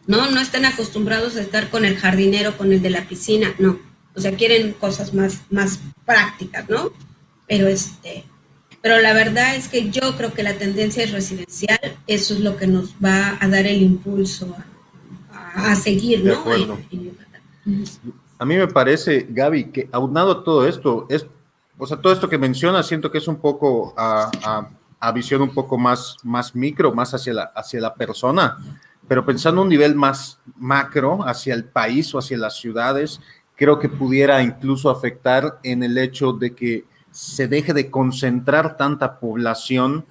¿no? 0.07 0.31
No 0.31 0.41
están 0.41 0.65
acostumbrados 0.65 1.37
a 1.37 1.43
estar 1.43 1.71
con 1.71 1.85
el 1.85 1.97
jardinero, 1.97 2.57
con 2.57 2.73
el 2.73 2.83
de 2.83 2.91
la 2.91 3.07
piscina, 3.07 3.55
no. 3.59 3.79
O 4.15 4.21
sea, 4.21 4.37
quieren 4.37 4.73
cosas 4.73 5.15
más, 5.15 5.43
más 5.51 5.81
prácticas, 6.05 6.69
¿no? 6.69 6.93
Pero 7.49 7.67
este, 7.67 8.25
pero 8.83 9.01
la 9.01 9.15
verdad 9.15 9.55
es 9.57 9.69
que 9.69 9.91
yo 9.91 10.17
creo 10.17 10.33
que 10.35 10.43
la 10.43 10.55
tendencia 10.55 11.05
es 11.05 11.13
residencial, 11.13 11.99
eso 12.07 12.35
es 12.35 12.41
lo 12.41 12.57
que 12.57 12.67
nos 12.67 12.95
va 13.03 13.39
a 13.41 13.49
dar 13.49 13.67
el 13.67 13.81
impulso 13.83 14.55
a, 15.55 15.75
seguir, 15.77 16.25
¿no? 16.25 16.45
a 18.39 18.45
mí 18.45 18.57
me 18.57 18.69
parece, 18.69 19.27
Gaby, 19.29 19.65
que 19.71 19.89
aunado 19.93 20.33
a 20.33 20.45
todo 20.45 20.67
esto, 20.67 21.07
es, 21.09 21.27
o 21.83 21.87
sea, 21.87 21.97
todo 21.97 22.13
esto 22.13 22.29
que 22.29 22.39
mencionas, 22.39 22.87
siento 22.87 23.11
que 23.11 23.19
es 23.19 23.27
un 23.27 23.37
poco 23.37 23.93
a, 23.97 24.69
visión 25.13 25.43
un 25.43 25.53
poco 25.53 25.77
más, 25.77 26.17
más 26.23 26.55
micro, 26.55 26.95
más 26.95 27.13
hacia 27.13 27.35
la, 27.35 27.43
hacia 27.57 27.81
la 27.81 27.93
persona, 27.93 28.57
pero 29.09 29.27
pensando 29.27 29.63
un 29.63 29.69
nivel 29.69 29.97
más 29.97 30.39
macro, 30.55 31.27
hacia 31.27 31.55
el 31.55 31.65
país 31.65 32.15
o 32.15 32.21
hacia 32.21 32.39
las 32.39 32.57
ciudades, 32.57 33.21
creo 33.57 33.81
que 33.81 33.89
pudiera 33.89 34.41
incluso 34.45 34.91
afectar 34.91 35.59
en 35.65 35.83
el 35.83 35.99
hecho 35.99 36.33
de 36.33 36.55
que 36.55 36.85
se 37.11 37.49
deje 37.49 37.75
de 37.75 37.91
concentrar 37.91 38.77
tanta 38.77 39.19
población 39.19 40.07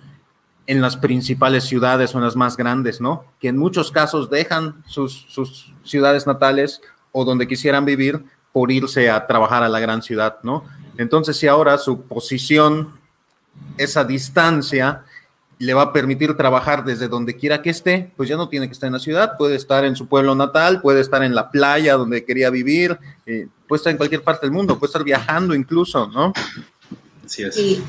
en 0.68 0.82
las 0.82 0.98
principales 0.98 1.64
ciudades 1.64 2.14
o 2.14 2.18
en 2.18 2.26
las 2.26 2.36
más 2.36 2.58
grandes, 2.58 3.00
¿no? 3.00 3.24
Que 3.40 3.48
en 3.48 3.58
muchos 3.58 3.92
casos 3.92 4.30
dejan 4.30 4.84
sus, 4.88 5.26
sus 5.30 5.74
ciudades 5.86 6.28
natales 6.28 6.82
o 7.14 7.24
donde 7.24 7.48
quisieran 7.48 7.86
vivir 7.86 8.26
por 8.52 8.74
irse 8.74 9.10
a 9.10 9.26
trabajar 9.26 9.64
a 9.64 9.70
la 9.70 9.80
gran 9.80 10.02
ciudad, 10.02 10.40
¿no? 10.44 10.66
Entonces, 10.98 11.38
si 11.38 11.48
ahora 11.48 11.78
su 11.78 12.02
posición, 12.04 13.00
esa 13.78 14.04
distancia, 14.04 15.04
le 15.62 15.76
va 15.76 15.84
a 15.84 15.94
permitir 15.94 16.36
trabajar 16.36 16.84
desde 16.84 17.08
donde 17.08 17.38
quiera 17.38 17.62
que 17.62 17.70
esté, 17.70 18.12
pues 18.18 18.28
ya 18.28 18.36
no 18.36 18.50
tiene 18.50 18.68
que 18.68 18.74
estar 18.74 18.88
en 18.88 18.94
la 18.94 19.00
ciudad, 19.00 19.38
puede 19.38 19.56
estar 19.56 19.86
en 19.86 19.96
su 19.96 20.08
pueblo 20.08 20.34
natal, 20.34 20.82
puede 20.82 21.02
estar 21.02 21.24
en 21.24 21.36
la 21.36 21.52
playa 21.52 21.94
donde 21.94 22.26
quería 22.26 22.50
vivir, 22.50 22.98
eh, 23.28 23.48
puede 23.68 23.78
estar 23.78 23.92
en 23.92 23.98
cualquier 23.98 24.24
parte 24.24 24.48
del 24.48 24.54
mundo, 24.54 24.80
puede 24.80 24.90
estar 24.90 25.04
viajando 25.04 25.54
incluso, 25.54 26.08
¿no? 26.08 26.34
Así 27.24 27.44
es. 27.44 27.80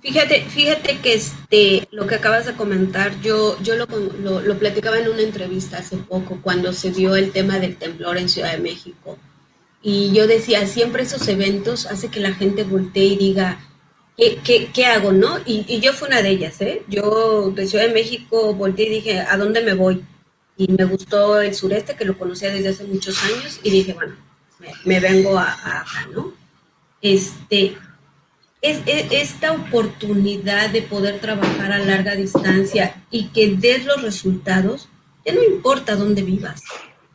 Fíjate, 0.00 0.46
fíjate 0.48 1.00
que 1.00 1.14
este, 1.14 1.88
lo 1.90 2.06
que 2.06 2.14
acabas 2.14 2.46
de 2.46 2.54
comentar, 2.54 3.20
yo, 3.20 3.60
yo 3.60 3.76
lo, 3.76 3.86
lo, 4.22 4.40
lo, 4.40 4.58
platicaba 4.58 4.98
en 4.98 5.08
una 5.08 5.20
entrevista 5.20 5.78
hace 5.78 5.98
poco, 5.98 6.38
cuando 6.40 6.72
se 6.72 6.90
vio 6.90 7.14
el 7.14 7.30
tema 7.30 7.58
del 7.58 7.76
temblor 7.76 8.16
en 8.16 8.30
Ciudad 8.30 8.52
de 8.52 8.58
México. 8.58 9.18
Y 9.82 10.12
yo 10.12 10.26
decía, 10.26 10.66
siempre 10.66 11.04
esos 11.04 11.26
eventos 11.28 11.86
hace 11.86 12.08
que 12.08 12.20
la 12.20 12.34
gente 12.34 12.64
voltee 12.64 13.04
y 13.04 13.16
diga, 13.16 13.60
¿qué, 14.16 14.86
hago, 14.86 15.12
no? 15.12 15.38
Y, 15.46 15.80
yo 15.80 15.92
fui 15.92 16.08
una 16.08 16.22
de 16.22 16.30
ellas, 16.30 16.60
¿eh? 16.60 16.82
Yo 16.88 17.52
de 17.54 17.66
de 17.66 17.88
México 17.88 18.54
volteé 18.54 18.86
y 18.86 18.90
dije, 18.90 19.20
¿a 19.20 19.36
dónde 19.36 19.62
me 19.62 19.74
voy? 19.74 20.04
Y 20.56 20.72
me 20.72 20.84
gustó 20.84 21.40
el 21.40 21.54
sureste, 21.54 21.94
que 21.94 22.04
lo 22.04 22.18
conocía 22.18 22.50
desde 22.50 22.70
hace 22.70 22.84
muchos 22.84 23.22
años, 23.22 23.60
y 23.62 23.70
dije, 23.70 23.92
bueno, 23.92 24.16
me, 24.84 24.98
vengo 24.98 25.38
a, 25.38 25.52
acá, 25.52 26.08
¿no? 26.12 26.32
Este, 27.00 27.76
es, 28.60 28.80
esta 28.86 29.52
oportunidad 29.52 30.70
de 30.70 30.82
poder 30.82 31.20
trabajar 31.20 31.70
a 31.70 31.78
larga 31.78 32.16
distancia 32.16 33.04
y 33.10 33.28
que 33.28 33.54
des 33.54 33.84
los 33.84 34.02
resultados, 34.02 34.88
ya 35.24 35.32
no 35.32 35.44
importa 35.44 35.94
dónde 35.94 36.22
vivas. 36.22 36.62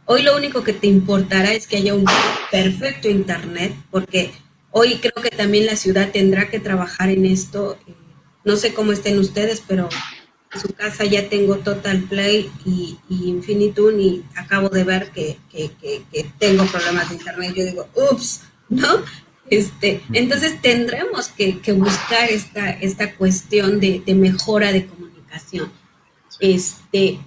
Hoy 0.05 0.23
lo 0.23 0.35
único 0.35 0.63
que 0.63 0.73
te 0.73 0.87
importará 0.87 1.53
es 1.53 1.67
que 1.67 1.77
haya 1.77 1.93
un 1.93 2.05
perfecto 2.51 3.09
internet, 3.09 3.73
porque 3.89 4.31
Hoy 4.75 4.95
creo 4.95 5.13
que 5.21 5.29
también 5.29 5.67
la 5.67 5.75
ciudad 5.75 6.11
tendrá 6.11 6.49
que 6.49 6.59
trabajar 6.59 7.09
en 7.09 7.27
esto. 7.27 7.77
No 8.43 8.57
sé 8.57 8.73
cómo 8.73 8.91
estén 8.91 9.19
ustedes, 9.19 9.61
pero 9.67 9.87
en 10.51 10.59
su 10.59 10.69
casa 10.73 11.05
ya 11.05 11.29
tengo 11.29 11.57
Total 11.57 12.01
Play 12.01 12.51
y, 12.65 12.97
Infinitune 13.07 14.01
y 14.01 14.25
acabo 14.35 14.69
de 14.69 14.83
ver 14.83 15.11
que, 15.11 15.37
tengo 16.39 16.65
problemas 16.65 17.09
de 17.09 17.15
internet. 17.15 17.53
Yo 17.55 17.65
digo, 17.65 17.87
ups, 18.11 18.41
¿no? 18.67 19.03
Este, 19.47 20.01
entonces 20.11 20.59
tendremos 20.59 21.27
que, 21.27 21.59
buscar 21.73 22.31
esta, 22.31 22.71
esta 22.71 23.13
cuestión 23.13 23.79
de, 23.79 24.01
de, 24.03 24.15
mejora 24.15 24.71
de 24.71 24.87
comunicación. 24.87 25.71
Este, 26.39 27.19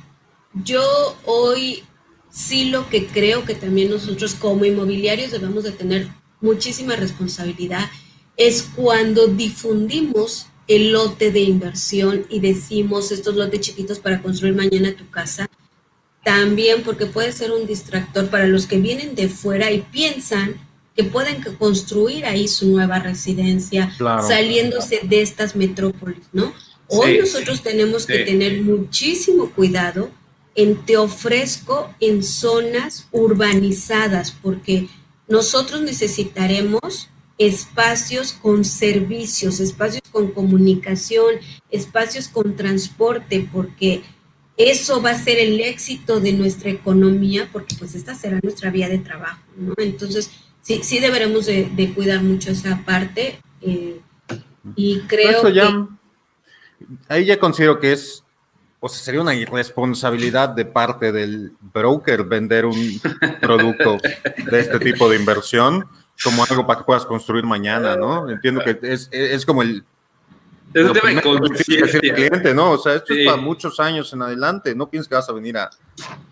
yo 0.53 0.83
hoy 1.27 1.85
sí 2.37 2.67
lo 2.67 2.89
que 2.91 3.07
creo 3.07 3.45
que 3.45 3.55
también 3.55 3.91
nosotros 3.91 4.35
como 4.35 4.67
inmobiliarios 4.67 5.31
debemos 5.31 5.65
de 5.65 5.73
tener 5.73 6.09
muchísima 6.43 6.95
responsabilidad 6.95 7.89
es 8.37 8.63
cuando 8.63 9.27
difundimos 9.29 10.47
el 10.69 10.93
lote 10.93 11.31
de 11.31 11.41
inversión 11.41 12.27
y 12.29 12.41
decimos 12.41 13.11
estos 13.11 13.37
lotes 13.37 13.61
chiquitos 13.61 14.01
para 14.01 14.21
construir 14.21 14.55
mañana 14.55 14.95
tu 14.95 15.09
casa, 15.09 15.49
también 16.25 16.83
porque 16.83 17.07
puede 17.07 17.33
ser 17.33 17.53
un 17.53 17.67
distractor 17.67 18.29
para 18.29 18.47
los 18.47 18.67
que 18.67 18.79
vienen 18.79 19.15
de 19.15 19.29
fuera 19.29 19.71
y 19.71 19.81
piensan 19.81 20.57
que 20.95 21.05
pueden 21.05 21.41
construir 21.59 22.27
ahí 22.27 22.49
su 22.49 22.69
nueva 22.69 22.99
residencia, 22.99 23.95
saliéndose 24.27 25.01
de 25.05 25.23
estas 25.23 25.57
metrópolis, 25.57 26.25
¿no? 26.33 26.53
Hoy 26.89 27.19
nosotros 27.19 27.63
tenemos 27.63 28.05
que 28.05 28.19
tener 28.21 28.61
muchísimo 28.61 29.51
cuidado 29.51 30.11
en 30.57 30.85
te 30.87 30.97
ofrezco 30.97 31.95
en 32.01 32.23
zonas 32.23 33.09
urbanizadas, 33.13 34.33
porque 34.33 34.89
nosotros 35.29 35.83
necesitaremos 35.83 37.11
espacios 37.39 38.33
con 38.33 38.65
servicios, 38.65 39.61
espacios 39.61 40.03
con 40.11 40.29
comunicación, 40.29 41.35
espacios 41.71 42.29
con 42.29 42.57
transporte, 42.57 43.47
porque 43.53 44.03
eso 44.57 45.03
va 45.03 45.11
a 45.11 45.19
ser 45.19 45.39
el 45.39 45.61
éxito 45.61 46.21
de 46.21 46.33
nuestra 46.33 46.71
economía, 46.71 47.51
porque 47.53 47.77
pues 47.79 47.95
esta 47.95 48.15
será 48.15 48.41
nuestra 48.43 48.71
vía 48.71 48.89
de 48.89 48.99
trabajo, 48.99 49.43
¿no? 49.57 49.75
Entonces, 49.77 50.31
sí, 50.63 50.81
sí 50.83 50.99
deberemos 50.99 51.45
de, 51.45 51.93
cuidar 51.95 52.23
mucho 52.23 52.53
esa 52.53 52.83
parte 52.87 53.39
eh, 53.61 54.01
y 54.75 55.01
creo 55.01 55.43
que... 55.53 55.87
Ahí 57.09 57.27
ya 57.27 57.39
considero 57.39 57.79
que 57.81 57.93
es 57.93 58.23
o 58.81 58.89
sea, 58.89 59.03
sería 59.03 59.21
una 59.21 59.35
irresponsabilidad 59.35 60.51
de 60.51 60.65
parte 60.65 61.13
del 61.13 61.53
broker 61.61 62.25
vender 62.25 62.67
un 62.67 63.01
producto 63.41 63.99
de 64.51 64.61
este 64.61 64.79
tipo 64.79 65.09
de 65.09 65.17
inversión 65.17 65.89
como 66.23 66.45
algo 66.45 66.67
para 66.67 66.81
que 66.81 66.85
puedas 66.85 67.05
construir 67.05 67.45
mañana, 67.45 67.97
¿no? 67.97 68.29
Entiendo 68.31 68.63
que 68.63 68.79
es, 68.83 69.09
es 69.13 69.45
como 69.45 69.63
el... 69.63 69.85
Es 70.75 70.85
un 70.85 70.93
tema 70.93 71.09
de 71.11 72.15
cliente, 72.15 72.53
¿no? 72.53 72.73
O 72.73 72.79
sea, 72.79 72.95
esto 72.95 73.15
es 73.15 73.25
para 73.25 73.39
muchos 73.39 73.81
años 73.81 74.13
en 74.13 74.23
adelante. 74.23 74.75
No 74.75 74.91
piensas 74.91 75.09
que 75.09 75.15
vas 75.15 75.29
a 75.29 75.33
venir 75.33 75.57
a, 75.57 75.71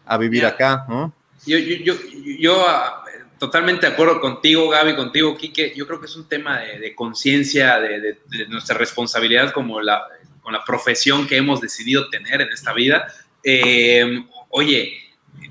a 0.04 0.18
vivir 0.18 0.44
acá, 0.44 0.84
¿no? 0.88 1.14
Yo, 1.46 1.58
yo, 1.58 1.76
yo, 1.76 1.94
yo 2.38 2.68
ah, 2.68 3.04
totalmente 3.38 3.86
de 3.86 3.92
acuerdo 3.92 4.20
contigo, 4.20 4.68
Gaby, 4.68 4.96
contigo, 4.96 5.36
Quique. 5.36 5.72
Yo 5.74 5.86
creo 5.86 6.00
que 6.00 6.06
es 6.06 6.16
un 6.16 6.28
tema 6.28 6.60
de, 6.60 6.78
de 6.78 6.94
conciencia, 6.94 7.78
de, 7.80 8.00
de, 8.00 8.18
de, 8.26 8.48
nuestra 8.48 8.76
responsabilidad 8.76 9.52
como 9.52 9.80
la, 9.80 10.06
con 10.44 10.52
la 10.52 10.64
profesión 10.64 11.26
que 11.26 11.36
hemos 11.36 11.60
decidido 11.60 12.08
tener 12.10 12.40
en 12.42 12.52
esta 12.52 12.72
vida, 12.72 13.12
eh, 13.42 14.24
oye, 14.50 15.04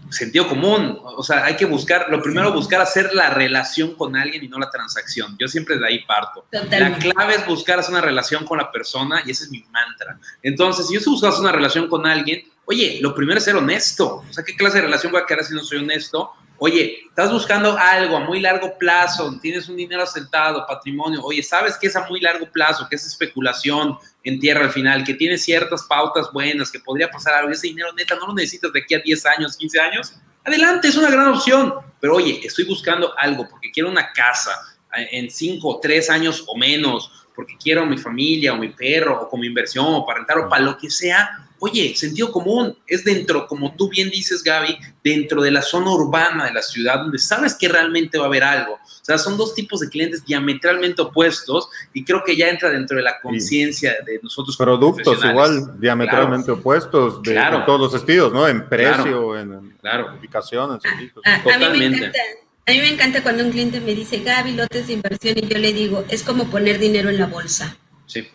sentido 0.10 0.48
común, 0.48 1.00
o 1.04 1.24
sea, 1.24 1.44
hay 1.46 1.56
que 1.56 1.66
buscar, 1.66 2.08
lo 2.10 2.22
primero 2.22 2.54
buscar 2.54 2.80
hacer 2.80 3.14
la 3.14 3.32
relación 3.32 3.96
con 3.96 4.16
alguien 4.16 4.44
y 4.44 4.48
no 4.48 4.60
la 4.60 4.70
transacción. 4.70 5.36
Yo 5.40 5.48
siempre 5.48 5.78
de 5.78 5.88
ahí 5.88 6.06
parto. 6.06 6.46
La 6.52 6.98
clave 6.98 7.36
es 7.36 7.46
buscar 7.46 7.80
hacer 7.80 7.92
una 7.92 8.02
relación 8.02 8.46
con 8.46 8.60
la 8.60 8.72
persona 8.72 9.24
y 9.26 9.32
ese 9.32 9.46
es 9.46 9.50
mi 9.50 9.66
mantra. 9.72 10.20
Entonces, 10.42 10.88
si 10.88 10.94
yo 10.94 11.00
estoy 11.00 11.14
buscando 11.14 11.36
hacer 11.36 11.46
una 11.46 11.52
relación 11.52 11.88
con 11.88 12.06
alguien, 12.06 12.44
oye, 12.66 13.00
lo 13.02 13.14
primero 13.16 13.40
es 13.40 13.44
ser 13.44 13.56
honesto. 13.56 14.24
O 14.30 14.34
sea, 14.34 14.44
¿qué 14.44 14.56
clase 14.56 14.78
de 14.78 14.84
relación 14.84 15.12
voy 15.12 15.22
a 15.22 15.26
quedar 15.26 15.44
si 15.44 15.54
no 15.54 15.64
soy 15.64 15.80
honesto? 15.80 16.32
Oye, 16.58 17.04
estás 17.08 17.32
buscando 17.32 17.78
algo 17.78 18.16
a 18.16 18.20
muy 18.22 18.40
largo 18.40 18.78
plazo, 18.78 19.38
tienes 19.42 19.68
un 19.68 19.76
dinero 19.76 20.04
asentado, 20.04 20.66
patrimonio. 20.68 21.22
Oye, 21.24 21.44
¿sabes 21.44 21.78
qué 21.78 21.88
es 21.88 21.96
a 21.96 22.08
muy 22.08 22.22
largo 22.22 22.50
plazo? 22.52 22.88
¿Qué 22.90 22.96
es 22.96 23.06
especulación 23.06 23.98
en 24.24 24.40
tierra 24.40 24.66
al 24.66 24.72
final? 24.72 25.04
Que 25.04 25.14
tiene 25.14 25.38
ciertas 25.38 25.84
pautas 25.84 26.32
buenas, 26.32 26.72
que 26.72 26.80
podría 26.80 27.10
pasar 27.10 27.34
algo. 27.34 27.52
Ese 27.52 27.68
dinero 27.68 27.92
neta 27.94 28.16
no 28.16 28.28
lo 28.28 28.34
necesitas 28.34 28.72
de 28.72 28.82
aquí 28.82 28.94
a 28.94 29.00
10 29.00 29.26
años, 29.26 29.58
15 29.58 29.80
años. 29.80 30.14
Adelante, 30.46 30.88
es 30.88 30.96
una 30.96 31.10
gran 31.10 31.30
opción. 31.30 31.74
Pero 32.00 32.16
oye, 32.16 32.42
estoy 32.44 32.66
buscando 32.66 33.14
algo 33.18 33.48
porque 33.50 33.72
quiero 33.72 33.90
una 33.90 34.12
casa 34.14 34.52
en 34.94 35.30
5 35.30 35.68
o 35.68 35.80
3 35.80 36.10
años 36.12 36.44
o 36.48 36.58
menos, 36.58 37.12
porque 37.36 37.58
quiero 37.58 37.82
a 37.82 37.86
mi 37.86 37.98
familia 37.98 38.54
o 38.54 38.58
mi 38.58 38.70
perro 38.70 39.24
o 39.24 39.30
como 39.30 39.44
inversión 39.44 39.88
o 39.88 40.06
para 40.06 40.20
rentar 40.20 40.38
o 40.38 40.50
para 40.50 40.64
lo 40.64 40.78
que 40.78 40.90
sea 40.90 41.50
Oye, 41.66 41.96
sentido 41.96 42.30
común 42.30 42.78
es 42.86 43.06
dentro, 43.06 43.48
como 43.48 43.74
tú 43.74 43.88
bien 43.88 44.10
dices, 44.10 44.44
Gaby, 44.44 44.78
dentro 45.02 45.42
de 45.42 45.50
la 45.50 45.62
zona 45.62 45.92
urbana 45.92 46.44
de 46.44 46.52
la 46.52 46.62
ciudad, 46.62 46.98
donde 46.98 47.18
sabes 47.18 47.56
que 47.56 47.70
realmente 47.70 48.18
va 48.18 48.26
a 48.26 48.28
haber 48.28 48.44
algo. 48.44 48.74
O 48.74 49.06
sea, 49.06 49.18
son 49.18 49.38
dos 49.38 49.56
tipos 49.56 49.80
de 49.80 49.88
clientes 49.88 50.26
diametralmente 50.26 51.02
opuestos 51.02 51.70
y 51.94 52.04
creo 52.04 52.22
que 52.22 52.36
ya 52.36 52.50
entra 52.50 52.70
dentro 52.70 52.98
de 52.98 53.04
la 53.04 53.18
conciencia 53.22 53.96
de 54.06 54.20
nosotros. 54.22 54.58
Productos 54.58 55.24
igual, 55.24 55.80
diametralmente 55.80 56.52
opuestos, 56.52 57.24
de, 57.24 57.42
todos 57.66 57.80
los 57.80 57.94
estilos, 57.94 58.34
¿no? 58.34 58.46
En 58.46 58.68
precio, 58.68 59.40
en, 59.40 59.54
ubicación, 60.20 60.74
en 60.74 60.82
servicios. 60.82 61.24
Totalmente. 61.46 62.12
A 62.66 62.72
mí 62.72 62.78
me 62.80 62.90
encanta 62.90 63.24
cuando 63.24 63.42
un 63.42 63.52
cliente 63.52 63.80
me 63.80 63.96
dice, 63.96 64.20
Gaby, 64.20 64.52
lotes 64.52 64.88
de 64.88 64.94
inversión, 64.94 65.38
y 65.38 65.48
yo 65.48 65.58
le 65.58 65.72
digo, 65.72 66.04
es 66.10 66.24
como 66.24 66.48
poner 66.48 66.78
dinero 66.78 67.10
en 67.10 67.20
la 67.20 67.28
bolsa. 67.28 67.78
Sí. 68.06 68.28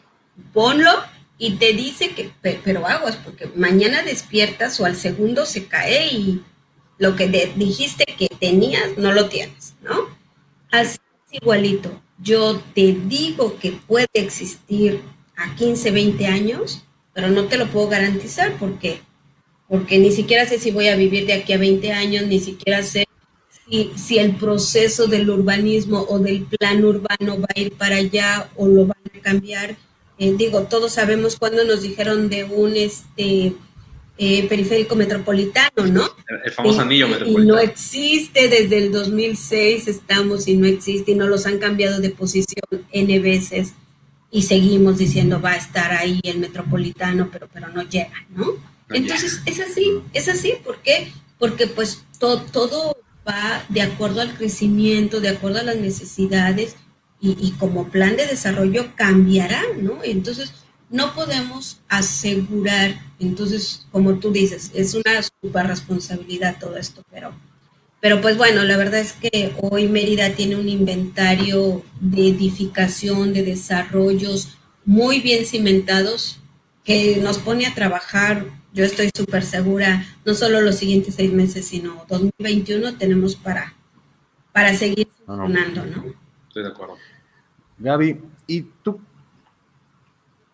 Ponlo 0.54 1.17
y 1.38 1.52
te 1.52 1.72
dice 1.72 2.10
que, 2.10 2.30
pero 2.42 2.86
aguas, 2.86 3.16
porque 3.16 3.48
mañana 3.54 4.02
despiertas 4.02 4.80
o 4.80 4.84
al 4.84 4.96
segundo 4.96 5.46
se 5.46 5.66
cae 5.66 6.12
y, 6.12 6.42
lo 6.98 7.14
que 7.14 7.28
dijiste 7.56 8.04
que 8.04 8.28
tenías, 8.28 8.98
no 8.98 9.12
lo 9.12 9.28
tienes, 9.28 9.74
¿no? 9.82 10.08
Así 10.70 10.98
es 11.30 11.40
igualito. 11.40 12.02
Yo 12.20 12.60
te 12.74 12.92
digo 12.92 13.58
que 13.58 13.72
puede 13.72 14.08
existir 14.14 15.00
a 15.36 15.54
15, 15.54 15.92
20 15.92 16.26
años, 16.26 16.84
pero 17.14 17.28
no 17.28 17.44
te 17.44 17.56
lo 17.56 17.68
puedo 17.68 17.88
garantizar 17.88 18.56
porque, 18.58 19.00
porque 19.68 19.98
ni 19.98 20.10
siquiera 20.10 20.44
sé 20.46 20.58
si 20.58 20.72
voy 20.72 20.88
a 20.88 20.96
vivir 20.96 21.26
de 21.26 21.34
aquí 21.34 21.52
a 21.52 21.58
20 21.58 21.92
años, 21.92 22.26
ni 22.26 22.40
siquiera 22.40 22.82
sé 22.82 23.06
si, 23.70 23.92
si 23.96 24.18
el 24.18 24.34
proceso 24.34 25.06
del 25.06 25.30
urbanismo 25.30 26.04
o 26.08 26.18
del 26.18 26.42
plan 26.42 26.84
urbano 26.84 27.40
va 27.40 27.46
a 27.54 27.60
ir 27.60 27.72
para 27.74 27.96
allá 27.96 28.50
o 28.56 28.66
lo 28.66 28.86
van 28.86 28.98
a 29.16 29.20
cambiar. 29.20 29.76
Eh, 30.18 30.34
digo, 30.36 30.62
todos 30.64 30.92
sabemos 30.92 31.36
cuando 31.36 31.64
nos 31.64 31.82
dijeron 31.82 32.28
de 32.28 32.44
un 32.44 32.76
este 32.76 33.54
eh, 34.18 34.48
periférico 34.48 34.96
metropolitano, 34.96 35.86
¿no? 35.86 36.10
El 36.44 36.50
famoso 36.50 36.80
anillo 36.80 37.06
metropolitano. 37.06 37.44
Y 37.44 37.46
no 37.46 37.58
existe 37.58 38.48
desde 38.48 38.78
el 38.78 38.90
2006, 38.90 39.86
estamos 39.86 40.48
y 40.48 40.56
no 40.56 40.66
existe, 40.66 41.12
y 41.12 41.14
no 41.14 41.28
los 41.28 41.46
han 41.46 41.58
cambiado 41.58 42.00
de 42.00 42.10
posición 42.10 42.64
N 42.90 43.18
veces, 43.20 43.74
y 44.30 44.42
seguimos 44.42 44.98
diciendo 44.98 45.40
va 45.40 45.52
a 45.52 45.56
estar 45.56 45.92
ahí 45.92 46.20
el 46.24 46.40
metropolitano, 46.40 47.28
pero, 47.30 47.48
pero 47.52 47.68
no 47.68 47.82
llega, 47.82 48.26
¿no? 48.34 48.56
Entonces, 48.90 49.40
es 49.46 49.60
así, 49.60 50.00
es 50.12 50.28
así, 50.28 50.54
¿por 50.64 50.78
qué? 50.82 51.12
Porque 51.38 51.68
pues 51.68 52.04
todo 52.18 52.96
va 53.26 53.64
de 53.68 53.82
acuerdo 53.82 54.20
al 54.20 54.34
crecimiento, 54.34 55.20
de 55.20 55.28
acuerdo 55.28 55.60
a 55.60 55.62
las 55.62 55.76
necesidades, 55.76 56.74
y, 57.20 57.36
y 57.40 57.52
como 57.52 57.88
plan 57.88 58.16
de 58.16 58.26
desarrollo 58.26 58.92
cambiará, 58.96 59.62
¿no? 59.80 60.02
Entonces, 60.04 60.52
no 60.90 61.14
podemos 61.14 61.80
asegurar, 61.88 62.98
entonces, 63.18 63.86
como 63.92 64.18
tú 64.18 64.30
dices, 64.30 64.70
es 64.74 64.94
una 64.94 65.22
super 65.42 65.66
responsabilidad 65.66 66.56
todo 66.58 66.76
esto, 66.76 67.02
pero, 67.10 67.32
pero 68.00 68.20
pues 68.20 68.36
bueno, 68.36 68.64
la 68.64 68.76
verdad 68.76 69.00
es 69.00 69.12
que 69.12 69.52
hoy 69.60 69.88
Mérida 69.88 70.34
tiene 70.34 70.56
un 70.56 70.68
inventario 70.68 71.84
de 72.00 72.28
edificación, 72.28 73.34
de 73.34 73.42
desarrollos 73.42 74.56
muy 74.84 75.20
bien 75.20 75.44
cimentados 75.44 76.38
que 76.84 77.18
nos 77.22 77.38
pone 77.38 77.66
a 77.66 77.74
trabajar, 77.74 78.46
yo 78.72 78.84
estoy 78.84 79.10
súper 79.14 79.44
segura, 79.44 80.06
no 80.24 80.34
solo 80.34 80.62
los 80.62 80.76
siguientes 80.76 81.16
seis 81.16 81.32
meses, 81.32 81.66
sino 81.66 82.06
2021 82.08 82.96
tenemos 82.96 83.36
para, 83.36 83.74
para 84.52 84.74
seguir 84.74 85.08
funcionando, 85.26 85.84
¿no? 85.84 86.27
Estoy 86.48 86.62
de 86.64 86.68
acuerdo. 86.68 86.96
Gaby, 87.78 88.20
¿y 88.46 88.62
tú 88.82 89.00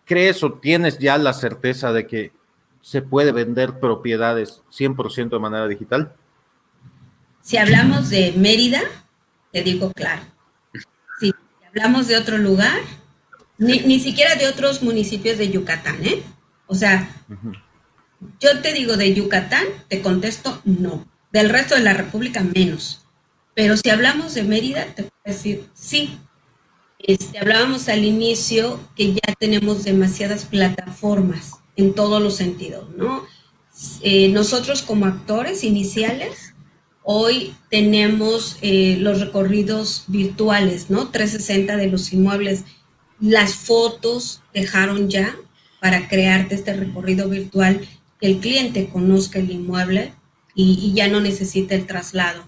¿Crees 0.05 0.43
o 0.43 0.53
tienes 0.53 0.99
ya 0.99 1.17
la 1.17 1.33
certeza 1.33 1.91
de 1.91 2.05
que 2.05 2.31
se 2.81 3.01
puede 3.01 3.31
vender 3.31 3.79
propiedades 3.79 4.61
100% 4.71 5.29
de 5.29 5.39
manera 5.39 5.67
digital? 5.67 6.13
Si 7.41 7.57
hablamos 7.57 8.09
de 8.09 8.33
Mérida, 8.37 8.81
te 9.51 9.63
digo 9.63 9.91
claro. 9.91 10.21
Si 11.19 11.33
hablamos 11.67 12.07
de 12.07 12.17
otro 12.17 12.37
lugar, 12.37 12.79
ni, 13.57 13.99
siquiera 13.99 14.35
de 14.35 14.47
otros 14.47 14.83
municipios 14.83 15.39
de 15.39 15.49
Yucatán, 15.49 16.05
¿eh? 16.05 16.21
O 16.67 16.75
sea, 16.75 17.09
yo 18.39 18.61
te 18.61 18.73
digo 18.73 18.97
de 18.97 19.13
Yucatán, 19.13 19.65
te 19.87 20.01
contesto 20.01 20.61
no. 20.65 21.05
Del 21.31 21.49
resto 21.49 21.73
de 21.75 21.81
la 21.81 21.93
República, 21.93 22.41
menos. 22.41 23.04
Pero 23.55 23.77
si 23.77 23.89
hablamos 23.89 24.35
de 24.35 24.43
Mérida, 24.43 24.85
te 24.95 25.03
puedo 25.03 25.35
decir 25.35 25.67
sí, 25.73 26.19
este, 26.99 27.39
hablábamos 27.39 27.89
al 27.89 28.03
inicio 28.03 28.79
que 28.95 29.13
ya 29.13 29.33
tenemos 29.39 29.83
demasiadas 29.83 30.45
plataformas 30.45 31.53
en 31.75 31.95
todos 31.95 32.21
los 32.21 32.35
sentidos, 32.35 32.89
¿no? 32.95 33.25
Eh, 34.01 34.29
nosotros 34.29 34.81
como 34.81 35.05
actores 35.05 35.63
iniciales, 35.63 36.53
hoy 37.03 37.53
tenemos 37.69 38.57
eh, 38.61 38.97
los 38.99 39.19
recorridos 39.19 40.05
virtuales, 40.07 40.89
¿no? 40.89 41.09
360 41.09 41.77
de 41.77 41.87
los 41.87 42.11
inmuebles. 42.13 42.63
Las 43.19 43.53
fotos 43.53 44.41
dejaron 44.53 45.09
ya 45.09 45.35
para 45.79 46.07
crearte 46.07 46.55
este 46.55 46.73
recorrido 46.73 47.29
virtual, 47.29 47.87
que 48.19 48.27
el 48.27 48.39
cliente 48.39 48.87
conozca 48.87 49.39
el 49.39 49.51
inmueble 49.51 50.13
y, 50.55 50.93
ya 50.93 51.07
no 51.09 51.21
necesita 51.21 51.75
el 51.75 51.85
traslado. 51.85 52.47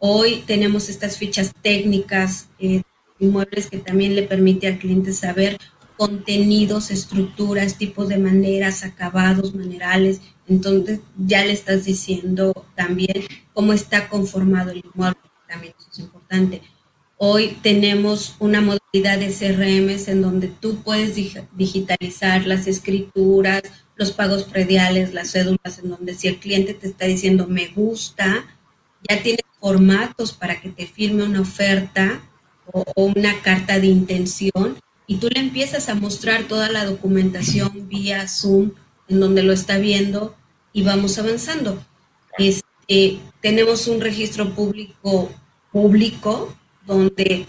Hoy 0.00 0.44
tenemos 0.46 0.88
estas 0.88 1.18
fichas 1.18 1.52
técnicas 1.60 2.48
eh, 2.60 2.82
inmuebles 3.18 3.68
que 3.68 3.78
también 3.78 4.14
le 4.14 4.22
permite 4.22 4.68
al 4.68 4.78
cliente 4.78 5.12
saber 5.12 5.58
contenidos, 5.96 6.92
estructuras, 6.92 7.76
tipos 7.76 8.08
de 8.08 8.18
maneras, 8.18 8.84
acabados, 8.84 9.56
manerales. 9.56 10.20
Entonces 10.46 11.00
ya 11.16 11.44
le 11.44 11.52
estás 11.52 11.84
diciendo 11.84 12.66
también 12.76 13.24
cómo 13.52 13.72
está 13.72 14.08
conformado 14.08 14.70
el 14.70 14.84
inmueble, 14.84 15.18
también 15.48 15.74
eso 15.76 15.88
es 15.90 15.98
importante. 15.98 16.62
Hoy 17.16 17.58
tenemos 17.62 18.36
una 18.38 18.60
modalidad 18.60 19.18
de 19.18 19.32
CRMs 19.32 20.06
en 20.06 20.22
donde 20.22 20.46
tú 20.46 20.76
puedes 20.84 21.16
digitalizar 21.56 22.46
las 22.46 22.68
escrituras, 22.68 23.62
los 23.96 24.12
pagos 24.12 24.44
prediales, 24.44 25.12
las 25.12 25.32
cédulas, 25.32 25.80
en 25.82 25.90
donde 25.90 26.14
si 26.14 26.28
el 26.28 26.38
cliente 26.38 26.74
te 26.74 26.86
está 26.86 27.06
diciendo 27.06 27.48
me 27.48 27.66
gusta, 27.66 28.46
ya 29.08 29.20
tienes 29.20 29.47
formatos 29.60 30.32
para 30.32 30.60
que 30.60 30.70
te 30.70 30.86
firme 30.86 31.24
una 31.24 31.40
oferta 31.40 32.20
o, 32.72 32.84
una 32.96 33.40
carta 33.42 33.78
de 33.78 33.86
intención 33.86 34.76
y 35.06 35.16
tú 35.16 35.28
le 35.28 35.40
empiezas 35.40 35.88
a 35.88 35.94
mostrar 35.94 36.44
toda 36.44 36.70
la 36.70 36.84
documentación 36.84 37.88
vía 37.88 38.28
Zoom 38.28 38.72
en 39.08 39.20
donde 39.20 39.42
lo 39.42 39.52
está 39.52 39.78
viendo 39.78 40.36
y 40.72 40.82
vamos 40.82 41.18
avanzando. 41.18 41.82
Este, 42.36 43.18
tenemos 43.40 43.86
un 43.88 44.00
registro 44.00 44.54
público 44.54 45.30
público 45.72 46.54
donde 46.86 47.46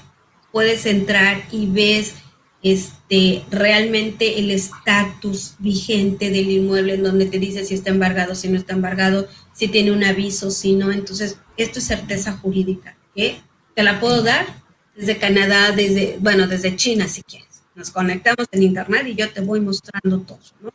puedes 0.52 0.86
entrar 0.86 1.44
y 1.52 1.68
ves 1.68 2.16
este, 2.62 3.44
realmente 3.50 4.40
el 4.40 4.52
estatus 4.52 5.56
vigente 5.60 6.30
del 6.30 6.52
inmueble, 6.52 6.96
en 6.96 7.04
donde 7.04 7.26
te 7.26 7.40
dice 7.40 7.64
si 7.64 7.74
está 7.74 7.90
embargado, 7.90 8.36
si 8.36 8.50
no 8.50 8.58
está 8.58 8.74
embargado, 8.74 9.28
si 9.60 9.68
tiene 9.68 9.92
un 9.92 10.04
aviso, 10.04 10.50
si 10.50 10.74
no. 10.74 10.92
Entonces, 10.92 11.36
esto 11.58 11.80
es 11.80 11.86
certeza 11.86 12.32
jurídica. 12.32 12.96
¿Te 13.14 13.84
la 13.84 14.00
puedo 14.00 14.24
dar? 14.24 14.48
desde 15.00 15.18
Canadá, 15.18 15.72
desde, 15.72 16.18
bueno, 16.20 16.48
desde 16.48 16.76
China 16.76 17.08
si 17.08 17.24
quieres. 17.24 17.48
Nos 17.74 17.90
conectamos 17.90 18.48
en 18.52 18.64
internet 18.64 19.08
y 19.08 19.16
yo 19.16 19.32
te 19.32 19.40
voy 19.40 19.62
mostrando 19.62 20.20
todo, 20.20 20.40
¿no? 20.62 20.72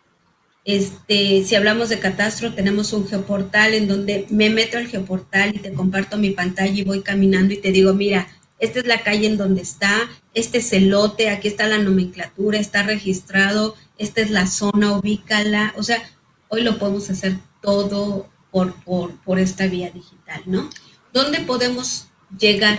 Este, 0.65 1.45
si 1.45 1.55
hablamos 1.55 1.91
de 1.91 1.99
catastro, 1.99 2.55
tenemos 2.55 2.95
un 2.95 3.07
geoportal 3.07 3.75
en 3.75 3.87
donde 3.87 4.27
me 4.31 4.49
meto 4.49 4.79
al 4.79 4.87
geoportal 4.87 5.55
y 5.55 5.59
te 5.59 5.75
comparto 5.75 6.17
mi 6.17 6.31
pantalla 6.31 6.73
y 6.73 6.85
voy 6.85 7.03
caminando 7.03 7.53
y 7.53 7.59
te 7.59 7.71
digo, 7.71 7.93
mira, 7.93 8.29
esta 8.59 8.79
es 8.81 8.87
la 8.87 9.03
calle 9.03 9.27
en 9.27 9.37
donde 9.37 9.61
está, 9.61 10.09
este 10.33 10.59
es 10.59 10.73
el 10.73 10.89
lote, 10.89 11.29
aquí 11.29 11.49
está 11.49 11.67
la 11.67 11.77
nomenclatura, 11.77 12.59
está 12.59 12.83
registrado, 12.83 13.77
esta 13.99 14.23
es 14.23 14.31
la 14.31 14.47
zona, 14.47 14.97
ubícala. 14.97 15.75
O 15.77 15.83
sea, 15.83 16.03
hoy 16.49 16.63
lo 16.63 16.79
podemos 16.79 17.11
hacer 17.11 17.37
todo 17.61 18.31
por, 18.55 18.73
por, 18.85 19.11
por 19.25 19.41
esta 19.41 19.67
vía 19.67 19.91
digital, 19.91 20.43
¿no? 20.47 20.71
¿Dónde 21.13 21.41
podemos 21.41 22.07
llegar? 22.39 22.79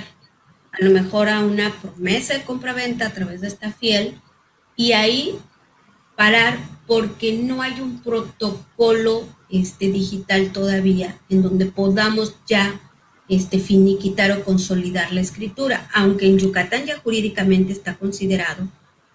a 0.79 0.83
lo 0.83 0.91
mejor 0.91 1.29
a 1.29 1.39
una 1.39 1.73
promesa 1.81 2.33
de 2.33 2.43
compra-venta 2.43 3.07
a 3.07 3.13
través 3.13 3.41
de 3.41 3.47
esta 3.47 3.71
fiel 3.71 4.19
y 4.75 4.91
ahí 4.91 5.37
parar 6.15 6.57
porque 6.87 7.33
no 7.33 7.61
hay 7.61 7.79
un 7.81 8.01
protocolo 8.01 9.23
este, 9.49 9.91
digital 9.91 10.51
todavía 10.51 11.19
en 11.29 11.41
donde 11.41 11.65
podamos 11.65 12.35
ya 12.47 12.79
este, 13.29 13.59
finiquitar 13.59 14.31
o 14.31 14.43
consolidar 14.43 15.11
la 15.11 15.21
escritura, 15.21 15.89
aunque 15.93 16.27
en 16.27 16.37
Yucatán 16.37 16.85
ya 16.85 16.99
jurídicamente 16.99 17.73
está 17.73 17.95
considerado, 17.95 18.67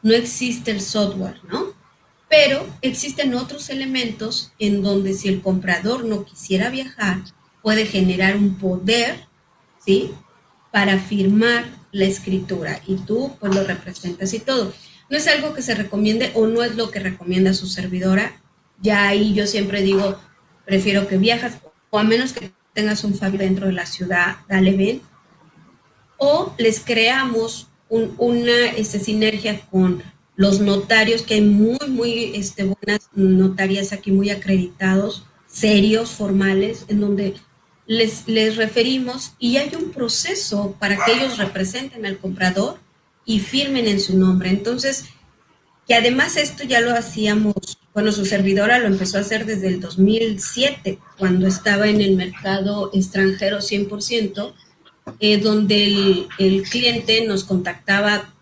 no 0.02 0.14
existe 0.14 0.70
el 0.70 0.80
software, 0.80 1.40
¿no? 1.50 1.69
Pero 2.30 2.64
existen 2.80 3.34
otros 3.34 3.68
elementos 3.68 4.52
en 4.58 4.82
donde 4.82 5.12
si 5.12 5.28
el 5.28 5.42
comprador 5.42 6.04
no 6.04 6.24
quisiera 6.24 6.70
viajar, 6.70 7.18
puede 7.60 7.84
generar 7.84 8.36
un 8.36 8.56
poder, 8.56 9.26
¿sí? 9.84 10.12
para 10.70 10.98
firmar 10.98 11.64
la 11.92 12.04
escritura 12.04 12.80
y 12.86 12.96
tú 12.96 13.36
pues 13.40 13.54
lo 13.54 13.64
representas 13.64 14.32
y 14.32 14.38
todo. 14.38 14.72
No 15.08 15.16
es 15.16 15.26
algo 15.26 15.54
que 15.54 15.62
se 15.62 15.74
recomiende 15.74 16.30
o 16.34 16.46
no 16.46 16.62
es 16.62 16.76
lo 16.76 16.90
que 16.90 17.00
recomienda 17.00 17.52
su 17.52 17.66
servidora. 17.66 18.40
Ya 18.80 19.08
ahí 19.08 19.34
yo 19.34 19.46
siempre 19.46 19.82
digo, 19.82 20.18
prefiero 20.64 21.08
que 21.08 21.18
viajas 21.18 21.58
o 21.90 21.98
a 21.98 22.04
menos 22.04 22.32
que 22.32 22.52
tengas 22.72 23.02
un 23.02 23.14
familia 23.14 23.46
dentro 23.46 23.66
de 23.66 23.72
la 23.72 23.86
ciudad, 23.86 24.36
dale 24.48 24.72
ven. 24.72 25.02
O 26.16 26.54
les 26.58 26.78
creamos 26.78 27.66
una 27.88 28.66
este, 28.76 29.00
sinergia 29.00 29.60
con 29.68 30.00
los 30.41 30.61
notarios, 30.61 31.20
que 31.20 31.34
hay 31.34 31.43
muy, 31.43 31.76
muy 31.88 32.32
este, 32.34 32.64
buenas 32.64 33.11
notarias 33.12 33.93
aquí, 33.93 34.11
muy 34.11 34.30
acreditados, 34.30 35.26
serios, 35.47 36.12
formales, 36.12 36.86
en 36.88 37.01
donde 37.01 37.34
les, 37.86 38.26
les 38.26 38.57
referimos 38.57 39.32
y 39.38 39.59
hay 39.59 39.70
un 39.74 39.91
proceso 39.91 40.74
para 40.78 40.97
que 41.05 41.12
ellos 41.12 41.36
representen 41.36 42.07
al 42.07 42.16
comprador 42.16 42.78
y 43.26 43.41
firmen 43.41 43.86
en 43.86 44.01
su 44.01 44.16
nombre. 44.16 44.49
Entonces, 44.49 45.05
que 45.86 45.95
además 45.95 46.38
esto 46.38 46.64
ya 46.64 46.80
lo 46.80 46.95
hacíamos 46.95 47.78
bueno, 47.93 48.12
su 48.12 48.24
servidora 48.24 48.78
lo 48.78 48.86
empezó 48.86 49.18
a 49.18 49.22
hacer 49.22 49.45
desde 49.45 49.68
el 49.68 49.80
2007, 49.80 50.99
cuando 51.18 51.47
estaba 51.47 51.88
en 51.88 52.01
el 52.01 52.16
mercado 52.16 52.91
extranjero 52.95 53.59
100%, 53.59 54.55
eh, 55.18 55.38
donde 55.38 56.26
el, 56.38 56.62
cliente 56.62 57.26
nos 57.26 57.43
contactaba 57.43 58.32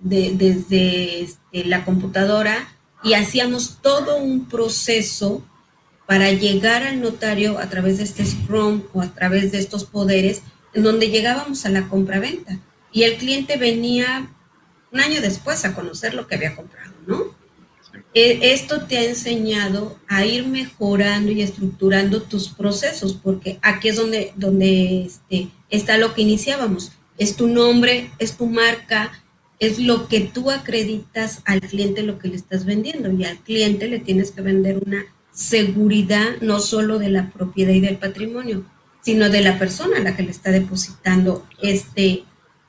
desde 0.00 1.22
este, 1.22 1.64
la 1.64 1.84
computadora 1.84 2.68
y 3.02 3.14
hacíamos 3.14 3.78
todo 3.82 4.16
un 4.16 4.46
proceso 4.46 5.42
para 6.06 6.32
llegar 6.32 6.84
al 6.84 7.00
notario 7.00 7.58
a 7.58 7.68
través 7.68 7.98
de 7.98 8.04
este 8.04 8.24
Scrum 8.24 8.82
o 8.92 9.02
a 9.02 9.08
través 9.08 9.52
de 9.52 9.58
estos 9.58 9.84
poderes, 9.84 10.42
en 10.72 10.82
donde 10.82 11.10
llegábamos 11.10 11.66
a 11.66 11.68
la 11.68 11.88
compraventa. 11.88 12.58
Y 12.92 13.02
el 13.02 13.16
cliente 13.16 13.56
venía 13.56 14.30
un 14.90 15.00
año 15.00 15.20
después 15.20 15.64
a 15.64 15.74
conocer 15.74 16.14
lo 16.14 16.26
que 16.26 16.36
había 16.36 16.56
comprado, 16.56 16.94
¿no? 17.06 17.36
E, 18.14 18.52
esto 18.54 18.86
te 18.86 18.98
ha 18.98 19.04
enseñado 19.04 19.98
a 20.08 20.24
ir 20.24 20.46
mejorando 20.46 21.30
y 21.30 21.42
estructurando 21.42 22.22
tus 22.22 22.48
procesos, 22.48 23.12
porque 23.12 23.58
aquí 23.60 23.88
es 23.88 23.96
donde, 23.96 24.32
donde 24.34 25.04
este, 25.04 25.48
está 25.68 25.98
lo 25.98 26.14
que 26.14 26.22
iniciábamos. 26.22 26.92
Es 27.18 27.36
tu 27.36 27.48
nombre, 27.48 28.10
es 28.18 28.36
tu 28.36 28.46
marca, 28.46 29.12
es 29.58 29.78
lo 29.78 30.08
que 30.08 30.20
tú 30.20 30.50
acreditas 30.50 31.42
al 31.44 31.60
cliente 31.60 32.02
lo 32.02 32.18
que 32.18 32.28
le 32.28 32.36
estás 32.36 32.64
vendiendo 32.64 33.10
y 33.12 33.24
al 33.24 33.38
cliente 33.38 33.88
le 33.88 33.98
tienes 33.98 34.30
que 34.30 34.42
vender 34.42 34.80
una 34.84 35.04
seguridad 35.32 36.36
no 36.40 36.60
solo 36.60 36.98
de 36.98 37.10
la 37.10 37.30
propiedad 37.30 37.72
y 37.72 37.80
del 37.80 37.96
patrimonio, 37.96 38.64
sino 39.02 39.30
de 39.30 39.40
la 39.40 39.58
persona 39.58 39.98
a 39.98 40.02
la 40.02 40.16
que 40.16 40.22
le 40.22 40.30
está 40.30 40.50
depositando 40.50 41.46
este, 41.62 42.24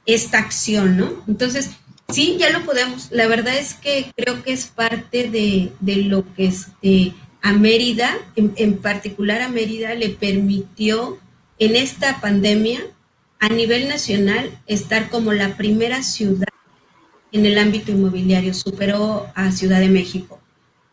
esta 0.06 0.40
acción, 0.40 0.98
¿no? 0.98 1.24
Entonces, 1.28 1.72
Sí, 2.12 2.38
ya 2.40 2.50
lo 2.50 2.66
podemos. 2.66 3.10
La 3.12 3.28
verdad 3.28 3.58
es 3.58 3.76
que 3.76 4.12
creo 4.16 4.42
que 4.44 4.52
es 4.52 4.66
parte 4.66 5.30
de, 5.30 5.72
lo 6.04 6.26
que 6.34 6.48
este, 6.48 7.14
a 7.42 7.54
Mérida, 7.54 8.18
en, 8.36 8.78
particular 8.78 9.42
a 9.42 9.50
Mérida, 9.50 9.94
le 9.94 10.10
permitió 10.10 11.20
en 11.60 11.76
esta 11.76 12.20
pandemia 12.20 12.82
a 13.40 13.50
nivel 13.50 13.88
nacional 13.88 14.60
estar 14.66 15.10
como 15.10 15.34
la 15.34 15.56
primera 15.56 16.02
ciudad 16.02 16.48
en 17.32 17.46
el 17.46 17.58
ámbito 17.58 17.92
inmobiliario, 17.92 18.54
superó 18.54 19.28
a 19.36 19.52
Ciudad 19.52 19.80
de 19.80 19.90
México 19.90 20.40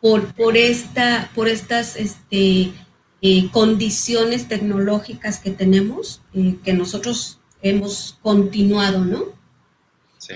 por, 0.01 0.33
por, 0.35 0.57
esta, 0.57 1.31
por 1.35 1.49
estas 1.49 1.97
este, 1.97 2.73
eh, 3.23 3.51
condiciones 3.51 4.49
tecnológicas 4.49 5.39
que 5.39 5.51
tenemos, 5.51 6.23
eh, 6.35 6.57
que 6.65 6.73
nosotros 6.73 7.41
hemos 7.63 8.19
continuado, 8.23 9.05
¿no? 9.05 9.37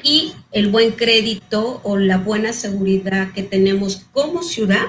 y 0.03 0.33
el 0.53 0.71
buen 0.71 0.93
crédito 0.93 1.81
o 1.83 1.97
la 1.97 2.19
buena 2.19 2.53
seguridad 2.53 3.33
que 3.33 3.43
tenemos 3.43 4.07
como 4.13 4.43
ciudad 4.43 4.87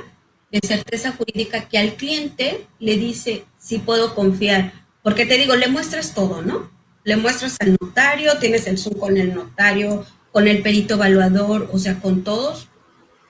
de 0.52 0.60
certeza 0.66 1.12
jurídica 1.12 1.68
que 1.68 1.78
al 1.78 1.96
cliente 1.96 2.68
le 2.80 2.98
dice 2.98 3.46
si 3.58 3.80
puedo 3.80 4.14
confiar. 4.14 4.74
Porque 5.02 5.26
te 5.26 5.38
digo, 5.38 5.56
le 5.56 5.68
muestras 5.68 6.14
todo, 6.14 6.42
¿no? 6.42 6.70
Le 7.04 7.16
muestras 7.16 7.58
al 7.62 7.78
notario, 7.82 8.38
tienes 8.38 8.68
el 8.68 8.78
Zoom 8.78 9.00
con 9.00 9.18
el 9.18 9.34
notario, 9.34 10.06
con 10.32 10.48
el 10.48 10.62
perito 10.62 10.96
evaluador, 10.96 11.70
o 11.72 11.78
sea, 11.78 12.00
con 12.00 12.24
todos, 12.24 12.68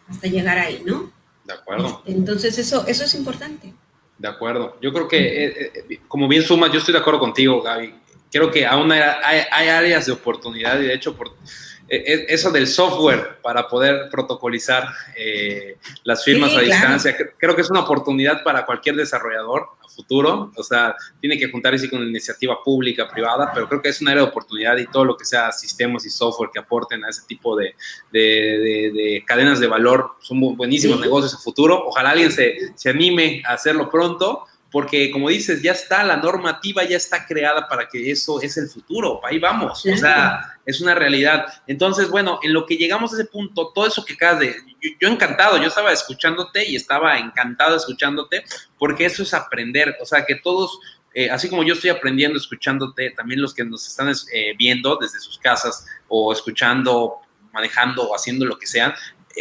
hasta 0.07 0.27
llegar 0.27 0.57
ahí, 0.57 0.83
¿no? 0.85 1.11
De 1.43 1.53
acuerdo. 1.53 2.03
Este, 2.05 2.11
entonces, 2.11 2.57
eso, 2.57 2.85
eso 2.87 3.03
es 3.03 3.13
importante. 3.15 3.73
De 4.17 4.27
acuerdo. 4.27 4.77
Yo 4.81 4.93
creo 4.93 5.07
que, 5.07 5.45
eh, 5.45 5.71
eh, 5.89 5.99
como 6.07 6.27
bien 6.27 6.43
sumas, 6.43 6.71
yo 6.71 6.79
estoy 6.79 6.93
de 6.93 6.99
acuerdo 6.99 7.19
contigo, 7.19 7.61
Gaby 7.61 8.01
creo 8.31 8.49
que 8.49 8.65
aún 8.65 8.91
hay, 8.91 9.01
hay, 9.51 9.67
áreas 9.67 10.05
de 10.05 10.13
oportunidad 10.13 10.79
y 10.79 10.85
de 10.85 10.93
hecho 10.93 11.15
por, 11.15 11.35
eso 11.91 12.51
del 12.51 12.67
software 12.67 13.39
para 13.41 13.67
poder 13.67 14.07
protocolizar 14.09 14.87
eh, 15.17 15.75
las 16.05 16.23
firmas 16.23 16.55
a 16.55 16.61
distancia, 16.61 17.17
creo 17.37 17.53
que 17.53 17.61
es 17.61 17.69
una 17.69 17.81
oportunidad 17.81 18.43
para 18.43 18.65
cualquier 18.65 18.95
desarrollador 18.95 19.67
a 19.83 19.89
futuro, 19.89 20.53
o 20.55 20.63
sea, 20.63 20.95
tiene 21.19 21.37
que 21.37 21.51
juntarse 21.51 21.89
con 21.89 22.01
la 22.01 22.09
iniciativa 22.09 22.63
pública, 22.63 23.09
privada, 23.09 23.51
pero 23.53 23.67
creo 23.67 23.81
que 23.81 23.89
es 23.89 24.01
una 24.01 24.11
área 24.11 24.23
de 24.23 24.29
oportunidad 24.29 24.77
y 24.77 24.87
todo 24.87 25.03
lo 25.03 25.17
que 25.17 25.25
sea 25.25 25.51
sistemas 25.51 26.05
y 26.05 26.09
software 26.09 26.49
que 26.53 26.59
aporten 26.59 27.03
a 27.03 27.09
ese 27.09 27.23
tipo 27.27 27.57
de, 27.57 27.75
de, 28.09 28.19
de, 28.93 29.23
cadenas 29.27 29.59
de 29.59 29.67
valor. 29.67 30.11
Son 30.21 30.39
buenísimos 30.55 30.97
negocios 31.01 31.33
a 31.33 31.39
futuro. 31.39 31.87
Ojalá 31.87 32.11
alguien 32.11 32.31
se, 32.31 32.71
se 32.75 32.89
anime 32.89 33.43
a 33.45 33.53
hacerlo 33.53 33.89
pronto 33.89 34.45
porque 34.71 35.11
como 35.11 35.29
dices, 35.29 35.61
ya 35.61 35.73
está, 35.73 36.03
la 36.03 36.17
normativa 36.17 36.83
ya 36.85 36.95
está 36.95 37.25
creada 37.25 37.67
para 37.67 37.89
que 37.89 38.09
eso 38.09 38.41
es 38.41 38.55
el 38.57 38.69
futuro, 38.69 39.19
ahí 39.25 39.37
vamos, 39.37 39.85
o 39.85 39.97
sea, 39.97 40.57
es 40.65 40.79
una 40.79 40.95
realidad. 40.95 41.45
Entonces, 41.67 42.09
bueno, 42.09 42.39
en 42.41 42.53
lo 42.53 42.65
que 42.65 42.77
llegamos 42.77 43.11
a 43.11 43.15
ese 43.15 43.25
punto, 43.25 43.71
todo 43.75 43.85
eso 43.85 44.05
que 44.05 44.13
acabas 44.13 44.39
de, 44.39 44.55
yo, 44.99 45.09
encantado, 45.09 45.57
yo 45.57 45.67
estaba 45.67 45.91
escuchándote 45.91 46.65
y 46.67 46.77
estaba 46.77 47.19
encantado 47.19 47.75
escuchándote, 47.75 48.45
porque 48.79 49.05
eso 49.05 49.23
es 49.23 49.33
aprender, 49.33 49.97
o 50.01 50.05
sea, 50.05 50.25
que 50.25 50.35
todos, 50.35 50.79
eh, 51.13 51.29
así 51.29 51.49
como 51.49 51.63
yo 51.63 51.73
estoy 51.73 51.89
aprendiendo 51.89 52.37
escuchándote, 52.37 53.11
también 53.11 53.41
los 53.41 53.53
que 53.53 53.65
nos 53.65 53.85
están 53.85 54.09
eh, 54.33 54.55
viendo 54.57 54.95
desde 54.95 55.19
sus 55.19 55.37
casas 55.37 55.85
o 56.07 56.31
escuchando, 56.31 57.17
manejando 57.51 58.03
o 58.03 58.15
haciendo 58.15 58.45
lo 58.45 58.57
que 58.57 58.67
sea, 58.67 58.95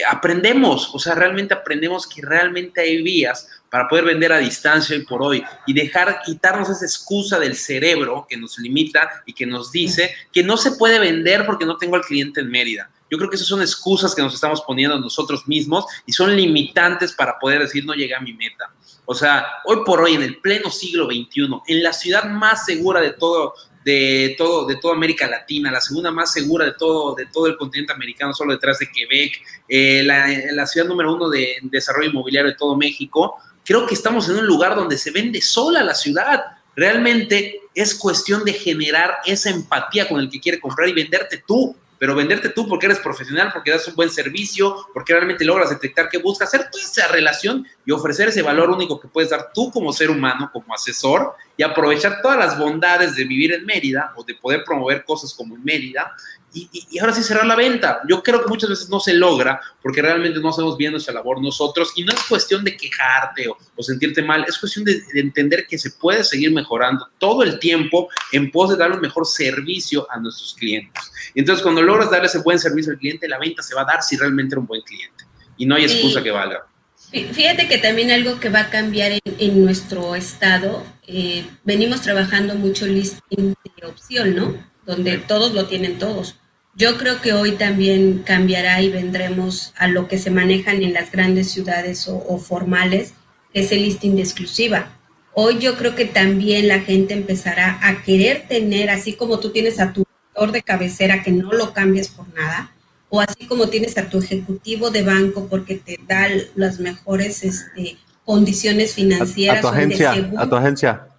aprendemos, 0.09 0.95
o 0.95 0.99
sea, 0.99 1.15
realmente 1.15 1.55
aprendemos 1.55 2.07
que 2.07 2.23
realmente 2.23 2.81
hay 2.81 3.03
vías 3.03 3.49
para 3.71 3.89
poder 3.89 4.05
vender 4.05 4.33
a 4.33 4.39
distancia 4.39 4.97
hoy 4.97 5.05
por 5.05 5.23
hoy 5.23 5.45
y 5.67 5.73
dejar 5.73 6.21
quitarnos 6.25 6.69
esa 6.69 6.85
excusa 6.85 7.39
del 7.39 7.57
cerebro 7.57 8.27
que 8.29 8.37
nos 8.37 8.59
limita 8.59 9.23
y 9.27 9.33
que 9.33 9.47
nos 9.47 9.71
dice 9.71 10.15
que 10.33 10.43
no 10.43 10.57
se 10.57 10.73
puede 10.73 10.99
vender 10.99 11.47
porque 11.47 11.65
no 11.65 11.77
tengo 11.77 11.97
al 11.97 12.03
cliente 12.03 12.41
en 12.41 12.51
Mérida. 12.51 12.91
Yo 13.11 13.19
creo 13.19 13.29
que 13.29 13.37
esas 13.37 13.49
son 13.49 13.61
excusas 13.61 14.15
que 14.15 14.23
nos 14.23 14.35
estamos 14.35 14.63
poniendo 14.63 14.99
nosotros 14.99 15.47
mismos 15.49 15.85
y 16.07 16.13
son 16.13 16.37
limitantes 16.37 17.13
para 17.13 17.39
poder 17.39 17.61
decir 17.63 17.85
no 17.85 17.95
llegué 17.95 18.15
a 18.15 18.21
mi 18.21 18.33
meta. 18.33 18.71
O 19.05 19.15
sea, 19.15 19.45
hoy 19.65 19.79
por 19.85 20.01
hoy, 20.01 20.15
en 20.15 20.23
el 20.23 20.37
pleno 20.39 20.71
siglo 20.71 21.07
XXI, 21.07 21.49
en 21.67 21.83
la 21.83 21.93
ciudad 21.93 22.25
más 22.25 22.65
segura 22.65 23.01
de 23.01 23.13
todo, 23.13 23.55
de 23.85 24.35
todo, 24.37 24.67
de 24.67 24.77
toda 24.77 24.95
América 24.95 25.27
Latina, 25.27 25.71
la 25.71 25.81
segunda 25.81 26.11
más 26.11 26.33
segura 26.33 26.67
de 26.67 26.73
todo, 26.73 27.15
de 27.15 27.27
todo 27.27 27.47
el 27.47 27.57
continente 27.57 27.93
americano, 27.93 28.35
solo 28.35 28.53
detrás 28.53 28.79
de 28.79 28.91
Quebec, 28.91 29.41
eh, 29.69 30.03
la, 30.05 30.29
la, 30.53 30.67
ciudad 30.67 30.87
número 30.87 31.15
uno 31.15 31.31
de 31.31 31.57
desarrollo 31.63 32.11
inmobiliario 32.11 32.51
de 32.51 32.57
todo 32.57 32.77
México, 32.77 33.39
creo 33.65 33.87
que 33.87 33.95
estamos 33.95 34.29
en 34.29 34.37
un 34.37 34.47
lugar 34.47 34.75
donde 34.75 34.99
se 34.99 35.11
vende 35.11 35.41
sola 35.41 35.83
la 35.83 35.95
ciudad. 35.95 36.43
Realmente 36.77 37.61
es 37.75 37.95
cuestión 37.95 38.45
de 38.45 38.53
generar 38.53 39.19
esa 39.25 39.51
empatía 39.51 40.09
con 40.09 40.21
el 40.21 40.31
que 40.31 40.41
quiere 40.41 40.61
comprar 40.61 40.89
y 40.89 40.93
venderte 40.93 41.43
tú 41.47 41.75
pero 42.01 42.15
venderte 42.15 42.49
tú 42.49 42.67
porque 42.67 42.87
eres 42.87 42.99
profesional, 42.99 43.51
porque 43.53 43.71
das 43.71 43.87
un 43.87 43.95
buen 43.95 44.09
servicio, 44.09 44.87
porque 44.95 45.13
realmente 45.13 45.45
logras 45.45 45.69
detectar 45.69 46.09
qué 46.09 46.17
buscas, 46.17 46.49
hacer 46.49 46.71
toda 46.71 46.83
esa 46.83 47.09
relación 47.09 47.67
y 47.85 47.93
ofrecer 47.93 48.31
ese 48.31 48.41
valor 48.41 48.71
único 48.71 48.99
que 48.99 49.07
puedes 49.07 49.29
dar 49.29 49.51
tú 49.53 49.71
como 49.71 49.93
ser 49.93 50.11
humano, 50.11 50.49
como 50.51 50.73
asesor, 50.73 51.35
y 51.59 51.63
aprovechar 51.63 52.23
todas 52.23 52.39
las 52.39 52.59
bondades 52.59 53.17
de 53.17 53.25
vivir 53.25 53.53
en 53.53 53.67
Mérida 53.67 54.15
o 54.17 54.25
de 54.25 54.35
poder 54.35 54.65
promover 54.65 55.05
cosas 55.05 55.35
como 55.35 55.55
en 55.55 55.63
Mérida 55.63 56.17
y, 56.53 56.99
ahora 56.99 57.13
sí 57.13 57.23
cerrar 57.23 57.47
la 57.47 57.55
venta. 57.55 58.01
Yo 58.09 58.23
creo 58.23 58.43
que 58.43 58.49
muchas 58.49 58.71
veces 58.71 58.89
no 58.89 59.01
se 59.01 59.15
logra 59.15 59.61
porque 59.83 60.03
realmente 60.03 60.41
no 60.41 60.49
hacemos 60.49 60.77
bien 60.77 60.93
nuestra 60.93 61.15
labor 61.15 61.41
nosotros 61.41 61.93
y 61.97 62.05
no 62.05 62.13
es 62.13 62.23
cuestión 62.25 62.65
de 62.65 62.77
quejarte 62.77 63.47
o, 63.49 63.83
sentirte 63.83 64.23
mal, 64.23 64.45
es 64.49 64.59
cuestión 64.59 64.85
de, 64.85 65.03
entender 65.15 65.67
que 65.67 65.79
se 65.79 65.91
puede 65.91 66.25
seguir 66.25 66.53
mejorando 66.53 67.09
todo 67.19 67.43
el 67.43 67.59
tiempo 67.59 68.09
en 68.33 68.51
pos 68.51 68.71
de 68.71 68.77
dar 68.77 68.93
un 68.93 69.01
mejor 69.01 69.27
servicio 69.27 70.07
a 70.11 70.19
nuestros 70.19 70.55
clientes. 70.55 71.11
Y 71.35 71.41
entonces 71.41 71.63
cuando 71.63 71.83
logras 71.83 72.11
darle 72.11 72.27
ese 72.27 72.39
buen 72.39 72.59
servicio 72.59 72.93
al 72.93 72.99
cliente, 72.99 73.29
la 73.29 73.39
venta 73.39 73.63
se 73.63 73.75
va 73.75 73.83
a 73.83 73.87
dar 73.87 74.03
si 74.03 74.17
realmente 74.17 74.55
era 74.55 74.61
un 74.61 74.67
buen 74.67 74.83
cliente 74.83 75.25
y 75.57 75.67
no 75.67 75.77
hay 75.77 75.85
excusa 75.85 76.23
que 76.23 76.31
valga. 76.31 76.67
Fíjate 77.11 77.67
que 77.67 77.79
también 77.79 78.11
algo 78.13 78.39
que 78.39 78.51
va 78.51 78.61
a 78.61 78.71
cambiar 78.71 79.19
en, 79.25 79.65
nuestro 79.65 80.15
estado, 80.15 80.85
eh, 81.07 81.45
venimos 81.65 82.03
trabajando 82.03 82.55
mucho 82.55 82.87
listing 82.87 83.55
de 83.77 83.87
opción, 83.87 84.37
¿no? 84.37 84.55
Donde 84.87 85.19
todos 85.19 85.53
lo 85.53 85.67
tienen 85.67 85.99
todos 85.99 86.40
yo 86.75 86.97
creo 86.97 87.21
que 87.21 87.33
hoy 87.33 87.53
también 87.53 88.23
cambiará 88.25 88.81
y 88.81 88.91
vendremos 88.91 89.73
a 89.77 89.89
lo 89.89 90.09
que 90.09 90.19
se 90.19 90.31
manejan 90.31 90.83
en 90.83 90.93
las 90.93 91.11
grandes 91.11 91.51
ciudades 91.51 92.09
o, 92.09 92.39
formales, 92.39 93.15
que 93.53 93.61
es 93.61 93.73
el 93.73 93.83
listing 93.83 94.17
de 94.17 94.23
exclusiva. 94.23 94.93
Hoy 95.35 95.59
yo 95.59 95.77
creo 95.77 95.95
que 95.95 96.05
también 96.05 96.69
la 96.69 96.81
gente 96.81 97.15
empezará 97.15 97.79
a 97.83 98.03
querer 98.03 98.47
tener, 98.49 98.91
así 98.91 99.15
como 99.15 99.41
tú 99.41 99.51
tienes 99.51 99.81
a 99.81 99.93
tu 99.93 100.05
doctor 100.33 100.53
de 100.53 100.63
cabecera 100.63 101.23
que 101.23 101.33
no 101.33 101.53
lo 101.53 101.73
cambies 101.73 102.09
por 102.09 102.29
nada, 102.35 102.73
o 103.09 103.21
así 103.21 103.47
como 103.47 103.69
tienes 103.69 103.99
a 103.99 104.09
tu 104.09 104.19
ejecutivo 104.19 104.91
de 104.91 105.03
banco 105.03 105.49
porque 105.49 105.77
te 105.77 105.99
da 106.07 106.29
las 106.55 106.79
mejores 106.79 107.43
este, 107.43 107.99
condiciones 108.25 108.95
financieras. 108.95 109.59
A, 109.59 109.61
tu 109.63 109.69
agencia, 109.69 110.31
a 110.37 110.49
tu 110.49 110.57
agencia. 110.57 111.10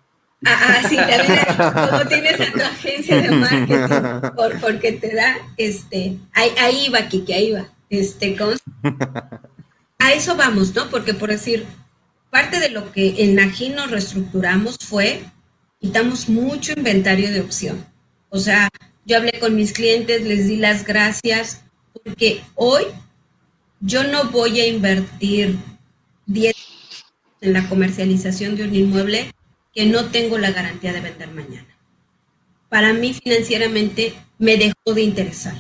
Ah, 0.43 0.79
ah, 0.83 0.89
sí, 0.89 0.95
también 0.95 1.39
como 1.89 2.07
tienes 2.07 2.41
a 2.41 2.51
tu 2.51 2.61
agencia 2.61 3.21
de 3.21 3.29
marketing, 3.29 4.59
porque 4.59 4.93
te 4.93 5.13
da, 5.13 5.37
este, 5.57 6.17
ahí, 6.33 6.51
ahí 6.59 6.89
va, 6.89 7.07
Kiki, 7.07 7.33
ahí 7.33 7.51
va. 7.51 7.67
Este, 7.89 8.35
A 9.99 10.13
eso 10.13 10.35
vamos, 10.35 10.73
¿no? 10.73 10.89
Porque 10.89 11.13
por 11.13 11.29
decir, 11.29 11.65
parte 12.31 12.59
de 12.59 12.69
lo 12.69 12.91
que 12.91 13.23
en 13.23 13.39
Agino 13.39 13.85
reestructuramos 13.85 14.77
fue, 14.79 15.23
quitamos 15.79 16.27
mucho 16.27 16.73
inventario 16.75 17.31
de 17.31 17.41
opción. 17.41 17.85
O 18.29 18.39
sea, 18.39 18.69
yo 19.05 19.17
hablé 19.17 19.39
con 19.39 19.55
mis 19.55 19.73
clientes, 19.73 20.23
les 20.23 20.47
di 20.47 20.55
las 20.55 20.85
gracias, 20.85 21.61
porque 21.93 22.41
hoy 22.55 22.85
yo 23.79 24.05
no 24.05 24.25
voy 24.25 24.59
a 24.59 24.67
invertir 24.67 25.57
10 26.25 26.55
en 27.41 27.53
la 27.53 27.67
comercialización 27.67 28.55
de 28.55 28.63
un 28.63 28.73
inmueble 28.73 29.33
que 29.74 29.86
no 29.86 30.05
tengo 30.05 30.38
la 30.38 30.51
garantía 30.51 30.93
de 30.93 31.01
vender 31.01 31.32
mañana. 31.32 31.67
Para 32.69 32.93
mí 32.93 33.13
financieramente 33.13 34.13
me 34.38 34.57
dejó 34.57 34.93
de 34.93 35.01
interesar. 35.01 35.55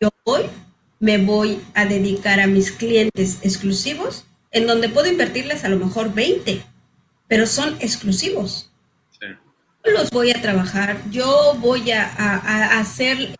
Yo 0.00 0.10
hoy 0.24 0.42
me 1.00 1.18
voy 1.18 1.60
a 1.74 1.84
dedicar 1.84 2.40
a 2.40 2.46
mis 2.46 2.72
clientes 2.72 3.38
exclusivos, 3.42 4.24
en 4.50 4.66
donde 4.66 4.88
puedo 4.88 5.10
invertirles 5.10 5.64
a 5.64 5.68
lo 5.68 5.78
mejor 5.78 6.14
20, 6.14 6.64
pero 7.28 7.46
son 7.46 7.76
exclusivos. 7.80 8.70
Los 9.84 10.08
voy 10.10 10.30
a 10.30 10.40
trabajar, 10.40 10.98
yo 11.10 11.56
voy 11.60 11.90
a, 11.90 12.06
a 12.06 12.80
hacer 12.80 13.36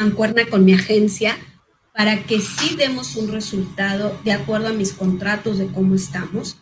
mancuerna 0.00 0.46
con 0.46 0.64
mi 0.64 0.74
agencia 0.74 1.36
para 1.94 2.24
que 2.24 2.40
sí 2.40 2.74
demos 2.76 3.14
un 3.16 3.30
resultado 3.30 4.18
de 4.24 4.32
acuerdo 4.32 4.68
a 4.68 4.72
mis 4.72 4.92
contratos 4.92 5.58
de 5.58 5.66
cómo 5.66 5.94
estamos, 5.94 6.56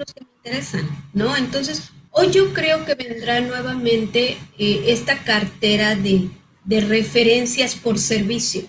los 0.00 0.14
que 0.14 0.24
me 0.24 0.30
interesan, 0.36 0.88
¿no? 1.12 1.36
Entonces, 1.36 1.90
hoy 2.10 2.30
yo 2.30 2.52
creo 2.52 2.84
que 2.84 2.94
vendrá 2.94 3.40
nuevamente 3.40 4.38
eh, 4.58 4.84
esta 4.86 5.22
cartera 5.22 5.94
de, 5.94 6.28
de 6.64 6.80
referencias 6.80 7.74
por 7.74 7.98
servicio, 7.98 8.62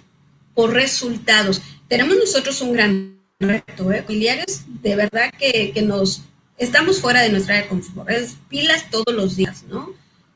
por 0.54 0.74
resultados. 0.74 1.62
Tenemos 1.88 2.18
nosotros 2.18 2.62
un 2.62 2.74
gran 2.74 3.18
reto, 3.40 3.92
¿eh? 3.92 4.06
de 4.08 4.96
verdad 4.96 5.32
que, 5.40 5.72
que, 5.74 5.82
nos 5.82 6.22
estamos 6.58 7.00
fuera 7.00 7.22
de 7.22 7.30
nuestra 7.30 7.56
área 7.56 7.64
de 7.64 7.70
confort, 7.70 8.10
es 8.10 8.36
pilas 8.50 8.90
todos 8.92 9.16
los 9.16 9.36
días, 9.36 9.64
¿no? 9.64 9.94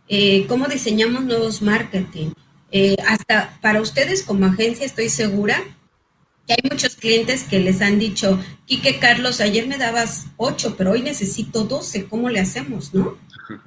Eh, 0.08 0.46
¿Cómo 0.48 0.68
diseñamos 0.68 1.24
nuevos 1.24 1.62
marketing? 1.62 2.32
Eh, 2.72 2.96
hasta 3.08 3.58
para 3.62 3.82
ustedes 3.82 4.24
como 4.24 4.46
agencia 4.46 4.86
estoy 4.86 5.10
segura 5.10 5.62
que 6.48 6.54
hay 6.54 6.70
muchos 6.70 6.96
clientes 6.96 7.44
que 7.44 7.60
les 7.60 7.82
han 7.82 8.00
dicho, 8.00 8.40
Quique 8.66 9.00
Carlos, 9.00 9.42
ayer 9.42 9.68
me 9.68 9.78
dabas 9.78 10.28
8, 10.38 10.76
pero 10.78 10.92
hoy 10.92 11.02
necesito 11.02 11.64
12, 11.64 12.06
¿cómo 12.06 12.30
le 12.30 12.40
hacemos, 12.40 12.94
no? 12.94 13.18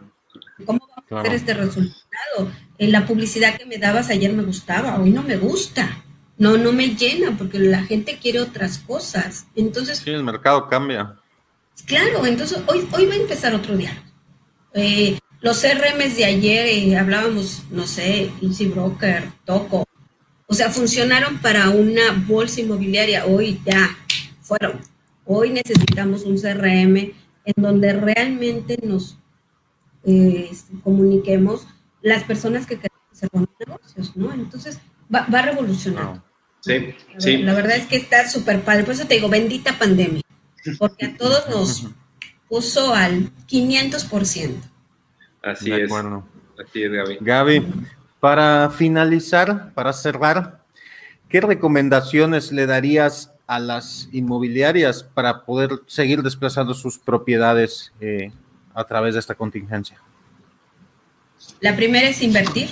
¿Cómo 0.64 0.81
vamos 0.89 1.12
a 1.12 1.20
hacer 1.20 1.35
este 1.35 1.55
resultado? 1.55 2.53
En 2.79 2.93
la 2.93 3.07
publicidad 3.07 3.57
que 3.57 3.66
me 3.66 3.79
dabas 3.79 4.11
ayer 4.11 4.33
me 4.33 4.45
gustaba, 4.45 5.01
hoy 5.01 5.11
no 5.11 5.22
me 5.22 5.37
gusta. 5.37 6.05
No, 6.37 6.57
no 6.57 6.72
me 6.72 6.95
llena 6.95 7.37
porque 7.37 7.59
la 7.59 7.83
gente 7.83 8.18
quiere 8.22 8.41
otras 8.41 8.79
cosas. 8.79 9.47
Entonces. 9.57 9.99
Sí, 9.99 10.11
el 10.11 10.22
mercado 10.22 10.68
cambia. 10.68 11.16
Claro, 11.85 12.24
entonces 12.26 12.61
hoy, 12.66 12.87
hoy 12.93 13.07
va 13.07 13.14
a 13.14 13.16
empezar 13.16 13.55
otro 13.55 13.76
día. 13.76 14.03
Eh, 14.74 15.18
los 15.41 15.61
CRMs 15.61 16.16
de 16.16 16.24
ayer, 16.24 16.66
eh, 16.66 16.97
hablábamos, 16.97 17.62
no 17.70 17.87
sé, 17.87 18.31
Easy 18.43 18.66
Broker, 18.66 19.31
Toco, 19.45 19.87
o 20.51 20.55
sea, 20.55 20.70
funcionaron 20.70 21.38
para 21.38 21.68
una 21.68 22.24
bolsa 22.26 22.62
inmobiliaria, 22.62 23.26
hoy 23.26 23.61
ya 23.66 23.96
fueron. 24.40 24.80
Hoy 25.26 25.51
necesitamos 25.51 26.24
un 26.24 26.38
CRM 26.38 26.96
en 26.96 27.55
donde 27.57 27.92
realmente 27.92 28.78
nos 28.82 29.18
eh, 30.05 30.51
comuniquemos 30.82 31.66
las 32.01 32.24
personas 32.24 32.66
que 32.66 32.76
queremos 32.76 33.03
hacer 33.12 33.28
buenos 33.30 33.51
negocios, 33.61 34.16
¿no? 34.16 34.32
Entonces, 34.32 34.80
va, 35.14 35.26
va 35.32 35.42
revolucionando. 35.42 36.24
Sí, 36.61 36.94
la, 37.12 37.20
sí. 37.20 37.36
La 37.38 37.53
verdad 37.53 37.76
es 37.76 37.86
que 37.86 37.96
está 37.96 38.26
súper 38.26 38.62
padre. 38.62 38.84
Por 38.84 38.94
eso 38.94 39.07
te 39.07 39.14
digo, 39.14 39.28
bendita 39.28 39.78
pandemia. 39.78 40.22
Porque 40.78 41.07
a 41.07 41.16
todos 41.16 41.46
nos 41.51 41.88
puso 42.49 42.94
al 42.94 43.30
500%. 43.46 44.55
Así 45.42 45.72
es. 45.72 45.92
Así 45.92 46.82
es, 46.82 46.90
Gaby. 46.90 47.18
Gaby, 47.20 47.66
para 48.21 48.71
finalizar, 48.71 49.73
para 49.75 49.93
cerrar, 49.93 50.62
¿qué 51.29 51.41
recomendaciones 51.41 52.53
le 52.53 52.66
darías 52.66 53.33
a 53.47 53.59
las 53.59 54.09
inmobiliarias 54.12 55.03
para 55.03 55.45
poder 55.45 55.71
seguir 55.87 56.23
desplazando 56.23 56.75
sus 56.75 56.99
propiedades 56.99 57.93
eh, 58.01 58.33
a 58.75 58.85
través 58.85 59.14
de 59.14 59.21
esta 59.21 59.35
contingencia? 59.35 60.01
La 61.61 61.77
primera 61.77 62.09
es 62.09 62.23
invertir, 62.23 62.69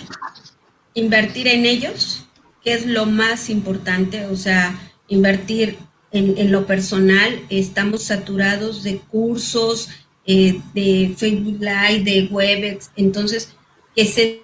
invertir 0.94 1.48
en 1.48 1.64
ellos, 1.64 2.26
que 2.62 2.74
es 2.74 2.86
lo 2.86 3.06
más 3.06 3.48
importante, 3.48 4.26
o 4.26 4.36
sea, 4.36 4.78
invertir 5.08 5.78
en, 6.10 6.50
lo 6.50 6.66
personal. 6.66 7.40
Estamos 7.48 8.02
saturados 8.02 8.82
de 8.82 8.98
cursos, 8.98 9.88
eh, 10.26 10.60
de 10.74 11.14
Facebook 11.16 11.60
Live, 11.60 12.02
de 12.02 12.28
Webex, 12.30 12.90
entonces, 12.96 13.54
que 13.94 14.04
se 14.04 14.42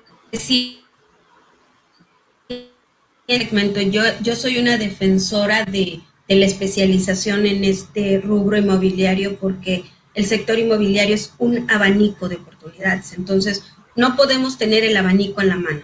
sí, 3.39 3.91
yo, 3.91 4.03
yo 4.21 4.37
soy 4.37 4.59
una 4.59 4.77
defensora 4.77 5.65
de, 5.65 6.01
de 6.29 6.37
la 6.37 6.47
especialización 6.47 7.47
en 7.47 7.65
este 7.65 8.21
rubro 8.21 8.57
inmobiliario 8.57 9.37
porque 9.37 9.85
el 10.15 10.27
sector 10.27 10.59
inmobiliario 10.59 11.15
es 11.15 11.33
un 11.39 11.71
abanico 11.71 12.29
de 12.29 12.37
oportunidades, 12.37 13.13
entonces 13.15 13.63
no 13.97 14.17
podemos 14.17 14.59
tener 14.59 14.85
el 14.85 14.97
abanico 14.97 15.41
en 15.41 15.49
la 15.49 15.57
mano. 15.57 15.83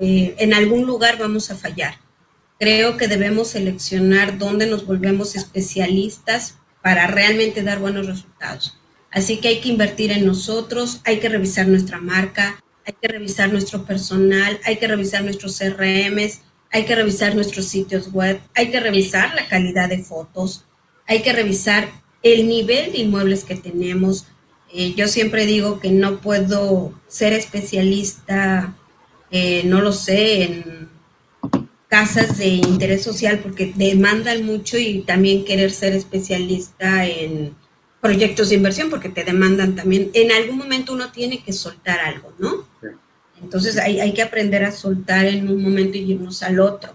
Eh, 0.00 0.34
en 0.38 0.54
algún 0.54 0.86
lugar 0.86 1.18
vamos 1.18 1.50
a 1.50 1.56
fallar. 1.56 1.96
Creo 2.58 2.96
que 2.96 3.08
debemos 3.08 3.48
seleccionar 3.48 4.38
dónde 4.38 4.66
nos 4.66 4.86
volvemos 4.86 5.36
especialistas 5.36 6.56
para 6.82 7.06
realmente 7.06 7.62
dar 7.62 7.78
buenos 7.78 8.06
resultados. 8.06 8.78
Así 9.10 9.38
que 9.38 9.48
hay 9.48 9.60
que 9.60 9.68
invertir 9.68 10.10
en 10.10 10.24
nosotros, 10.24 11.00
hay 11.04 11.18
que 11.20 11.28
revisar 11.28 11.68
nuestra 11.68 11.98
marca, 11.98 12.62
hay 12.86 12.94
que 13.00 13.08
revisar 13.08 13.52
nuestro 13.52 13.84
personal, 13.84 14.58
hay 14.64 14.76
que 14.76 14.88
revisar 14.88 15.22
nuestros 15.22 15.58
CRMs, 15.58 16.40
hay 16.72 16.84
que 16.86 16.94
revisar 16.94 17.34
nuestros 17.34 17.66
sitios 17.66 18.12
web, 18.12 18.40
hay 18.54 18.70
que 18.70 18.80
revisar 18.80 19.34
la 19.34 19.46
calidad 19.46 19.90
de 19.90 19.98
fotos, 19.98 20.64
hay 21.06 21.20
que 21.22 21.32
revisar 21.32 21.90
el 22.22 22.48
nivel 22.48 22.92
de 22.92 22.98
inmuebles 22.98 23.44
que 23.44 23.56
tenemos. 23.56 24.26
Eh, 24.72 24.94
yo 24.94 25.06
siempre 25.06 25.44
digo 25.44 25.80
que 25.80 25.90
no 25.90 26.20
puedo 26.20 26.94
ser 27.06 27.34
especialista, 27.34 28.74
eh, 29.30 29.62
no 29.66 29.82
lo 29.82 29.92
sé, 29.92 30.44
en 30.44 30.88
casas 31.88 32.38
de 32.38 32.46
interés 32.46 33.02
social 33.02 33.40
porque 33.40 33.74
demandan 33.76 34.46
mucho 34.46 34.78
y 34.78 35.02
también 35.02 35.44
querer 35.44 35.70
ser 35.72 35.92
especialista 35.92 37.06
en 37.06 37.54
proyectos 38.00 38.48
de 38.48 38.54
inversión 38.56 38.88
porque 38.88 39.10
te 39.10 39.24
demandan 39.24 39.76
también, 39.76 40.10
en 40.14 40.32
algún 40.32 40.56
momento 40.56 40.94
uno 40.94 41.12
tiene 41.12 41.42
que 41.44 41.52
soltar 41.52 42.00
algo, 42.00 42.32
¿no? 42.38 42.71
Entonces 43.42 43.76
hay, 43.78 44.00
hay, 44.00 44.12
que 44.12 44.22
aprender 44.22 44.64
a 44.64 44.72
soltar 44.72 45.26
en 45.26 45.50
un 45.50 45.62
momento 45.62 45.98
y 45.98 46.12
irnos 46.12 46.42
al 46.42 46.60
otro. 46.60 46.94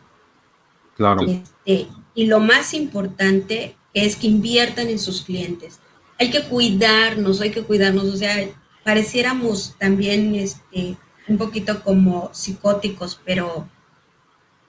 Claro. 0.96 1.22
Este, 1.22 1.88
y 2.16 2.26
lo 2.26 2.40
más 2.40 2.74
importante 2.74 3.76
es 3.94 4.16
que 4.16 4.28
inviertan 4.28 4.90
en 4.90 5.00
sus 5.00 5.22
clientes. 5.22 5.80
Hay 6.20 6.30
que 6.30 6.44
cuidarnos, 6.44 7.42
hay 7.42 7.52
que 7.52 7.64
cuidarnos, 7.64 8.06
o 8.06 8.18
sea, 8.18 8.50
pareciéramos 8.84 9.76
también 9.78 10.34
este, 10.36 10.98
un 11.28 11.38
poquito 11.38 11.84
como 11.84 12.32
psicóticos, 12.34 13.20
pero 13.24 13.68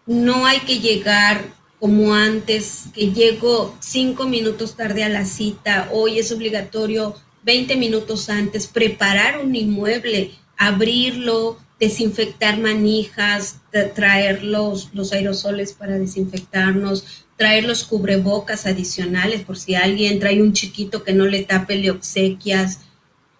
no 0.06 0.44
hay 0.44 0.60
que 0.60 0.80
llegar 0.80 1.44
como 1.78 2.14
antes, 2.14 2.86
que 2.92 3.12
llego 3.12 3.76
cinco 3.78 4.26
minutos 4.26 4.76
tarde 4.76 5.04
a 5.04 5.08
la 5.08 5.24
cita, 5.24 5.88
hoy 5.92 6.18
es 6.18 6.32
obligatorio 6.32 7.14
20 7.44 7.76
minutos 7.76 8.28
antes 8.28 8.66
preparar 8.66 9.38
un 9.38 9.54
inmueble, 9.54 10.32
abrirlo, 10.56 11.58
desinfectar 11.78 12.58
manijas, 12.58 13.60
traer 13.94 14.42
los, 14.42 14.92
los 14.94 15.12
aerosoles 15.12 15.72
para 15.72 15.98
desinfectarnos, 15.98 17.26
traer 17.36 17.64
los 17.64 17.84
cubrebocas 17.84 18.66
adicionales 18.66 19.42
por 19.42 19.56
si 19.56 19.74
alguien 19.74 20.18
trae 20.18 20.42
un 20.42 20.52
chiquito 20.52 21.04
que 21.04 21.12
no 21.12 21.24
le 21.26 21.44
tape, 21.44 21.76
le 21.76 21.90
obsequias, 21.90 22.80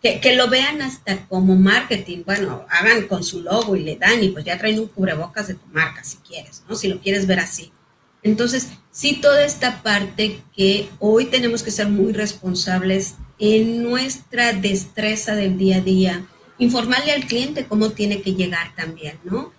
que, 0.01 0.21
que, 0.21 0.37
lo 0.37 0.49
vean 0.49 0.81
hasta 0.81 1.27
como 1.27 1.57
marketing. 1.57 2.23
Bueno, 2.25 2.65
hagan 2.71 3.09
con 3.09 3.25
su 3.25 3.43
logo 3.43 3.75
y 3.75 3.81
le 3.81 3.97
dan 3.97 4.23
y 4.23 4.29
pues 4.29 4.45
ya 4.45 4.57
traen 4.57 4.79
un 4.79 4.87
cubrebocas 4.87 5.49
de 5.49 5.55
tu 5.55 5.67
marca 5.73 6.05
si 6.05 6.19
quieres, 6.19 6.63
¿no? 6.69 6.77
Si 6.77 6.87
lo 6.87 7.01
quieres 7.01 7.27
ver 7.27 7.41
así. 7.41 7.73
Entonces, 8.23 8.69
sí, 8.93 9.19
toda 9.21 9.45
esta 9.45 9.83
parte 9.83 10.41
que 10.55 10.89
hoy 11.01 11.27
tenemos 11.27 11.63
que 11.63 11.71
ser 11.71 11.89
muy 11.89 12.13
responsables 12.13 13.15
en 13.39 13.83
nuestra 13.83 14.53
destreza 14.53 15.35
del 15.35 15.57
día 15.57 15.77
a 15.77 15.81
día, 15.81 16.27
informarle 16.59 17.13
al 17.13 17.27
cliente 17.27 17.67
cómo 17.67 17.91
tiene 17.91 18.21
que 18.21 18.35
llegar 18.35 18.75
también, 18.75 19.19
¿no? 19.25 19.53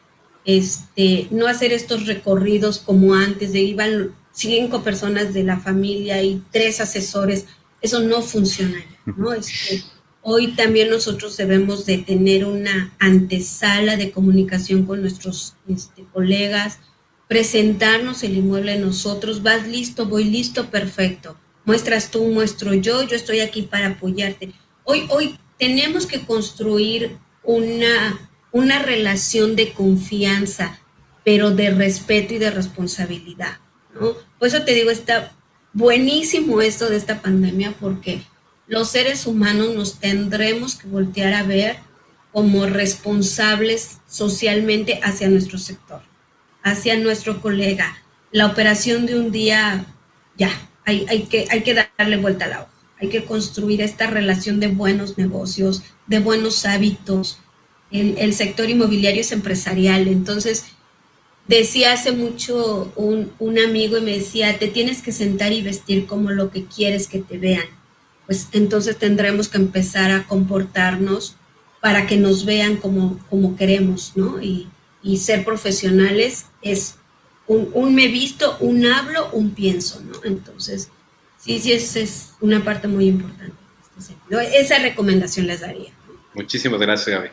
Este, 0.46 1.28
no 1.32 1.48
hacer 1.48 1.72
estos 1.72 2.06
recorridos 2.06 2.80
como 2.80 3.14
antes, 3.14 3.54
de 3.54 3.60
iban 3.60 4.16
cinco 4.32 4.84
personas 4.84 5.34
de 5.34 5.44
la 5.44 5.60
familia 5.60 6.22
y 6.24 6.42
tres 6.52 6.80
asesores, 6.82 7.46
eso 7.82 8.02
no 8.02 8.22
funciona, 8.22 8.84
¿no? 9.06 9.34
Este, 9.34 9.84
hoy 10.22 10.54
también 10.54 10.90
nosotros 10.90 11.38
debemos 11.38 11.86
de 11.86 12.00
tener 12.00 12.46
una 12.46 12.94
antesala 13.00 13.96
de 13.96 14.12
comunicación 14.12 14.86
con 14.86 15.02
nuestros 15.02 15.56
este, 15.68 16.04
colegas, 16.14 16.80
presentarnos 17.28 18.24
el 18.24 18.38
inmueble 18.38 18.80
nosotros, 18.80 19.44
vas 19.44 19.68
listo, 19.68 20.08
voy 20.08 20.26
listo, 20.26 20.70
perfecto. 20.70 21.38
Muestras 21.64 22.10
tú, 22.10 22.26
muestro 22.26 22.74
yo, 22.74 23.04
yo 23.04 23.16
estoy 23.16 23.42
aquí 23.42 23.62
para 23.62 23.88
apoyarte. 23.88 24.52
Hoy, 24.84 25.06
hoy 25.10 25.38
tenemos 25.60 26.06
que 26.06 26.22
construir 26.22 27.18
una, 27.44 28.30
una 28.52 28.80
relación 28.80 29.56
de 29.56 29.74
confianza, 29.74 30.80
pero 31.24 31.52
de 31.52 31.70
respeto 31.70 32.34
y 32.34 32.40
de 32.40 32.50
responsabilidad. 32.50 33.58
Por 34.00 34.48
eso 34.48 34.64
te 34.64 34.74
digo, 34.74 34.90
esta 34.90 35.34
buenísimo 35.74 36.62
esto 36.62 36.90
de 36.90 36.98
esta 36.98 37.22
pandemia 37.22 37.74
porque 37.80 38.24
los 38.68 38.90
seres 38.90 39.26
humanos 39.26 39.76
nos 39.76 40.00
tendremos 40.00 40.76
que 40.76 40.88
voltear 40.88 41.34
a 41.34 41.44
ver 41.44 41.78
como 42.32 42.66
responsables 42.66 43.98
socialmente 44.08 45.00
hacia 45.04 45.30
nuestro 45.30 45.58
sector, 45.58 46.02
hacia 46.64 46.98
nuestro 46.98 47.42
colega. 47.42 47.98
La 48.32 48.46
operación 48.46 49.08
de 49.08 49.20
un 49.20 49.32
día, 49.32 49.86
ya, 50.38 50.52
hay, 50.86 51.06
hay, 51.10 51.24
que, 51.24 51.48
hay 51.50 51.64
que 51.64 51.74
darle 51.74 52.18
vuelta 52.18 52.46
al 52.46 52.54
agua. 52.54 52.70
Hay 53.00 53.10
que 53.10 53.24
construir 53.26 53.82
esta 53.82 54.08
relación 54.08 54.60
de 54.60 54.68
buenos 54.68 55.18
negocios, 55.18 55.84
de 56.08 56.20
buenos 56.20 56.66
hábitos. 56.66 57.40
El, 57.92 58.34
sector 58.34 58.70
inmobiliario 58.70 59.22
es 59.22 59.32
empresarial, 59.32 60.08
entonces 60.08 60.66
decía 61.48 61.94
hace 61.94 62.12
mucho 62.12 62.92
un, 62.96 63.32
un, 63.40 63.58
amigo 63.58 63.98
y 63.98 64.02
me 64.02 64.18
decía, 64.18 64.60
te 64.60 64.68
tienes 64.68 65.02
que 65.02 65.12
sentar 65.12 65.54
y 65.54 65.64
vestir 65.64 66.06
como 66.06 66.30
lo 66.30 66.52
que 66.52 66.66
quieres 66.66 67.08
que 67.08 67.20
te 67.20 67.38
vean. 67.38 67.66
Pues 68.28 68.48
entonces 68.52 68.98
tendremos 68.98 69.48
que 69.48 69.58
empezar 69.58 70.12
a 70.12 70.28
comportarnos 70.28 71.36
para 71.82 72.06
que 72.06 72.18
nos 72.18 72.46
vean 72.46 72.78
como, 72.78 73.20
como 73.30 73.56
queremos, 73.56 74.14
¿no? 74.16 74.42
Y, 74.42 74.68
y 75.02 75.18
ser 75.18 75.46
profesionales 75.46 76.46
es 76.62 76.96
un, 77.48 77.70
un, 77.74 77.96
me 77.96 78.08
visto, 78.08 78.58
un 78.60 78.86
hablo, 78.86 79.30
un 79.32 79.52
pienso, 79.52 80.02
¿no? 80.02 80.20
Entonces, 80.24 80.90
sí, 81.40 81.60
sí, 81.60 81.74
es, 81.74 81.96
es 81.96 82.36
una 82.42 82.64
parte 82.64 82.88
muy 82.88 83.08
importante. 83.08 83.54
Esa 84.30 84.80
recomendación 84.80 85.48
les 85.48 85.62
daría. 85.62 85.92
Muchísimas 86.34 86.80
gracias, 86.80 87.16
Gaby. 87.18 87.30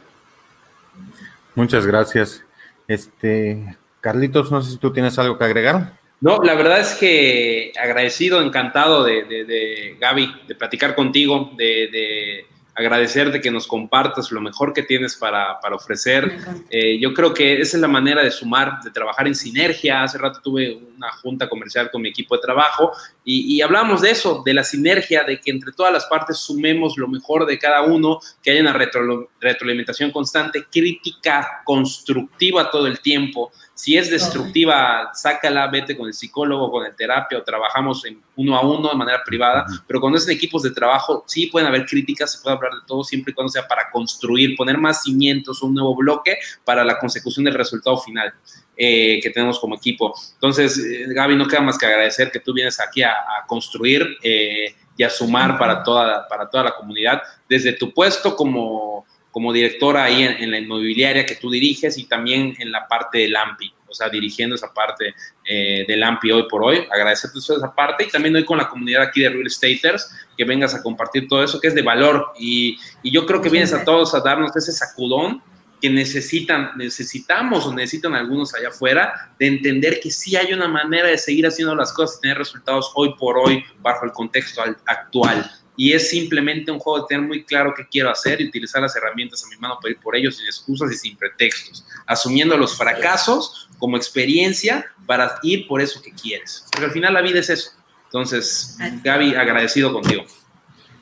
Muchas 1.54 1.86
gracias. 1.86 2.42
Este, 2.88 3.76
Carlitos, 4.00 4.50
no 4.50 4.62
sé 4.62 4.72
si 4.72 4.78
tú 4.78 4.92
tienes 4.92 5.18
algo 5.18 5.38
que 5.38 5.44
agregar. 5.44 5.98
No, 6.20 6.38
la 6.42 6.54
verdad 6.54 6.80
es 6.80 6.94
que 6.94 7.72
agradecido, 7.78 8.40
encantado 8.40 9.04
de, 9.04 9.24
de, 9.24 9.44
de 9.44 9.96
Gaby, 10.00 10.34
de 10.48 10.54
platicar 10.54 10.94
contigo, 10.94 11.52
de, 11.56 11.88
de 11.92 12.46
agradecerte 12.76 13.40
que 13.40 13.50
nos 13.50 13.66
compartas 13.66 14.30
lo 14.30 14.40
mejor 14.40 14.74
que 14.74 14.82
tienes 14.82 15.16
para, 15.16 15.58
para 15.60 15.76
ofrecer. 15.76 16.38
Eh, 16.68 16.98
yo 17.00 17.14
creo 17.14 17.32
que 17.32 17.60
esa 17.60 17.78
es 17.78 17.80
la 17.80 17.88
manera 17.88 18.22
de 18.22 18.30
sumar, 18.30 18.80
de 18.84 18.90
trabajar 18.90 19.26
en 19.26 19.34
sinergia. 19.34 20.02
Hace 20.02 20.18
rato 20.18 20.40
tuve 20.42 20.78
una 20.96 21.10
junta 21.12 21.48
comercial 21.48 21.90
con 21.90 22.02
mi 22.02 22.10
equipo 22.10 22.36
de 22.36 22.42
trabajo 22.42 22.92
y, 23.24 23.56
y 23.56 23.62
hablamos 23.62 24.02
de 24.02 24.10
eso, 24.10 24.42
de 24.44 24.52
la 24.52 24.62
sinergia, 24.62 25.24
de 25.24 25.40
que 25.40 25.50
entre 25.50 25.72
todas 25.72 25.92
las 25.92 26.04
partes 26.04 26.36
sumemos 26.36 26.98
lo 26.98 27.08
mejor 27.08 27.46
de 27.46 27.58
cada 27.58 27.82
uno, 27.82 28.20
que 28.42 28.50
haya 28.50 28.60
una 28.60 28.74
retro, 28.74 29.30
retroalimentación 29.40 30.10
constante, 30.10 30.66
crítica 30.70 31.62
constructiva 31.64 32.70
todo 32.70 32.86
el 32.86 33.00
tiempo. 33.00 33.52
Si 33.76 33.94
es 33.94 34.10
destructiva, 34.10 35.10
sácala, 35.12 35.66
vete 35.66 35.94
con 35.94 36.06
el 36.06 36.14
psicólogo, 36.14 36.70
con 36.70 36.86
el 36.86 36.96
terapia 36.96 37.36
o 37.36 37.42
trabajamos 37.42 38.06
en 38.06 38.22
uno 38.34 38.56
a 38.56 38.62
uno 38.66 38.88
de 38.88 38.94
manera 38.94 39.22
privada, 39.22 39.66
pero 39.86 40.00
cuando 40.00 40.18
es 40.18 40.26
en 40.26 40.34
equipos 40.34 40.62
de 40.62 40.70
trabajo, 40.70 41.24
sí 41.26 41.48
pueden 41.48 41.68
haber 41.68 41.84
críticas, 41.84 42.32
se 42.32 42.42
puede 42.42 42.56
hablar 42.56 42.72
de 42.72 42.86
todo 42.86 43.04
siempre 43.04 43.32
y 43.32 43.34
cuando 43.34 43.50
sea 43.50 43.68
para 43.68 43.90
construir, 43.90 44.56
poner 44.56 44.78
más 44.78 45.02
cimientos, 45.02 45.62
un 45.62 45.74
nuevo 45.74 45.94
bloque 45.94 46.38
para 46.64 46.84
la 46.84 46.98
consecución 46.98 47.44
del 47.44 47.52
resultado 47.52 47.98
final. 47.98 48.32
Eh, 48.78 49.20
que 49.22 49.30
tenemos 49.30 49.58
como 49.58 49.74
equipo. 49.74 50.14
Entonces, 50.34 50.76
eh, 50.78 51.06
Gaby, 51.08 51.34
no 51.34 51.48
queda 51.48 51.62
más 51.62 51.78
que 51.78 51.86
agradecer 51.86 52.30
que 52.30 52.40
tú 52.40 52.52
vienes 52.52 52.78
aquí 52.78 53.02
a, 53.02 53.12
a 53.12 53.46
construir 53.46 54.18
eh, 54.22 54.74
y 54.98 55.02
a 55.02 55.08
sumar 55.08 55.58
para 55.58 55.82
toda, 55.82 56.28
para 56.28 56.50
toda 56.50 56.64
la 56.64 56.74
comunidad, 56.74 57.22
desde 57.48 57.72
tu 57.72 57.94
puesto 57.94 58.36
como 58.36 59.06
como 59.36 59.52
directora 59.52 60.04
ahí 60.04 60.22
en, 60.22 60.42
en, 60.42 60.50
la 60.50 60.58
inmobiliaria 60.58 61.26
que 61.26 61.34
tú 61.34 61.50
diriges 61.50 61.98
y 61.98 62.06
también 62.06 62.56
en 62.58 62.72
la 62.72 62.88
parte 62.88 63.18
del 63.18 63.36
AMPI, 63.36 63.70
o 63.86 63.92
sea, 63.92 64.08
dirigiendo 64.08 64.54
esa 64.54 64.72
parte 64.72 65.14
eh, 65.44 65.84
del 65.86 66.02
AMPI 66.02 66.30
hoy 66.32 66.44
por 66.48 66.64
hoy. 66.64 66.86
Agradecerte 66.90 67.40
esa 67.40 67.74
parte 67.74 68.04
y 68.04 68.08
también 68.08 68.34
hoy 68.34 68.46
con 68.46 68.56
la 68.56 68.66
comunidad 68.66 69.02
aquí 69.02 69.20
de 69.20 69.28
Real 69.28 69.46
Estaters, 69.46 70.10
que 70.38 70.44
vengas 70.46 70.74
a 70.74 70.82
compartir 70.82 71.28
todo 71.28 71.44
eso 71.44 71.60
que 71.60 71.68
es 71.68 71.74
de 71.74 71.82
valor. 71.82 72.32
Y, 72.38 72.78
y 73.02 73.10
yo 73.10 73.26
creo 73.26 73.42
que 73.42 73.50
vienes 73.50 73.74
a 73.74 73.84
todos 73.84 74.14
a 74.14 74.20
darnos 74.20 74.56
ese 74.56 74.72
sacudón 74.72 75.42
que 75.82 75.90
necesitan, 75.90 76.70
necesitamos 76.78 77.66
o 77.66 77.74
necesitan 77.74 78.14
algunos 78.14 78.54
allá 78.54 78.68
afuera 78.68 79.34
de 79.38 79.48
entender 79.48 80.00
que 80.00 80.10
sí 80.10 80.34
hay 80.34 80.54
una 80.54 80.66
manera 80.66 81.08
de 81.08 81.18
seguir 81.18 81.46
haciendo 81.46 81.74
las 81.74 81.92
cosas 81.92 82.16
y 82.16 82.20
tener 82.22 82.38
resultados 82.38 82.90
hoy 82.94 83.14
por 83.18 83.36
hoy 83.36 83.62
bajo 83.82 84.06
el 84.06 84.12
contexto 84.12 84.62
actual 84.86 85.44
y 85.76 85.92
es 85.92 86.10
simplemente 86.10 86.70
un 86.70 86.78
juego 86.78 87.02
de 87.02 87.08
tener 87.08 87.26
muy 87.26 87.44
claro 87.44 87.74
qué 87.76 87.86
quiero 87.88 88.10
hacer 88.10 88.40
y 88.40 88.48
utilizar 88.48 88.82
las 88.82 88.96
herramientas 88.96 89.44
a 89.44 89.48
mi 89.48 89.56
mano 89.56 89.78
para 89.80 89.92
ir 89.92 90.00
por 90.00 90.16
ellos 90.16 90.36
sin 90.36 90.46
excusas 90.46 90.90
y 90.92 90.96
sin 90.96 91.16
pretextos, 91.16 91.86
asumiendo 92.06 92.56
los 92.56 92.76
fracasos 92.76 93.68
como 93.78 93.96
experiencia 93.96 94.86
para 95.06 95.38
ir 95.42 95.66
por 95.66 95.80
eso 95.80 96.00
que 96.02 96.12
quieres. 96.12 96.64
Porque 96.70 96.86
al 96.86 96.92
final 96.92 97.14
la 97.14 97.22
vida 97.22 97.40
es 97.40 97.50
eso. 97.50 97.70
Entonces, 98.04 98.76
Gaby, 99.02 99.34
agradecido 99.34 99.92
contigo. 99.92 100.24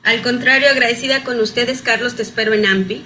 Al 0.03 0.21
contrario, 0.21 0.69
agradecida 0.69 1.23
con 1.23 1.39
ustedes, 1.39 1.81
Carlos, 1.81 2.15
te 2.15 2.21
espero 2.21 2.53
en 2.53 2.65
AMPI. 2.65 3.03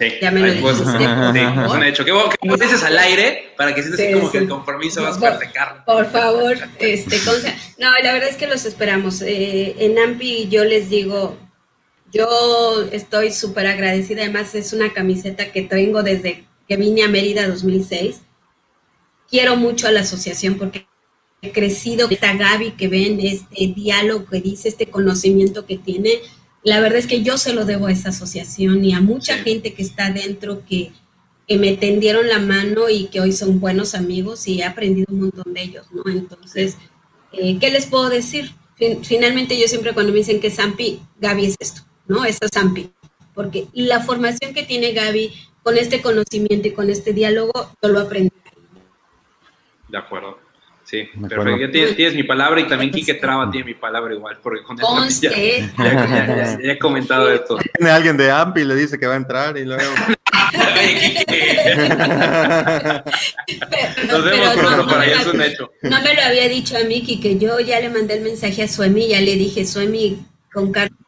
Sí, 0.00 0.14
ya 0.18 0.30
me 0.30 0.40
lo 0.40 0.46
dijiste, 0.46 0.76
sí, 0.76 1.04
es 1.04 1.70
un 1.70 1.82
hecho. 1.82 2.06
Que 2.06 2.12
vos 2.12 2.30
que 2.30 2.64
dices 2.64 2.82
al 2.84 2.98
aire 2.98 3.52
para 3.54 3.74
que 3.74 3.82
sientas 3.82 4.00
sí, 4.00 4.14
como 4.14 4.26
sí. 4.26 4.32
que 4.32 4.38
el 4.38 4.48
compromiso 4.48 5.02
más 5.02 5.18
fuerte, 5.18 5.50
Carlos. 5.52 5.82
Por 5.84 6.10
favor, 6.10 6.56
este, 6.78 7.18
no, 7.76 7.90
la 8.02 8.12
verdad 8.14 8.30
es 8.30 8.36
que 8.36 8.46
los 8.46 8.64
esperamos. 8.64 9.20
Eh, 9.20 9.76
en 9.78 9.98
AMPI 9.98 10.48
yo 10.48 10.64
les 10.64 10.88
digo, 10.88 11.36
yo 12.10 12.88
estoy 12.92 13.30
súper 13.30 13.66
agradecida. 13.66 14.22
Además, 14.22 14.54
es 14.54 14.72
una 14.72 14.90
camiseta 14.94 15.52
que 15.52 15.62
tengo 15.62 16.02
desde 16.02 16.46
que 16.66 16.76
vine 16.78 17.02
a 17.02 17.08
Mérida 17.08 17.46
2006. 17.46 18.22
Quiero 19.28 19.56
mucho 19.56 19.86
a 19.86 19.92
la 19.92 20.00
asociación 20.00 20.54
porque 20.54 20.86
he 21.42 21.52
crecido. 21.52 22.08
Esta 22.10 22.32
Gaby 22.32 22.70
que 22.70 22.88
ven, 22.88 23.20
este 23.20 23.66
diálogo 23.76 24.24
que 24.24 24.40
dice, 24.40 24.70
este 24.70 24.86
conocimiento 24.86 25.66
que 25.66 25.76
tiene 25.76 26.20
la 26.62 26.80
verdad 26.80 26.98
es 26.98 27.06
que 27.06 27.22
yo 27.22 27.38
se 27.38 27.54
lo 27.54 27.64
debo 27.64 27.86
a 27.86 27.92
esa 27.92 28.10
asociación 28.10 28.84
y 28.84 28.92
a 28.92 29.00
mucha 29.00 29.38
gente 29.38 29.72
que 29.72 29.82
está 29.82 30.10
dentro 30.10 30.64
que, 30.66 30.92
que, 31.48 31.58
me 31.58 31.76
tendieron 31.76 32.28
la 32.28 32.38
mano 32.38 32.88
y 32.88 33.06
que 33.06 33.20
hoy 33.20 33.32
son 33.32 33.60
buenos 33.60 33.94
amigos 33.94 34.46
y 34.46 34.60
he 34.60 34.64
aprendido 34.64 35.06
un 35.10 35.20
montón 35.20 35.54
de 35.54 35.62
ellos, 35.62 35.86
¿no? 35.92 36.02
Entonces, 36.10 36.76
eh, 37.32 37.58
¿qué 37.58 37.70
les 37.70 37.86
puedo 37.86 38.08
decir? 38.08 38.52
Fin, 38.76 39.04
finalmente 39.04 39.58
yo 39.58 39.66
siempre 39.68 39.94
cuando 39.94 40.12
me 40.12 40.18
dicen 40.18 40.40
que 40.40 40.50
Zampi, 40.50 41.00
Gaby 41.18 41.46
es 41.46 41.56
esto, 41.58 41.82
¿no? 42.06 42.24
Eso 42.24 42.40
es 42.42 42.50
Zampi. 42.52 42.90
Porque 43.34 43.68
la 43.72 44.00
formación 44.00 44.52
que 44.52 44.62
tiene 44.62 44.92
Gaby 44.92 45.32
con 45.62 45.78
este 45.78 46.02
conocimiento 46.02 46.68
y 46.68 46.72
con 46.72 46.90
este 46.90 47.12
diálogo, 47.12 47.52
yo 47.82 47.88
lo 47.88 48.00
aprendí. 48.00 48.32
De 49.88 49.98
acuerdo. 49.98 50.38
Sí, 50.90 51.08
perfecto. 51.28 51.56
Ya 51.56 51.70
tienes, 51.70 51.94
tienes, 51.94 52.16
mi 52.16 52.24
palabra 52.24 52.60
y 52.60 52.66
también 52.66 52.90
Quique 52.90 53.14
Traba 53.14 53.48
tiene 53.48 53.64
mi 53.64 53.74
palabra 53.74 54.12
igual, 54.12 54.38
porque 54.42 54.64
con 54.64 54.76
esto 54.76 55.28
ya, 55.30 55.30
ya, 55.30 55.70
ya, 55.78 56.58
ya, 56.60 56.72
he 56.72 56.78
comentado 56.80 57.30
esto. 57.30 57.58
Tiene 57.78 57.92
alguien 57.92 58.16
de 58.16 58.28
AMPI 58.28 58.62
y 58.62 58.64
le 58.64 58.74
dice 58.74 58.98
que 58.98 59.06
va 59.06 59.14
a 59.14 59.18
entrar 59.18 59.56
y 59.56 59.64
luego... 59.64 59.84
Nos 64.08 64.24
vemos 64.24 64.48
pronto, 64.54 64.76
no, 64.78 64.86
para 64.88 65.02
allá 65.02 65.20
es 65.20 65.26
un 65.28 65.40
hecho. 65.40 65.70
No 65.82 66.02
me 66.02 66.12
lo 66.12 66.22
había 66.22 66.48
dicho 66.48 66.76
a 66.76 66.80
Miki, 66.82 67.20
que 67.20 67.38
yo 67.38 67.60
ya 67.60 67.78
le 67.78 67.88
mandé 67.88 68.14
el 68.14 68.22
mensaje 68.22 68.64
a 68.64 68.68
Suemi, 68.68 69.06
ya 69.06 69.20
le 69.20 69.36
dije, 69.36 69.64
Suemi, 69.64 70.18
con 70.52 70.72
Carlos 70.72 70.98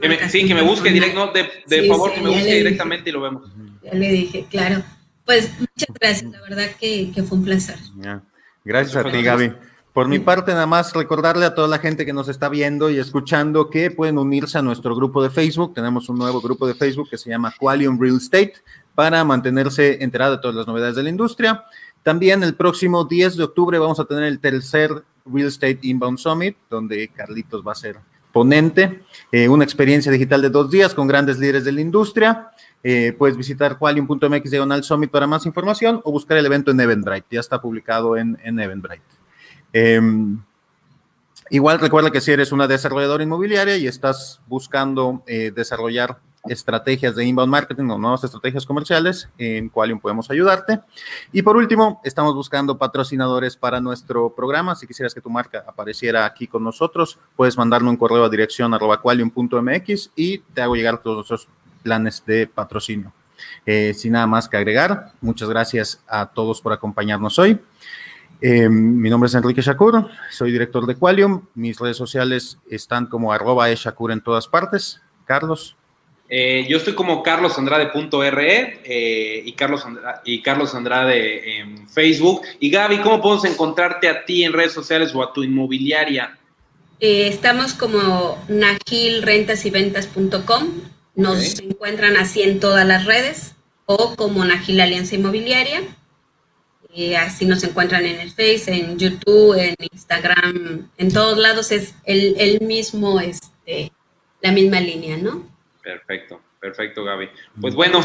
que 0.00 0.08
me, 0.08 0.30
Sí, 0.30 0.46
que 0.46 0.54
me 0.54 0.62
busque 0.62 0.90
directo, 0.90 1.26
no, 1.26 1.32
de, 1.32 1.50
de 1.66 1.82
sí, 1.82 1.88
favor, 1.88 2.08
sí, 2.10 2.16
que 2.16 2.22
me 2.22 2.30
busque 2.30 2.54
directamente 2.54 3.04
dije, 3.04 3.10
y 3.10 3.12
lo 3.12 3.20
vemos. 3.20 3.50
Ya 3.82 3.92
le 3.92 4.10
dije, 4.10 4.46
claro. 4.48 4.82
Pues 5.26 5.50
muchas 5.58 5.94
gracias, 6.00 6.30
la 6.30 6.40
verdad 6.40 6.70
que, 6.80 7.10
que 7.14 7.22
fue 7.22 7.36
un 7.36 7.44
placer. 7.44 7.76
Yeah. 8.00 8.22
Gracias 8.64 8.96
a 8.96 9.10
ti, 9.10 9.22
Gaby. 9.22 9.52
Por 9.92 10.08
mi 10.08 10.18
parte, 10.18 10.52
nada 10.52 10.66
más 10.66 10.92
recordarle 10.92 11.46
a 11.46 11.54
toda 11.54 11.68
la 11.68 11.78
gente 11.78 12.04
que 12.04 12.12
nos 12.12 12.28
está 12.28 12.48
viendo 12.48 12.90
y 12.90 12.98
escuchando 12.98 13.70
que 13.70 13.92
pueden 13.92 14.18
unirse 14.18 14.58
a 14.58 14.62
nuestro 14.62 14.96
grupo 14.96 15.22
de 15.22 15.30
Facebook. 15.30 15.72
Tenemos 15.72 16.08
un 16.08 16.18
nuevo 16.18 16.40
grupo 16.40 16.66
de 16.66 16.74
Facebook 16.74 17.08
que 17.08 17.16
se 17.16 17.30
llama 17.30 17.54
Qualium 17.56 18.00
Real 18.00 18.16
Estate 18.16 18.54
para 18.96 19.22
mantenerse 19.22 20.02
enterado 20.02 20.32
de 20.32 20.42
todas 20.42 20.56
las 20.56 20.66
novedades 20.66 20.96
de 20.96 21.04
la 21.04 21.10
industria. 21.10 21.64
También 22.02 22.42
el 22.42 22.54
próximo 22.54 23.04
10 23.04 23.36
de 23.36 23.44
octubre 23.44 23.78
vamos 23.78 24.00
a 24.00 24.04
tener 24.04 24.24
el 24.24 24.40
tercer 24.40 24.90
Real 25.26 25.46
Estate 25.46 25.78
Inbound 25.82 26.18
Summit, 26.18 26.56
donde 26.68 27.08
Carlitos 27.08 27.64
va 27.64 27.72
a 27.72 27.76
ser 27.76 27.98
ponente. 28.32 29.02
Eh, 29.30 29.48
una 29.48 29.62
experiencia 29.62 30.10
digital 30.10 30.42
de 30.42 30.50
dos 30.50 30.70
días 30.70 30.92
con 30.92 31.06
grandes 31.06 31.38
líderes 31.38 31.64
de 31.64 31.70
la 31.70 31.80
industria. 31.80 32.50
Eh, 32.86 33.14
puedes 33.16 33.34
visitar 33.34 33.78
qualium.mx 33.78 34.50
diagonal 34.50 34.84
summit 34.84 35.10
para 35.10 35.26
más 35.26 35.46
información 35.46 36.02
o 36.04 36.12
buscar 36.12 36.36
el 36.36 36.44
evento 36.44 36.70
en 36.70 36.78
Eventbrite. 36.78 37.26
Ya 37.30 37.40
está 37.40 37.60
publicado 37.60 38.18
en, 38.18 38.38
en 38.44 38.60
Eventbrite. 38.60 39.02
Eh, 39.72 40.00
igual 41.48 41.80
recuerda 41.80 42.10
que 42.10 42.20
si 42.20 42.30
eres 42.30 42.52
una 42.52 42.68
desarrolladora 42.68 43.24
inmobiliaria 43.24 43.78
y 43.78 43.86
estás 43.86 44.42
buscando 44.46 45.22
eh, 45.26 45.50
desarrollar 45.54 46.18
estrategias 46.46 47.16
de 47.16 47.24
inbound 47.24 47.50
marketing 47.50 47.88
o 47.88 47.98
nuevas 47.98 48.22
estrategias 48.22 48.66
comerciales, 48.66 49.30
en 49.38 49.70
Qualium 49.70 49.98
podemos 49.98 50.30
ayudarte. 50.30 50.80
Y 51.32 51.40
por 51.40 51.56
último, 51.56 52.02
estamos 52.04 52.34
buscando 52.34 52.76
patrocinadores 52.76 53.56
para 53.56 53.80
nuestro 53.80 54.34
programa. 54.34 54.74
Si 54.74 54.86
quisieras 54.86 55.14
que 55.14 55.22
tu 55.22 55.30
marca 55.30 55.64
apareciera 55.66 56.26
aquí 56.26 56.46
con 56.46 56.62
nosotros, 56.62 57.18
puedes 57.34 57.56
mandarme 57.56 57.88
un 57.88 57.96
correo 57.96 58.24
a 58.24 58.28
dirección 58.28 58.74
arroba 58.74 59.00
qualium.mx 59.00 60.10
y 60.16 60.38
te 60.38 60.60
hago 60.60 60.76
llegar 60.76 60.98
todos 60.98 61.16
nuestros 61.16 61.48
planes 61.84 62.24
de 62.26 62.48
patrocinio. 62.48 63.12
Eh, 63.66 63.94
sin 63.94 64.12
nada 64.12 64.26
más 64.26 64.48
que 64.48 64.56
agregar, 64.56 65.12
muchas 65.20 65.48
gracias 65.48 66.02
a 66.08 66.26
todos 66.26 66.60
por 66.60 66.72
acompañarnos 66.72 67.38
hoy. 67.38 67.60
Eh, 68.40 68.68
mi 68.68 69.10
nombre 69.10 69.28
es 69.28 69.34
Enrique 69.34 69.62
Shakur, 69.62 70.08
soy 70.30 70.50
director 70.50 70.86
de 70.86 70.96
Qualium. 70.96 71.42
Mis 71.54 71.78
redes 71.78 71.96
sociales 71.96 72.58
están 72.68 73.06
como 73.06 73.32
arroba 73.32 73.70
eshakur 73.70 74.10
en 74.10 74.20
todas 74.20 74.48
partes. 74.48 75.00
Carlos. 75.24 75.76
Eh, 76.28 76.66
yo 76.68 76.78
estoy 76.78 76.94
como 76.94 77.22
carlosandrade.re 77.22 78.80
eh, 78.84 79.42
y, 79.44 79.52
Carlos 79.52 79.84
Andrade, 79.84 80.20
y 80.24 80.42
Carlos 80.42 80.74
Andrade 80.74 81.60
en 81.60 81.88
Facebook. 81.88 82.42
Y 82.60 82.70
Gaby, 82.70 82.98
¿cómo 82.98 83.20
podemos 83.20 83.44
encontrarte 83.44 84.08
a 84.08 84.24
ti 84.24 84.42
en 84.42 84.52
redes 84.52 84.72
sociales 84.72 85.14
o 85.14 85.22
a 85.22 85.32
tu 85.32 85.42
inmobiliaria? 85.42 86.36
Eh, 87.00 87.28
estamos 87.28 87.74
como 87.74 88.42
nagilrentasyventas.com. 88.48 90.68
Nos 91.16 91.60
encuentran 91.60 92.16
así 92.16 92.42
en 92.42 92.60
todas 92.60 92.86
las 92.86 93.04
redes 93.04 93.54
o 93.86 94.16
como 94.16 94.44
Nagil 94.44 94.80
Alianza 94.80 95.14
Inmobiliaria. 95.14 95.82
así 97.18 97.46
nos 97.46 97.62
encuentran 97.62 98.04
en 98.04 98.20
el 98.20 98.30
Face, 98.30 98.64
en 98.66 98.98
YouTube, 98.98 99.54
en 99.58 99.74
Instagram, 99.92 100.90
en 100.96 101.12
todos 101.12 101.38
lados 101.38 101.70
es 101.72 101.94
el, 102.04 102.34
el 102.38 102.60
mismo, 102.60 103.20
este, 103.20 103.92
la 104.40 104.52
misma 104.52 104.80
línea, 104.80 105.16
¿no? 105.16 105.48
Perfecto, 105.82 106.40
perfecto, 106.60 107.04
Gaby. 107.04 107.28
Pues 107.60 107.74
bueno, 107.74 108.00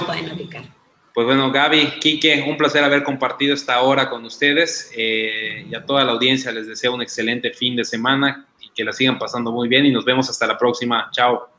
pues 1.13 1.25
bueno, 1.25 1.51
Gaby, 1.51 1.99
Quique, 1.99 2.45
un 2.47 2.57
placer 2.57 2.83
haber 2.83 3.03
compartido 3.03 3.53
esta 3.53 3.81
hora 3.81 4.09
con 4.09 4.23
ustedes 4.25 4.91
eh, 4.95 5.65
y 5.69 5.75
a 5.75 5.85
toda 5.85 6.03
la 6.03 6.11
audiencia 6.11 6.51
les 6.51 6.67
deseo 6.67 6.93
un 6.93 7.01
excelente 7.01 7.51
fin 7.51 7.75
de 7.75 7.83
semana 7.83 8.47
y 8.59 8.69
que 8.69 8.83
la 8.83 8.93
sigan 8.93 9.17
pasando 9.17 9.51
muy 9.51 9.67
bien 9.67 9.85
y 9.85 9.91
nos 9.91 10.05
vemos 10.05 10.29
hasta 10.29 10.45
la 10.45 10.57
próxima. 10.57 11.09
Chao. 11.11 11.58